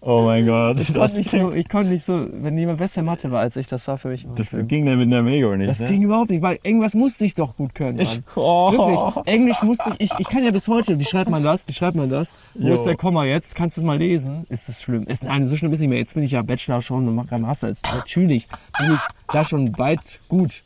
[0.00, 3.30] Oh mein Gott, Ich konnte nicht so, ich konnte nicht so, wenn jemand besser Mathe
[3.30, 4.68] war als ich, das war für mich das schlimm.
[4.68, 5.68] ging dann mit einer Mego nicht.
[5.68, 5.86] Das ne?
[5.88, 8.24] ging überhaupt nicht, weil irgendwas musste ich doch gut können, Mann.
[8.34, 8.72] Oh.
[8.72, 9.26] Wirklich.
[9.34, 11.66] Englisch musste ich, ich, ich kann ja bis heute, wie schreibt man das?
[11.68, 12.32] Wie schreibt man das?
[12.54, 12.74] Wo Jo.
[12.74, 13.54] ist der Komma jetzt?
[13.54, 14.46] Kannst du es mal lesen?
[14.48, 15.04] Ist das schlimm?
[15.04, 15.98] Ist, nein, so schlimm ist nicht mehr.
[15.98, 17.68] Jetzt bin ich ja Bachelor schon und mache Master.
[17.68, 18.46] Jetzt, natürlich
[18.78, 19.00] bin ich
[19.32, 20.62] da schon weit gut.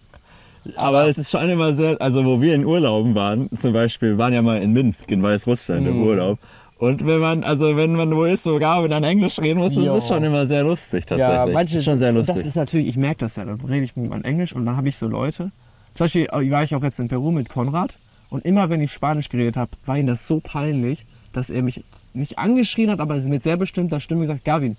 [0.77, 4.35] Aber es ist schon immer sehr, also wo wir in Urlauben waren, zum Beispiel, waren
[4.35, 5.89] ja mal in Minsk in Weißrussland Mhm.
[5.89, 6.39] im Urlaub.
[6.81, 9.85] Und wenn man, also wenn man wo ist, sogar wenn dann Englisch reden muss, das
[9.85, 9.97] Jo.
[9.97, 11.55] ist schon immer sehr lustig tatsächlich.
[11.55, 12.35] das ist schon sehr lustig.
[12.35, 13.45] Das ist natürlich, ich merke das ja.
[13.45, 15.53] Dann rede ich mit jemandem Englisch und dann habe ich so Leute.
[15.93, 17.99] Zum Beispiel äh, war ich auch jetzt in Peru mit Konrad
[18.31, 21.05] und immer wenn ich Spanisch geredet habe, war ihm das so peinlich,
[21.35, 24.79] dass er mich nicht angeschrien hat, aber mit sehr bestimmter Stimme gesagt, Gavin,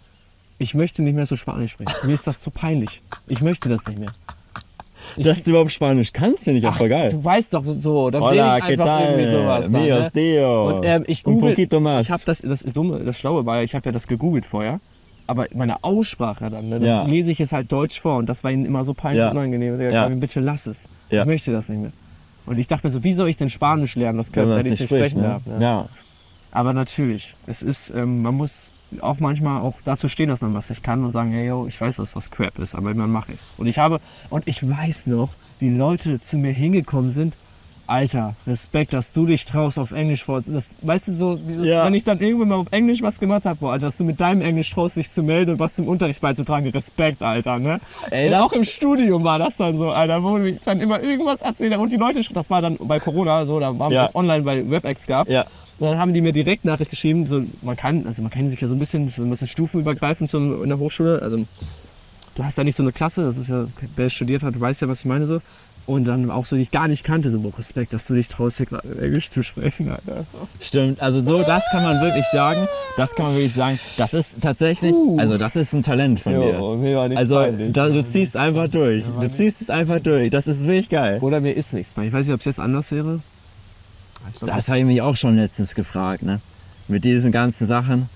[0.57, 1.93] ich möchte nicht mehr so Spanisch sprechen.
[2.07, 3.03] Mir ist das zu peinlich.
[3.27, 4.11] Ich möchte das nicht mehr.
[5.17, 7.09] Ich, Dass du überhaupt Spanisch kannst, finde ich auch voll geil.
[7.11, 9.03] Du weißt doch so, dann Hola, ich ¿qué einfach tal?
[9.11, 9.69] irgendwie sowas.
[9.69, 10.11] Mios, ne?
[10.15, 10.77] Dio.
[10.77, 12.01] Und ähm, ich Un google, poquito más.
[12.01, 14.79] ich habe das, das Dumme, das Schlaue war, ja, ich habe ja das gegoogelt vorher,
[15.27, 17.03] aber meine Aussprache dann, ne, dann Ja.
[17.03, 19.31] lese ich es halt deutsch vor und das war ihnen immer so peinlich Ja.
[19.31, 19.79] unangenehm.
[19.79, 20.07] Ich Ja.
[20.09, 20.87] bitte lass es.
[21.09, 21.21] Ja.
[21.21, 21.91] Ich möchte das nicht mehr.
[22.45, 24.65] Und ich dachte mir so, wie soll ich denn Spanisch lernen, das können, man wenn
[24.71, 25.27] ich nicht sprechen ne?
[25.27, 25.45] darf.
[25.45, 25.57] Ne?
[25.63, 25.89] Ja.
[26.51, 30.69] Aber natürlich, es ist, ähm, man muss auch manchmal auch dazu stehen, dass man was
[30.69, 33.29] nicht kann und sagen, hey, yo, ich weiß, dass das Crap ist, aber man macht
[33.29, 33.47] es.
[33.57, 35.29] Und ich habe, und ich weiß noch,
[35.59, 37.35] wie Leute zu mir hingekommen sind,
[37.91, 40.41] Alter, Respekt, dass du dich traust auf Englisch vor.
[40.45, 41.85] Das, weißt du, so, dieses, Ja.
[41.85, 44.21] wenn ich dann irgendwann mal auf Englisch was gemacht habe, boah, Alter, dass du mit
[44.21, 47.81] deinem Englisch traust, dich zu melden und was zum Unterricht beizutragen, Respekt, Alter, ne?
[48.09, 51.41] Ey, und auch im Studium war das dann so, Alter, wo ich dann immer irgendwas
[51.41, 51.75] erzählt.
[51.77, 54.03] Und die Leute, das war dann bei Corona so, da waren Ja.
[54.03, 55.29] das online bei WebEx gab.
[55.29, 55.45] Ja.
[55.79, 58.61] Und dann haben die mir direkt Nachricht geschrieben, so, man kann, also man kennt sich
[58.61, 61.21] ja so ein bisschen, so ein bisschen stufenübergreifend so in der Hochschule.
[61.21, 61.43] Also
[62.35, 63.65] du hast da nicht so eine Klasse, das ist ja,
[63.95, 65.41] wer studiert hat, weiß ja, was ich meine so.
[65.87, 68.57] Und dann auch so, die ich gar nicht kannte, so, Respekt, dass du dich traust,
[68.57, 70.25] hier gerade Englisch zu sprechen, Alter.
[70.59, 72.67] Stimmt, also so, das kann man wirklich sagen.
[72.97, 73.79] Das kann man wirklich sagen.
[73.97, 76.59] Das ist tatsächlich, also das ist ein Talent von dir.
[76.77, 79.03] mir war nicht Also da, du ziehst einfach durch.
[79.19, 80.29] Du ziehst es einfach durch.
[80.29, 81.17] Das ist wirklich geil.
[81.21, 81.93] Oder mir ist nichts.
[82.01, 83.19] Ich weiß nicht, ob es jetzt anders wäre.
[84.39, 86.39] Glaub, Das habe ich mich auch schon letztens gefragt, ne?
[86.87, 88.09] Mit diesen ganzen Sachen.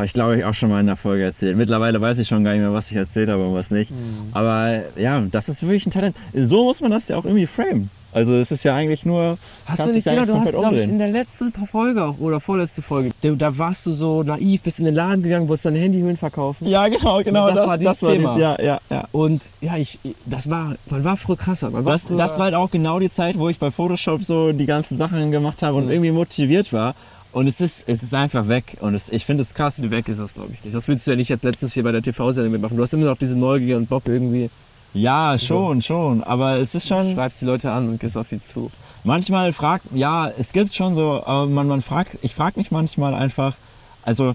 [0.00, 1.58] Habe ich, glaube ich, auch schon mal in der Folge erzählt.
[1.58, 3.90] Mittlerweile weiß ich schon gar nicht mehr, was ich erzählt habe und was nicht.
[3.90, 4.30] Mhm.
[4.32, 6.16] Aber ja, das ist wirklich ein Talent.
[6.32, 7.90] So muss man das ja auch irgendwie framen.
[8.10, 9.36] Also es ist ja eigentlich nur.
[9.66, 12.80] Hast du nicht gehört, du hast, glaube ich, in der letzten Folge auch, oder vorletzte
[12.80, 16.66] Folge, da, warst du so naiv, bist in den Laden gegangen, wolltest deine Handyhüllen verkaufen.
[16.66, 17.50] Ja, genau, genau.
[17.52, 18.38] Das war dieses Thema.
[18.38, 19.04] ja, ja, ja.
[19.12, 21.74] Und ja, ich, das war, man war früher krasser.
[21.74, 24.50] War Das, früher, das war halt auch genau die Zeit, wo ich bei Photoshop so
[24.52, 26.94] die ganzen Sachen gemacht habe und irgendwie motiviert war.
[27.32, 28.76] Und es ist, es ist einfach weg.
[28.80, 29.80] Und es, ich finde es krass.
[29.90, 30.74] weg ist das, glaube ich, nicht.
[30.74, 32.76] Das willst du ja nicht jetzt letztens hier bei der TV-Sendung mitmachen.
[32.76, 34.50] Du hast immer noch diese Neugier und Bock irgendwie.
[34.92, 36.24] Ja, schon, schon.
[36.24, 37.14] Aber es ist schon.
[37.14, 38.70] Schreibst die Leute an und gehst auf die zu.
[39.04, 43.14] Manchmal fragt, ja, es gibt schon so, aber man, man fragt, ich frage mich manchmal
[43.14, 43.54] einfach,
[44.02, 44.34] also,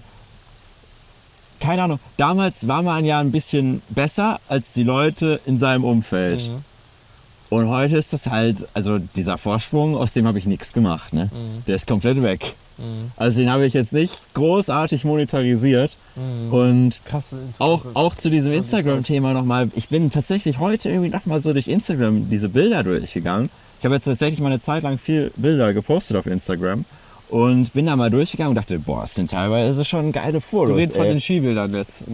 [1.60, 6.50] keine Ahnung, damals war man ja ein bisschen besser als die Leute in seinem Umfeld.
[7.48, 11.30] Und heute ist das halt, also dieser Vorsprung, aus dem habe ich nichts gemacht, ne?
[11.66, 12.56] Der ist komplett weg.
[13.16, 15.96] Also den habe ich jetzt nicht großartig monetarisiert.
[16.50, 19.70] Und Krasse auch, auch zu diesem Instagram-Thema nochmal.
[19.74, 23.50] Ich bin tatsächlich heute irgendwie nochmal so durch Instagram diese Bilder durchgegangen.
[23.78, 26.84] Ich habe jetzt tatsächlich mal eine Zeit lang viel Bilder gepostet auf Instagram
[27.28, 30.70] und bin da mal durchgegangen und dachte, boah, das sind teilweise schon geile Fotos.
[30.70, 31.12] Du redest von ey.
[31.12, 32.04] den Skibildern jetzt.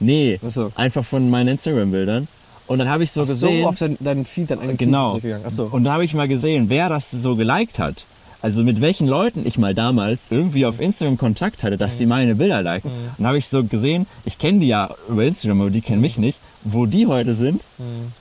[0.00, 0.72] Nee, Ach so.
[0.74, 2.28] einfach von meinen Instagram-Bildern.
[2.66, 3.62] Und dann habe ich so gesehen.
[3.62, 5.14] So auf dein, deinen Feed dann Genau.
[5.14, 5.44] Feed gegangen.
[5.44, 5.64] Achso.
[5.70, 8.06] Und dann habe ich mal gesehen, wer das so geliked hat.
[8.42, 12.34] Also mit welchen Leuten ich mal damals irgendwie auf Instagram Kontakt hatte, dass die meine
[12.34, 12.90] Bilder liken.
[12.90, 16.00] Und dann habe ich so gesehen, ich kenne die ja über Instagram, aber die kennen
[16.00, 17.66] mich nicht, wo die heute sind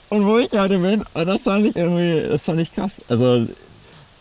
[0.09, 1.03] und wo ich heute bin.
[1.13, 3.01] Und das fand ich irgendwie, das fand ich krass.
[3.09, 3.47] Also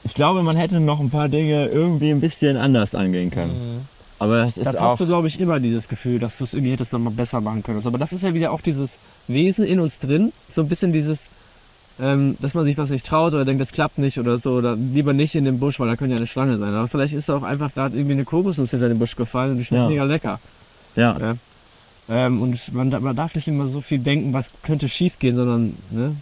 [0.04, 3.86] ich glaube, man hätte noch ein paar Dinge irgendwie ein bisschen anders angehen können.
[4.18, 4.92] Aber das ist Das auch...
[4.92, 7.40] hast du, glaube ich, immer dieses Gefühl, dass du es irgendwie hättest noch mal besser
[7.40, 7.84] machen können.
[7.86, 8.98] Aber das ist ja wieder auch dieses
[9.28, 10.32] Wesen in uns drin.
[10.50, 11.28] So ein bisschen dieses,
[11.98, 14.52] ähm, dass man sich was nicht traut oder denkt, das klappt nicht oder so.
[14.52, 16.72] Oder lieber nicht in den Busch, weil da könnte ja eine Schlange sein.
[16.74, 19.64] Aber vielleicht ist auch einfach gerade irgendwie eine Kokosnuss hinter den Busch gefallen und die
[19.64, 19.88] schmeckt Ja.
[19.88, 20.40] mega lecker.
[20.96, 21.16] ja.
[21.18, 21.36] Ja.
[22.08, 25.74] Ähm, und man, man darf nicht immer so viel denken, was könnte schief gehen, sondern,
[25.90, 26.16] ne?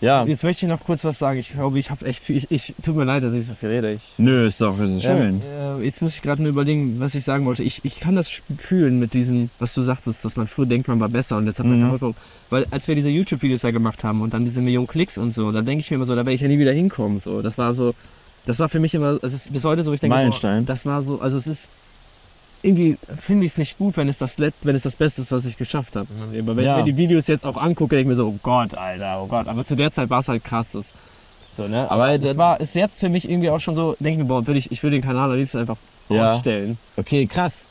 [0.00, 0.24] Ja.
[0.24, 1.38] Jetzt möchte ich noch kurz was sagen.
[1.38, 3.68] Ich glaube, ich habe echt viel, ich, ich, tut mir leid, dass ich so viel
[3.68, 3.92] rede.
[3.92, 5.40] Ich, Nö, ist doch ist schön.
[5.42, 7.62] äh, jetzt muss ich gerade nur überlegen, was ich sagen wollte.
[7.62, 11.00] Ich, ich kann das fühlen mit diesem, was du sagtest, dass man früher denkt, man
[11.00, 11.98] war besser und jetzt hat man Mhm.
[11.98, 12.14] keine.
[12.50, 15.52] Weil als wir diese YouTube-Videos ja gemacht haben und dann diese Millionen Klicks und so,
[15.52, 17.20] dann denke ich mir immer so, da werde ich ja nie wieder hinkommen.
[17.20, 17.94] So, das war so,
[18.46, 20.64] das war für mich immer, also es ist bis heute so, ich denke, Meilenstein.
[20.64, 21.68] boah, das war so, also es ist
[22.62, 25.32] irgendwie finde ich es nicht gut, wenn es das Let wenn es das Beste ist,
[25.32, 26.06] was ich geschafft habe.
[26.32, 26.46] Leben.
[26.48, 26.78] Aber wenn Ja.
[26.78, 29.26] ich mir die Videos jetzt auch angucke, denke ich mir so, oh Gott, Alter, oh
[29.26, 29.48] Gott.
[29.48, 30.72] Aber zu der Zeit war es halt krass.
[30.72, 30.92] Das,
[31.52, 31.90] so, ne?
[31.90, 34.24] Aber es das- war, ist jetzt für mich irgendwie auch schon so, denke ich mir,
[34.26, 35.76] boah, will ich, ich will den Kanal am liebsten einfach
[36.08, 36.24] Ja.
[36.32, 36.76] ausstellen.
[36.96, 37.64] Okay, krass.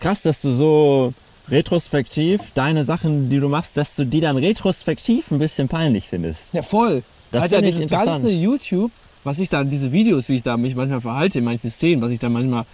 [0.00, 1.14] Krass, dass du so
[1.48, 6.52] retrospektiv deine Sachen, die du machst, dass du die dann retrospektiv ein bisschen peinlich findest.
[6.52, 7.02] Ja, voll.
[7.30, 8.90] Das Alter, finde ich dieses ganze YouTube,
[9.24, 12.10] was ich da, diese Videos, wie ich da mich manchmal verhalte in manchen Szenen, was
[12.10, 12.64] ich da manchmal,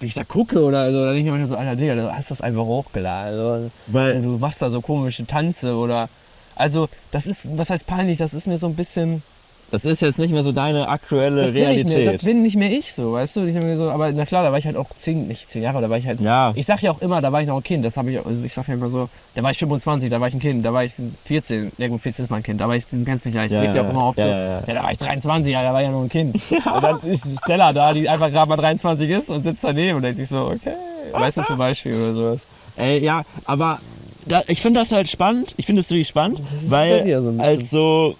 [0.00, 2.30] wie ich da gucke oder so, da denke ich mir so, Alter, Digga, du hast
[2.30, 3.38] das einfach hochgeladen.
[3.38, 6.08] Also, Weil- du machst da so komische Tanze oder.
[6.56, 8.18] Also, das ist, was heißt peinlich?
[8.18, 9.22] Das ist mir so ein bisschen.
[9.70, 11.96] Das ist jetzt nicht mehr so deine aktuelle Das bin, Realität.
[12.04, 13.44] mehr, das bin nicht mehr ich so, weißt du?
[13.44, 15.80] Ich mir so, aber na klar, da war ich halt auch zehn, nicht zehn Jahre,
[15.80, 16.20] da war ich halt.
[16.20, 16.52] Ja.
[16.56, 17.84] Ich sag ja auch immer, da war ich noch ein Kind.
[17.84, 20.28] Das habe ich, also ich sag ja immer so, da war ich 25, da war
[20.28, 20.92] ich ein Kind, da war ich
[21.24, 23.62] 14, ja gut, 14 ist mein Kind, aber ich du kennst mich ja, ich Ja,
[23.62, 24.60] leg dir ja, auch immer auf ja, so, ja, ja.
[24.66, 26.34] da war ich 23, ja, da war ich ja noch ein Kind.
[26.50, 30.02] Und dann ist Stella da, die einfach gerade mal 23 ist und sitzt daneben und
[30.02, 30.74] denkt sich so, okay,
[31.12, 32.40] weißt du zum Beispiel oder sowas.
[32.76, 33.78] Ey, ja, aber
[34.26, 35.54] da, ich finde das halt spannend.
[35.56, 38.14] Ich finde es wirklich spannend, dir weil so als so.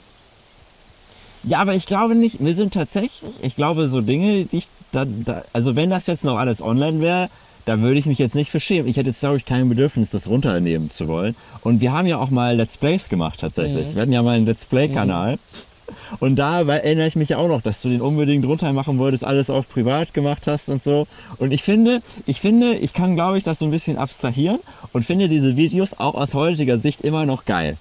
[1.44, 5.04] Ja, aber ich glaube nicht, wir sind tatsächlich, ich glaube, so Dinge, die ich da,
[5.06, 7.30] da also wenn das jetzt noch alles online wäre,
[7.64, 8.88] da würde ich mich jetzt nicht für schämen.
[8.88, 11.36] Ich hätte jetzt, glaube ich, kein Bedürfnis, das runternehmen zu wollen.
[11.62, 13.94] Und wir haben ja auch mal Let's Plays gemacht tatsächlich.
[13.94, 15.38] Wir hatten ja mal einen Let's Play-Kanal.
[16.20, 19.24] Und da erinnere ich mich ja auch noch, dass du den unbedingt runter machen wolltest,
[19.24, 21.06] alles auf privat gemacht hast und so.
[21.38, 24.58] Und ich finde, ich finde, ich kann, glaube ich, das so ein bisschen abstrahieren
[24.92, 27.76] und finde diese Videos auch aus heutiger Sicht immer noch geil.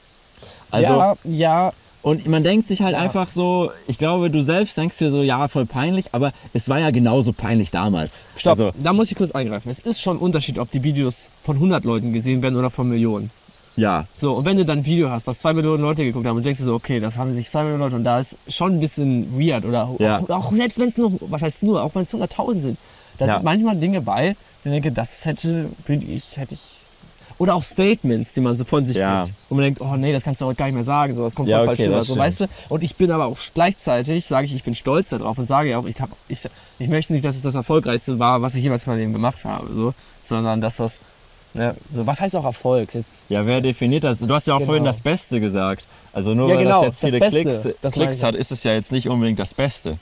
[0.72, 4.97] Also, ja, ja, und man denkt sich halt einfach so, ich glaube, du selbst denkst
[4.97, 8.20] dir so, ja, voll peinlich, aber es war ja genauso peinlich damals.
[8.38, 8.52] stopp.
[8.52, 9.70] Also, da muss ich kurz eingreifen.
[9.70, 12.88] Es ist schon ein Unterschied, ob die Videos von 100 Leuten gesehen werden oder von
[12.88, 13.32] Millionen.
[13.76, 16.38] ja, So, und wenn du dann ein Video hast, was zwei Millionen Leute geguckt haben
[16.38, 18.74] und denkst du so, okay, das haben sich zwei Millionen Leute und da ist schon
[18.76, 20.20] ein bisschen weird oder Ja.
[20.20, 22.78] auch, auch selbst wenn es nur, was heißt nur, auch wenn es 100.000 sind,
[23.18, 23.34] da Ja.
[23.36, 26.79] sind manchmal Dinge bei, wo ich denke, das hätte, bin ich, hätte ich,
[27.40, 29.24] oder auch Statements, die man so von sich Ja.
[29.24, 31.24] gibt, wo man denkt, oh nee, das kannst du heute gar nicht mehr sagen, so,
[31.24, 32.26] das kommt Ja, voll falsch okay, rüber, das so, stimmt.
[32.26, 35.48] weißt du, und ich bin aber auch gleichzeitig, sage ich, ich bin stolz darauf und
[35.48, 36.40] sage ja auch, ich, hab, ich,
[36.80, 39.44] ich möchte nicht, dass es das Erfolgreichste war, was ich jemals in meinem Leben gemacht
[39.46, 41.00] habe, so, sondern dass das,
[41.54, 42.94] ne, so, was heißt auch Erfolg?
[42.94, 44.20] Jetzt, ja, wer definiert das?
[44.20, 44.68] Du hast ja auch Genau.
[44.68, 45.88] vorhin das Beste gesagt.
[46.12, 48.24] Also nur Ja, weil genau, das jetzt das viele Beste, Klicks, das meine Klicks ich.
[48.26, 49.98] hat, ist es ja jetzt nicht unbedingt das Beste.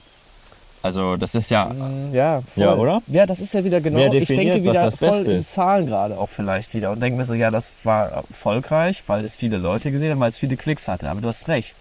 [0.87, 1.69] Also das ist ja,
[2.13, 2.63] Ja, voll.
[2.63, 3.01] Ja, oder?
[3.07, 3.97] Ja, das ist ja wieder genau.
[3.97, 5.43] Wer ich definiert, denke was wieder das voll Beste in?
[5.43, 9.35] Zahlen gerade auch vielleicht wieder und denke mir so, ja, das war erfolgreich, weil es
[9.35, 11.09] viele Leute gesehen haben, weil es viele Klicks hatte.
[11.09, 11.75] Aber du hast recht.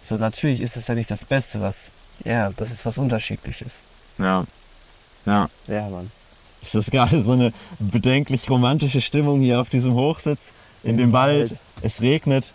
[0.00, 1.90] So natürlich ist es ja nicht das Beste, was.
[2.24, 3.72] Ja, das ist was Unterschiedliches.
[4.18, 4.44] ja,
[5.26, 5.48] ja.
[5.66, 6.12] Ja, Mann.
[6.62, 10.52] Es ist gerade so eine bedenklich romantische Stimmung hier auf diesem Hochsitz
[10.84, 11.50] in dem Wald.
[11.50, 11.60] Wald.
[11.82, 12.54] Es regnet.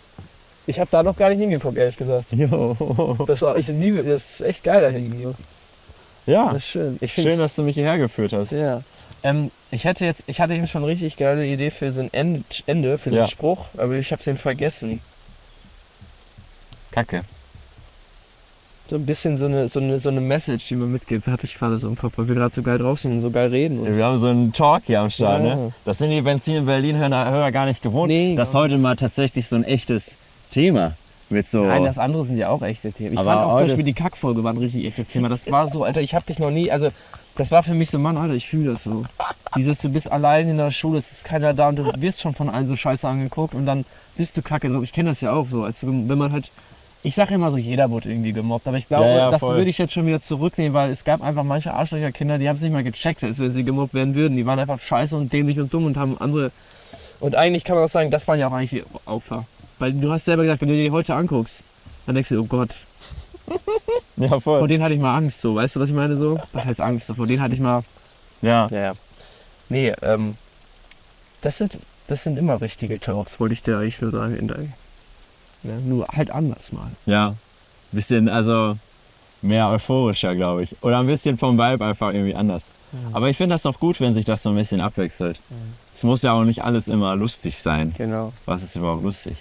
[0.66, 2.32] Ich habe da noch gar nicht hingeguckt, ehrlich gesagt.
[2.32, 3.16] Jo.
[3.26, 5.34] Das war, ich liebe, das ist echt geil da hinten.
[6.26, 6.98] Ja, schön.
[7.06, 8.52] Schön, dass du mich hierher geführt hast.
[8.52, 8.82] Ja.
[9.24, 12.12] Ähm, ich hätte jetzt, ich hatte eben schon eine richtig geile Idee für so ein
[12.12, 13.22] End, Ende, für so Ja.
[13.22, 15.00] einen Spruch, aber ich habe den vergessen.
[16.90, 17.22] Kacke.
[18.90, 21.54] So ein bisschen so eine, so eine, so eine Message, die man mitgibt, hatte ich
[21.54, 23.78] gerade so im Kopf, weil wir gerade so geil drauf sind und so geil reden.
[23.80, 25.54] Und Wir haben so einen Talk hier am Start, Ja.
[25.56, 25.72] ne?
[25.84, 28.08] Das sind die Benzin in Berlin Hörer, Hörer gar nicht gewohnt.
[28.08, 30.18] Nee, dass heute mal tatsächlich so ein echtes
[30.50, 30.94] Thema
[31.32, 31.64] mit so.
[31.64, 33.14] Nein, das andere sind ja auch echte Themen.
[33.14, 35.28] Ich Aber fand auch zum Beispiel die Kackfolge war ein richtig echtes Thema.
[35.28, 36.90] Das war so, Alter, ich hab dich noch nie, also
[37.36, 39.04] das war für mich so, Mann, Alter, ich fühle das so.
[39.56, 42.34] Dieses, du bist allein in der Schule, es ist keiner da und du wirst schon
[42.34, 43.84] von allen so scheiße angeguckt und dann
[44.16, 44.82] bist du kacke drauf.
[44.82, 46.50] Ich kenne das ja auch so, als wenn man halt,
[47.02, 49.56] ich sage immer so, jeder wurde irgendwie gemobbt, aber ich glaube, Ja, ja, das voll.
[49.56, 52.62] würde ich jetzt schon wieder zurücknehmen, weil es gab einfach manche Arschlöcher-Kinder, die haben es
[52.62, 54.36] nicht mal gecheckt, als wenn sie gemobbt werden würden.
[54.36, 56.52] Die waren einfach scheiße und dämlich und dumm und haben andere.
[57.18, 59.44] Und eigentlich kann man auch sagen, das waren ja auch eigentlich die Opfer.
[59.82, 61.64] Weil du hast selber gesagt, wenn du dir die heute anguckst,
[62.06, 62.76] dann denkst du, oh Gott,
[64.16, 64.68] ja, vor voll.
[64.68, 66.38] denen hatte ich mal Angst, so, weißt du, was ich meine so?
[66.52, 67.08] Was heißt Angst?
[67.08, 67.82] So, vor denen hatte ich mal.
[68.42, 68.68] Ja.
[68.70, 68.92] Ja, ja.
[69.70, 70.36] Nee, ähm,
[71.40, 74.36] das sind, das sind immer richtige Talks, wollte ich dir eigentlich nur sagen.
[74.36, 74.58] In der,
[75.64, 76.92] ja, nur halt anders mal.
[77.06, 77.34] Ja.
[77.90, 78.76] Bisschen, also
[79.42, 80.76] mehr euphorischer, glaube ich.
[80.82, 82.70] Oder ein bisschen vom Vibe einfach irgendwie anders.
[83.12, 85.40] Aber ich finde das auch gut, wenn sich das so ein bisschen abwechselt.
[85.92, 87.92] Es muss ja auch nicht alles immer lustig sein.
[87.98, 88.32] Genau.
[88.46, 89.36] Was ist überhaupt lustig?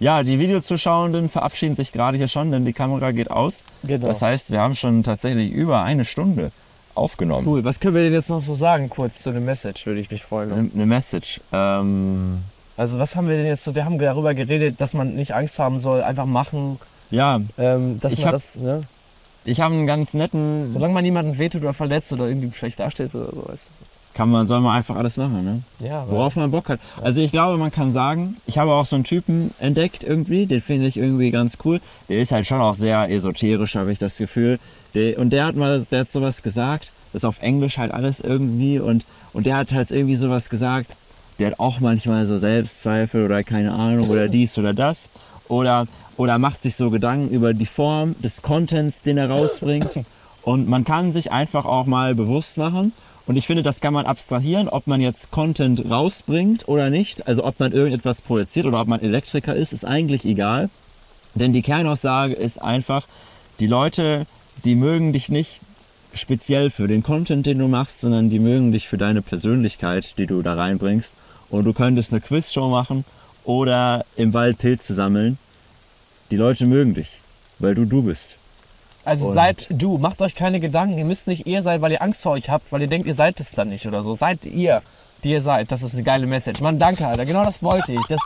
[0.00, 3.64] Ja, die Videozuschauenden verabschieden sich gerade hier schon, denn die Kamera geht aus.
[3.84, 4.06] Genau.
[4.08, 6.50] Das heißt, wir haben schon tatsächlich über eine Stunde
[6.94, 7.46] aufgenommen.
[7.46, 7.64] Cool.
[7.64, 10.22] Was können wir denn jetzt noch so sagen, kurz zu dem Message, würde ich mich
[10.22, 10.52] freuen.
[10.52, 11.40] Eine eine Message.
[11.52, 12.38] Ähm,
[12.76, 13.74] Also, was haben wir denn jetzt so?
[13.76, 16.78] Wir haben darüber geredet, dass man nicht Angst haben soll, einfach machen,
[17.10, 18.82] ja, ähm, dass Ich man hab- das, ne?
[19.44, 20.72] ich habe einen ganz netten.
[20.72, 23.70] Solange man niemanden wehtut oder verletzt oder irgendwie schlecht dasteht oder so, weißt
[24.14, 25.62] Kann man, soll man einfach alles machen, ne?
[25.86, 26.80] Ja, Worauf man Bock hat.
[27.02, 30.60] Also ich glaube, man kann sagen, ich habe auch so einen Typen entdeckt irgendwie, den
[30.60, 31.80] finde ich irgendwie ganz cool.
[32.08, 34.60] Der ist halt schon auch sehr esoterisch, habe ich das Gefühl.
[34.94, 38.20] Der, und der hat mal, der hat sowas gesagt, das ist auf Englisch halt alles
[38.20, 40.94] irgendwie und, und der hat halt irgendwie sowas gesagt,
[41.40, 45.08] der hat auch manchmal so Selbstzweifel oder keine Ahnung oder dies oder das.
[45.48, 45.86] Oder,
[46.16, 50.00] oder macht sich so Gedanken über die Form des Contents, den er rausbringt.
[50.44, 52.92] Und man kann sich einfach auch mal bewusst machen.
[53.26, 57.26] Und ich finde, das kann man abstrahieren, ob man jetzt Content rausbringt oder nicht.
[57.26, 60.68] Also ob man irgendetwas projiziert oder ob man Elektriker ist, ist eigentlich egal.
[61.34, 63.06] Denn die Kernaussage ist einfach,
[63.60, 64.26] die Leute,
[64.64, 65.62] die mögen dich nicht
[66.12, 70.26] speziell für den Content, den du machst, sondern die mögen dich für deine Persönlichkeit, die
[70.26, 71.16] du da reinbringst.
[71.50, 73.04] Und du könntest eine Quizshow machen
[73.44, 75.38] oder im Wald Pilze sammeln.
[76.30, 77.20] Die Leute mögen dich,
[77.58, 78.36] weil du du bist.
[79.04, 80.96] Also Und- seid du, macht euch keine Gedanken.
[80.98, 83.14] Ihr müsst nicht ihr sein, weil ihr Angst vor euch habt, weil ihr denkt, ihr
[83.14, 84.14] seid es dann nicht oder so.
[84.14, 84.82] Seid ihr,
[85.22, 85.70] die ihr seid.
[85.72, 86.60] Das ist eine geile Message.
[86.60, 87.24] Mann, danke, Alter.
[87.26, 88.00] Genau das wollte ich.
[88.08, 88.20] Das,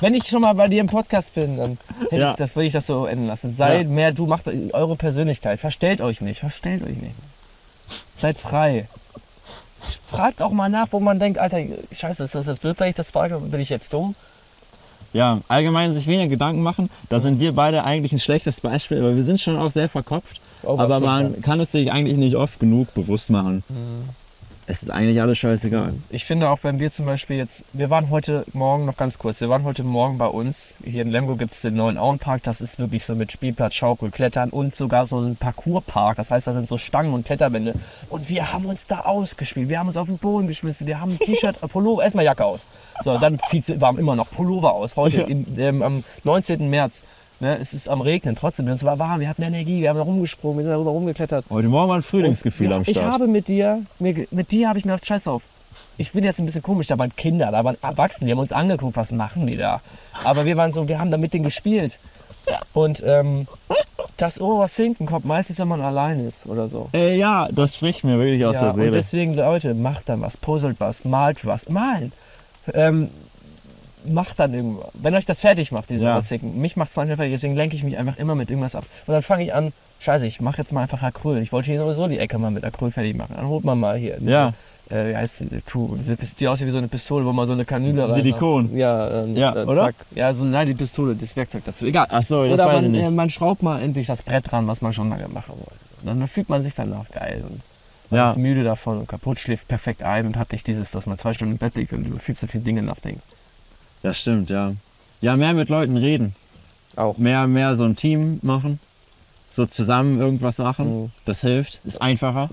[0.00, 1.78] wenn ich schon mal bei dir im Podcast bin, dann
[2.10, 2.30] hätte Ja.
[2.32, 3.54] ich, das würde ich das so enden lassen.
[3.56, 3.88] Seid Ja.
[3.88, 5.58] mehr du, macht eure Persönlichkeit.
[5.60, 6.40] Verstellt euch nicht.
[6.40, 7.14] Verstellt euch nicht.
[8.16, 8.88] Seid frei.
[10.02, 11.58] Fragt auch mal nach, wo man denkt, Alter,
[11.92, 13.38] scheiße, ist das jetzt blöd, wenn ich das frage?
[13.38, 14.14] Bin ich jetzt dumm?
[15.14, 16.90] Ja, allgemein sich weniger Gedanken machen.
[17.08, 20.40] Da sind wir beide eigentlich ein schlechtes Beispiel, aber wir sind schon auch sehr verkopft.
[20.64, 23.62] Oh, aber man kann es sich eigentlich nicht oft genug bewusst machen.
[24.66, 25.92] Es ist eigentlich alles scheißegal.
[26.10, 29.40] Ich finde auch, wenn wir zum Beispiel jetzt, wir waren heute Morgen, noch ganz kurz,
[29.40, 32.60] wir waren heute Morgen bei uns, hier in Lemgo gibt es den neuen Auenpark, das
[32.60, 36.52] ist wirklich so mit Spielplatz, Schaukel, Klettern und sogar so ein Parcourspark, das heißt, da
[36.54, 37.74] sind so Stangen und Kletterwände
[38.08, 41.12] und wir haben uns da ausgespielt, wir haben uns auf den Boden geschmissen, wir haben
[41.12, 42.66] ein T-Shirt, Pullover, erstmal Jacke aus,
[43.02, 46.70] so, dann viel zu warm, immer noch Pullover aus, heute in, ähm, am 19.
[46.70, 47.02] März.
[47.40, 50.02] Ne, es ist am Regnen, trotzdem, uns war warm, wir hatten Energie, wir haben da
[50.04, 51.44] rumgesprungen, wir sind darüber rumgeklettert.
[51.50, 53.12] Heute Morgen war ein Frühlingsgefühl Ja, am Ich Start.
[53.12, 55.42] habe mit dir, mir, mit dir habe ich mir gedacht, scheiß drauf.
[55.98, 58.52] Ich bin jetzt ein bisschen komisch, da waren Kinder, da waren Erwachsene, die haben uns
[58.52, 59.80] angeguckt, was machen die da?
[60.22, 61.98] Aber wir waren so, wir haben da mit denen gespielt.
[62.72, 63.48] Und ähm,
[64.16, 66.88] das Obersinken kommt meistens, wenn man allein ist oder so.
[66.92, 68.90] Ey, ja, das spricht mir wirklich aus Ja, der und Seele.
[68.92, 72.12] deswegen, Leute, macht dann was, puzzelt was, malt was, malen.
[72.72, 73.10] Ähm,
[74.06, 74.86] macht dann irgendwas.
[74.94, 76.12] Wenn euch das fertig macht, dieses Ja.
[76.12, 76.60] Obersinken.
[76.60, 78.84] Mich macht es manchmal fertig, deswegen lenke ich mich einfach immer mit irgendwas ab.
[79.06, 81.38] Und dann fange ich an, scheiße, ich mache jetzt mal einfach Acryl.
[81.38, 83.34] Ich wollte hier sowieso die Ecke mal mit Acryl fertig machen.
[83.36, 84.18] Dann holt man mal hier.
[84.20, 84.52] Ja.
[84.90, 85.96] Äh, wie heißt diese Kuh?
[85.98, 88.76] Diese Pist- Die aussieht wie so eine Pistole, wo man so eine Kanüle rein Silikon.
[88.76, 89.84] Ja, dann, Ja, dann oder?
[89.86, 89.94] Zack.
[90.14, 91.86] Ja, so, nein, die Pistole, das Werkzeug dazu.
[91.86, 92.06] Egal.
[92.10, 93.06] Ach so, das Oder weiß man, ich nicht.
[93.06, 95.80] Äh, man schraubt mal endlich das Brett dran, was man schon lange machen wollte.
[96.02, 97.62] Und dann fühlt man sich danach geil und
[98.10, 98.30] man Ja.
[98.30, 101.32] ist müde davon und kaputt, schläft perfekt ein und hat nicht dieses, dass man zwei
[101.32, 103.22] Stunden im Bett liegt und über viel zu viele Dinge nachdenkt.
[104.04, 104.74] Das stimmt, ja.
[105.22, 106.34] Ja, mehr mit Leuten reden.
[106.94, 107.16] Auch.
[107.16, 108.78] Mehr, mehr so ein Team machen.
[109.48, 111.04] So zusammen irgendwas machen.
[111.04, 111.10] Mhm.
[111.24, 111.80] Das hilft.
[111.84, 112.50] Ist einfacher.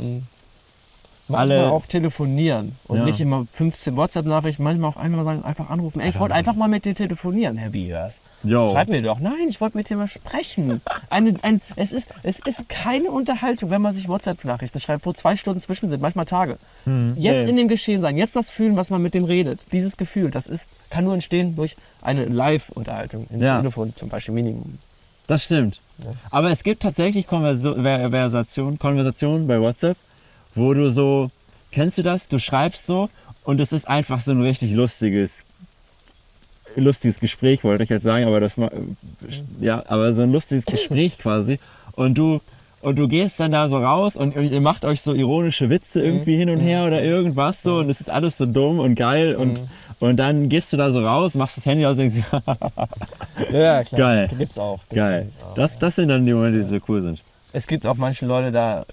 [1.28, 3.06] Manchmal Alle- auch telefonieren und Ja.
[3.06, 6.02] nicht immer 15 WhatsApp-Nachrichten, manchmal auch einmal sagen, einfach anrufen.
[6.02, 7.58] Ey, ich wollte einfach mal mit dir telefonieren.
[7.58, 7.72] Herr.
[8.44, 8.68] Jo.
[8.70, 9.20] Schreib mir doch.
[9.20, 10.82] Nein, ich wollte mit dir mal sprechen.
[11.10, 15.36] Eine, ein, es, ist, es ist keine Unterhaltung, wenn man sich WhatsApp-Nachrichten schreibt, wo zwei
[15.38, 16.58] Stunden zwischen sind, manchmal Tage.
[17.16, 17.50] Jetzt Nee.
[17.52, 19.62] in dem Geschehen sein, jetzt das fühlen, was man mit dem redet.
[19.72, 23.28] Dieses Gefühl, das ist, kann nur entstehen durch eine Live-Unterhaltung.
[23.30, 23.58] Im Ja.
[23.60, 24.80] Telefon zum Beispiel Minimum.
[25.28, 25.80] Das stimmt.
[26.30, 29.96] Aber es gibt tatsächlich Konverso Ver- Versation, Konversationen bei WhatsApp,
[30.56, 31.32] wo du so,
[31.72, 32.28] kennst du das?
[32.28, 33.10] Du schreibst so
[33.44, 35.44] und es ist einfach so ein richtig lustiges,
[36.76, 38.58] lustiges Gespräch, wollte ich jetzt sagen, aber das
[39.60, 41.60] ja, aber so ein lustiges Gespräch quasi.
[41.94, 42.40] Und du,
[42.82, 46.02] und du gehst dann da so raus und, und ihr macht euch so ironische Witze
[46.02, 49.36] irgendwie hin und her oder irgendwas so und es ist alles so dumm und geil
[49.36, 49.64] und,
[50.00, 52.22] und dann gehst du da so raus, machst das Handy aus und denkst,
[53.52, 54.00] Ja, klar.
[54.00, 54.30] Geil.
[54.38, 54.80] Gibt's auch.
[54.90, 55.30] geil.
[55.56, 57.22] Das, das sind dann die Momente, die so cool sind.
[57.54, 58.86] Es gibt auch manche Leute da,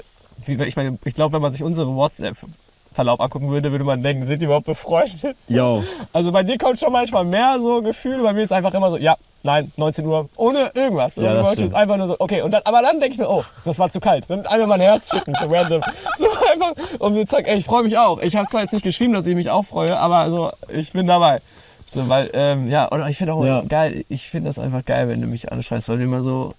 [0.47, 4.40] ich meine, ich glaube, wenn man sich unsere WhatsApp-Verlauf angucken würde, würde man denken, sind
[4.40, 5.36] die überhaupt befreundet?
[5.48, 5.82] Yo.
[6.12, 8.97] Also bei dir kommt schon manchmal mehr so Gefühle, bei mir ist einfach immer so,
[8.97, 11.16] ja, nein, 19 Uhr, ohne irgendwas.
[11.16, 11.69] Ja, das stimmt.
[11.69, 13.90] ist einfach nur so, okay, und dann, aber dann denke ich mir, oh, das war
[13.90, 14.24] zu kalt.
[14.28, 15.82] Dann einfach mal ein Herz schicken, so random.
[16.16, 18.20] So einfach, um zu sagen, ey, ich freue mich auch.
[18.20, 21.06] Ich habe zwar jetzt nicht geschrieben, dass ich mich auch freue, aber so, ich bin
[21.06, 21.40] dabei.
[21.86, 23.62] So, weil, ähm, ja, oder ich finde auch Ja.
[23.62, 26.52] geil, ich finde das einfach geil, wenn du mich anschreist, weil du immer so,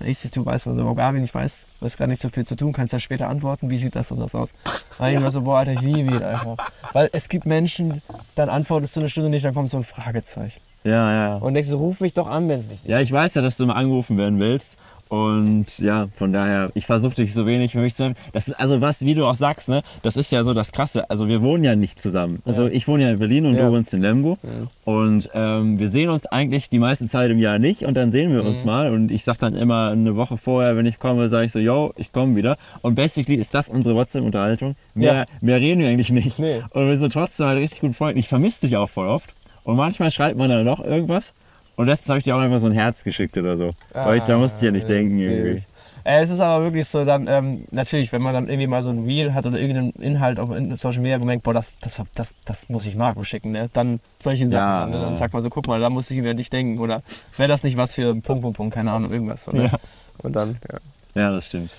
[0.00, 2.46] richtig, du weißt mal so, oh, Gabi, ich weiß, du hast gar nicht so viel
[2.46, 4.50] zu tun, kannst ja später antworten, wie sieht das und das aus.
[4.98, 6.56] Weil ich immer so, boah, Alter, ich liebe ihn einfach.
[6.92, 8.02] Weil es gibt Menschen,
[8.34, 10.60] dann antwortest du eine Stunde nicht, dann kommt so ein Fragezeichen.
[10.84, 11.36] Ja, ja.
[11.36, 12.90] Und denkst du, ruf mich doch an, wenn es wichtig ist.
[12.90, 14.76] Ja, ich weiß ja, dass du mal angerufen werden willst.
[15.08, 18.80] Und ja, von daher, ich versuche dich so wenig für mich zu das ist, Also
[18.80, 21.08] was, wie du auch sagst, ne, das ist ja so das Krasse.
[21.10, 22.40] Also wir wohnen ja nicht zusammen.
[22.44, 23.66] Also ich wohne ja in Berlin und Ja.
[23.66, 24.38] du wohnst in Lemgo.
[24.84, 28.32] Und ähm, wir sehen uns eigentlich die meiste Zeit im Jahr nicht und dann sehen
[28.32, 28.48] wir Mhm.
[28.48, 28.92] uns mal.
[28.92, 31.92] Und ich sag dann immer eine Woche vorher, wenn ich komme, sage ich so, yo,
[31.96, 32.56] ich komme wieder.
[32.82, 34.74] Und basically ist das unsere WhatsApp-Unterhaltung.
[34.94, 35.24] Mehr, Ja.
[35.40, 36.38] mehr reden wir eigentlich nicht.
[36.38, 36.60] Nee.
[36.70, 38.18] Und wir sind trotzdem halt richtig gut Freunde.
[38.20, 39.34] Ich vermisse dich auch voll oft.
[39.64, 41.32] Und manchmal schreibt man dann noch irgendwas.
[41.76, 43.72] Und letztens habe ich dir auch einfach so ein Herz geschickt oder so.
[43.92, 45.62] Weil ich, da musste ich ja nicht denken irgendwie.
[46.04, 48.90] Äh, es ist aber wirklich so, dann, ähm, natürlich, wenn man dann irgendwie mal so
[48.90, 52.68] ein Reel hat oder irgendeinen Inhalt auf Social Media gemerkt, boah, das, das, das, das
[52.68, 53.70] muss ich Marco schicken, ne?
[53.72, 54.52] Dann solche Sachen.
[54.52, 55.00] Ja, dann, ne?
[55.00, 56.78] dann sagt man so, guck mal, da muss ich über dich denken.
[56.78, 57.02] Oder
[57.38, 59.48] wäre das nicht was für Punkt, Punkt, Punkt, keine Ahnung, irgendwas.
[59.48, 59.64] Oder?
[59.64, 59.70] Ja.
[60.18, 60.78] Und dann, ja.
[61.22, 61.70] Ja, das stimmt.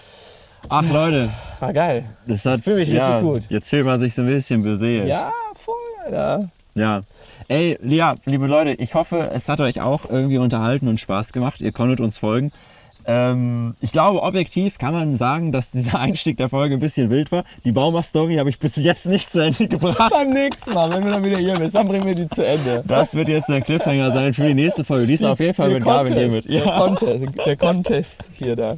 [0.70, 2.06] Ach Leute, War geil.
[2.26, 3.44] das hat, Ich fühl mich richtig ja, gut.
[3.50, 5.08] Jetzt fühlt man sich so ein bisschen beseelt.
[5.08, 6.50] Ja, voll, Alter.
[6.76, 7.02] Ja.
[7.48, 11.62] Ey, ja, liebe Leute, ich hoffe, es hat euch auch irgendwie unterhalten und Spaß gemacht.
[11.62, 12.52] Ihr konntet uns folgen.
[13.08, 17.32] Ähm, ich glaube, objektiv kann man sagen, dass dieser Einstieg der Folge ein bisschen wild
[17.32, 17.44] war.
[17.64, 20.12] Die Baumach-Story habe ich bis jetzt nicht zu Ende gebracht.
[20.12, 22.84] Beim nächsten Mal, wenn du dann wieder hier bist, dann bringen wir die zu Ende.
[22.88, 25.08] Das wird jetzt der Cliffhanger sein für die nächste Folge.
[25.08, 26.14] Die ist auf jeden Fall mit Gabel
[26.48, 27.46] hier Contest, mit.
[27.46, 28.78] Der, Contest, der Contest hier da.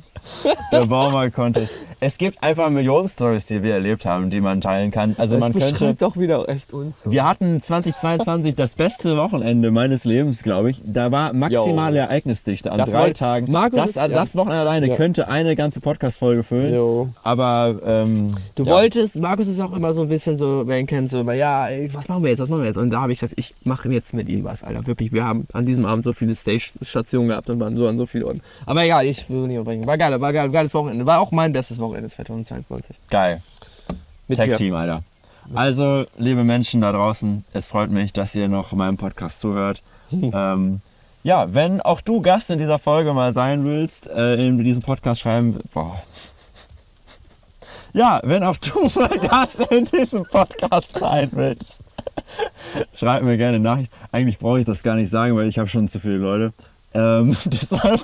[0.72, 1.78] Der Baumarkt-Contest.
[2.00, 5.16] Es gibt einfach Millionen Stories, die wir erlebt haben, die man teilen kann.
[5.18, 5.94] Also Das man könnte.
[5.96, 6.98] doch wieder echt uns.
[7.06, 10.82] Wir hatten 2022 das beste Wochenende meines Lebens, glaube ich.
[10.86, 13.52] Da war maximale Ereignisdichte an Das drei Tagen.
[13.52, 14.08] Markus das, ja.
[14.18, 14.96] Das Wochenende alleine Ja.
[14.96, 16.74] könnte eine ganze Podcast-Folge füllen.
[16.74, 17.10] Jo.
[17.24, 18.72] Aber ähm, Du ja.
[18.72, 21.68] wolltest, Markus ist auch immer so ein bisschen so, wer ihn kennt, so immer, ja,
[21.68, 22.78] ey, was machen wir jetzt, was machen wir jetzt?
[22.78, 24.86] Und da habe ich gesagt, ich mache jetzt mit ihm was, Alter.
[24.88, 28.06] Wirklich, wir haben an diesem Abend so viele Stage-Stationen gehabt und waren so an so
[28.06, 28.42] vielen Orten.
[28.66, 29.86] Aber egal, ich will nicht unterbrechen.
[29.88, 31.06] War geil, war geil, geiles Wochenende.
[31.06, 32.96] War auch mein bestes Wochenende 2022.
[33.10, 33.42] geil.
[34.34, 35.04] Tag-Team, Alter.
[35.54, 39.82] Also, liebe Menschen da draußen, es freut mich, dass ihr noch meinem Podcast zuhört.
[40.12, 40.82] ähm,
[41.28, 45.20] ja, wenn auch du Gast in dieser Folge mal sein willst, äh, in diesem Podcast
[45.20, 46.02] schreiben, boah.
[47.92, 51.82] Ja, wenn auch du mal Gast in diesem Podcast sein willst,
[52.94, 53.92] schreib mir gerne Nachricht.
[54.14, 56.54] Eigentlich brauche ich das gar nicht sagen, weil ich habe schon zu viele Leute.
[56.94, 58.00] Ähm, deshalb,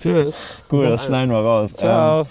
[0.00, 0.62] Tschüss.
[0.70, 1.74] gut, das schneiden wir raus.
[1.74, 2.22] Ciao.
[2.22, 2.26] Ähm,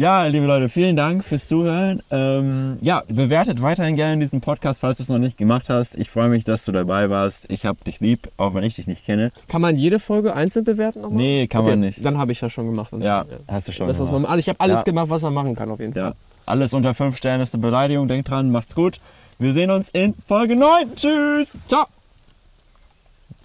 [0.00, 2.02] ja, liebe Leute, vielen Dank fürs Zuhören.
[2.10, 5.94] Ähm, ja, bewertet weiterhin gerne diesen Podcast, falls du es noch nicht gemacht hast.
[5.94, 7.50] Ich freue mich, dass du dabei warst.
[7.50, 9.30] Ich habe dich lieb, auch wenn ich dich nicht kenne.
[9.48, 11.18] Kann man jede Folge einzeln bewerten nochmal?
[11.18, 12.02] Nee, kann man nicht.
[12.02, 12.94] Dann habe ich ja schon gemacht.
[12.98, 14.22] Ja, hast du schon Das, gemacht.
[14.26, 14.84] man, ich habe alles Ja.
[14.84, 16.02] gemacht, was man machen kann auf jeden Fall.
[16.02, 16.12] Ja,
[16.46, 18.08] alles unter 5 Sternen ist eine Beleidigung.
[18.08, 19.00] Denkt dran, macht's gut.
[19.38, 20.96] Wir sehen uns in Folge 9.
[20.96, 21.58] Tschüss.
[21.68, 21.84] Ciao.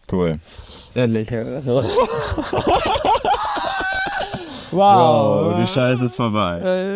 [0.10, 0.40] Cool.
[0.94, 1.27] Endlich.
[4.76, 6.60] Wow, die Scheiße ist vorbei.
[6.60, 6.93] Äh,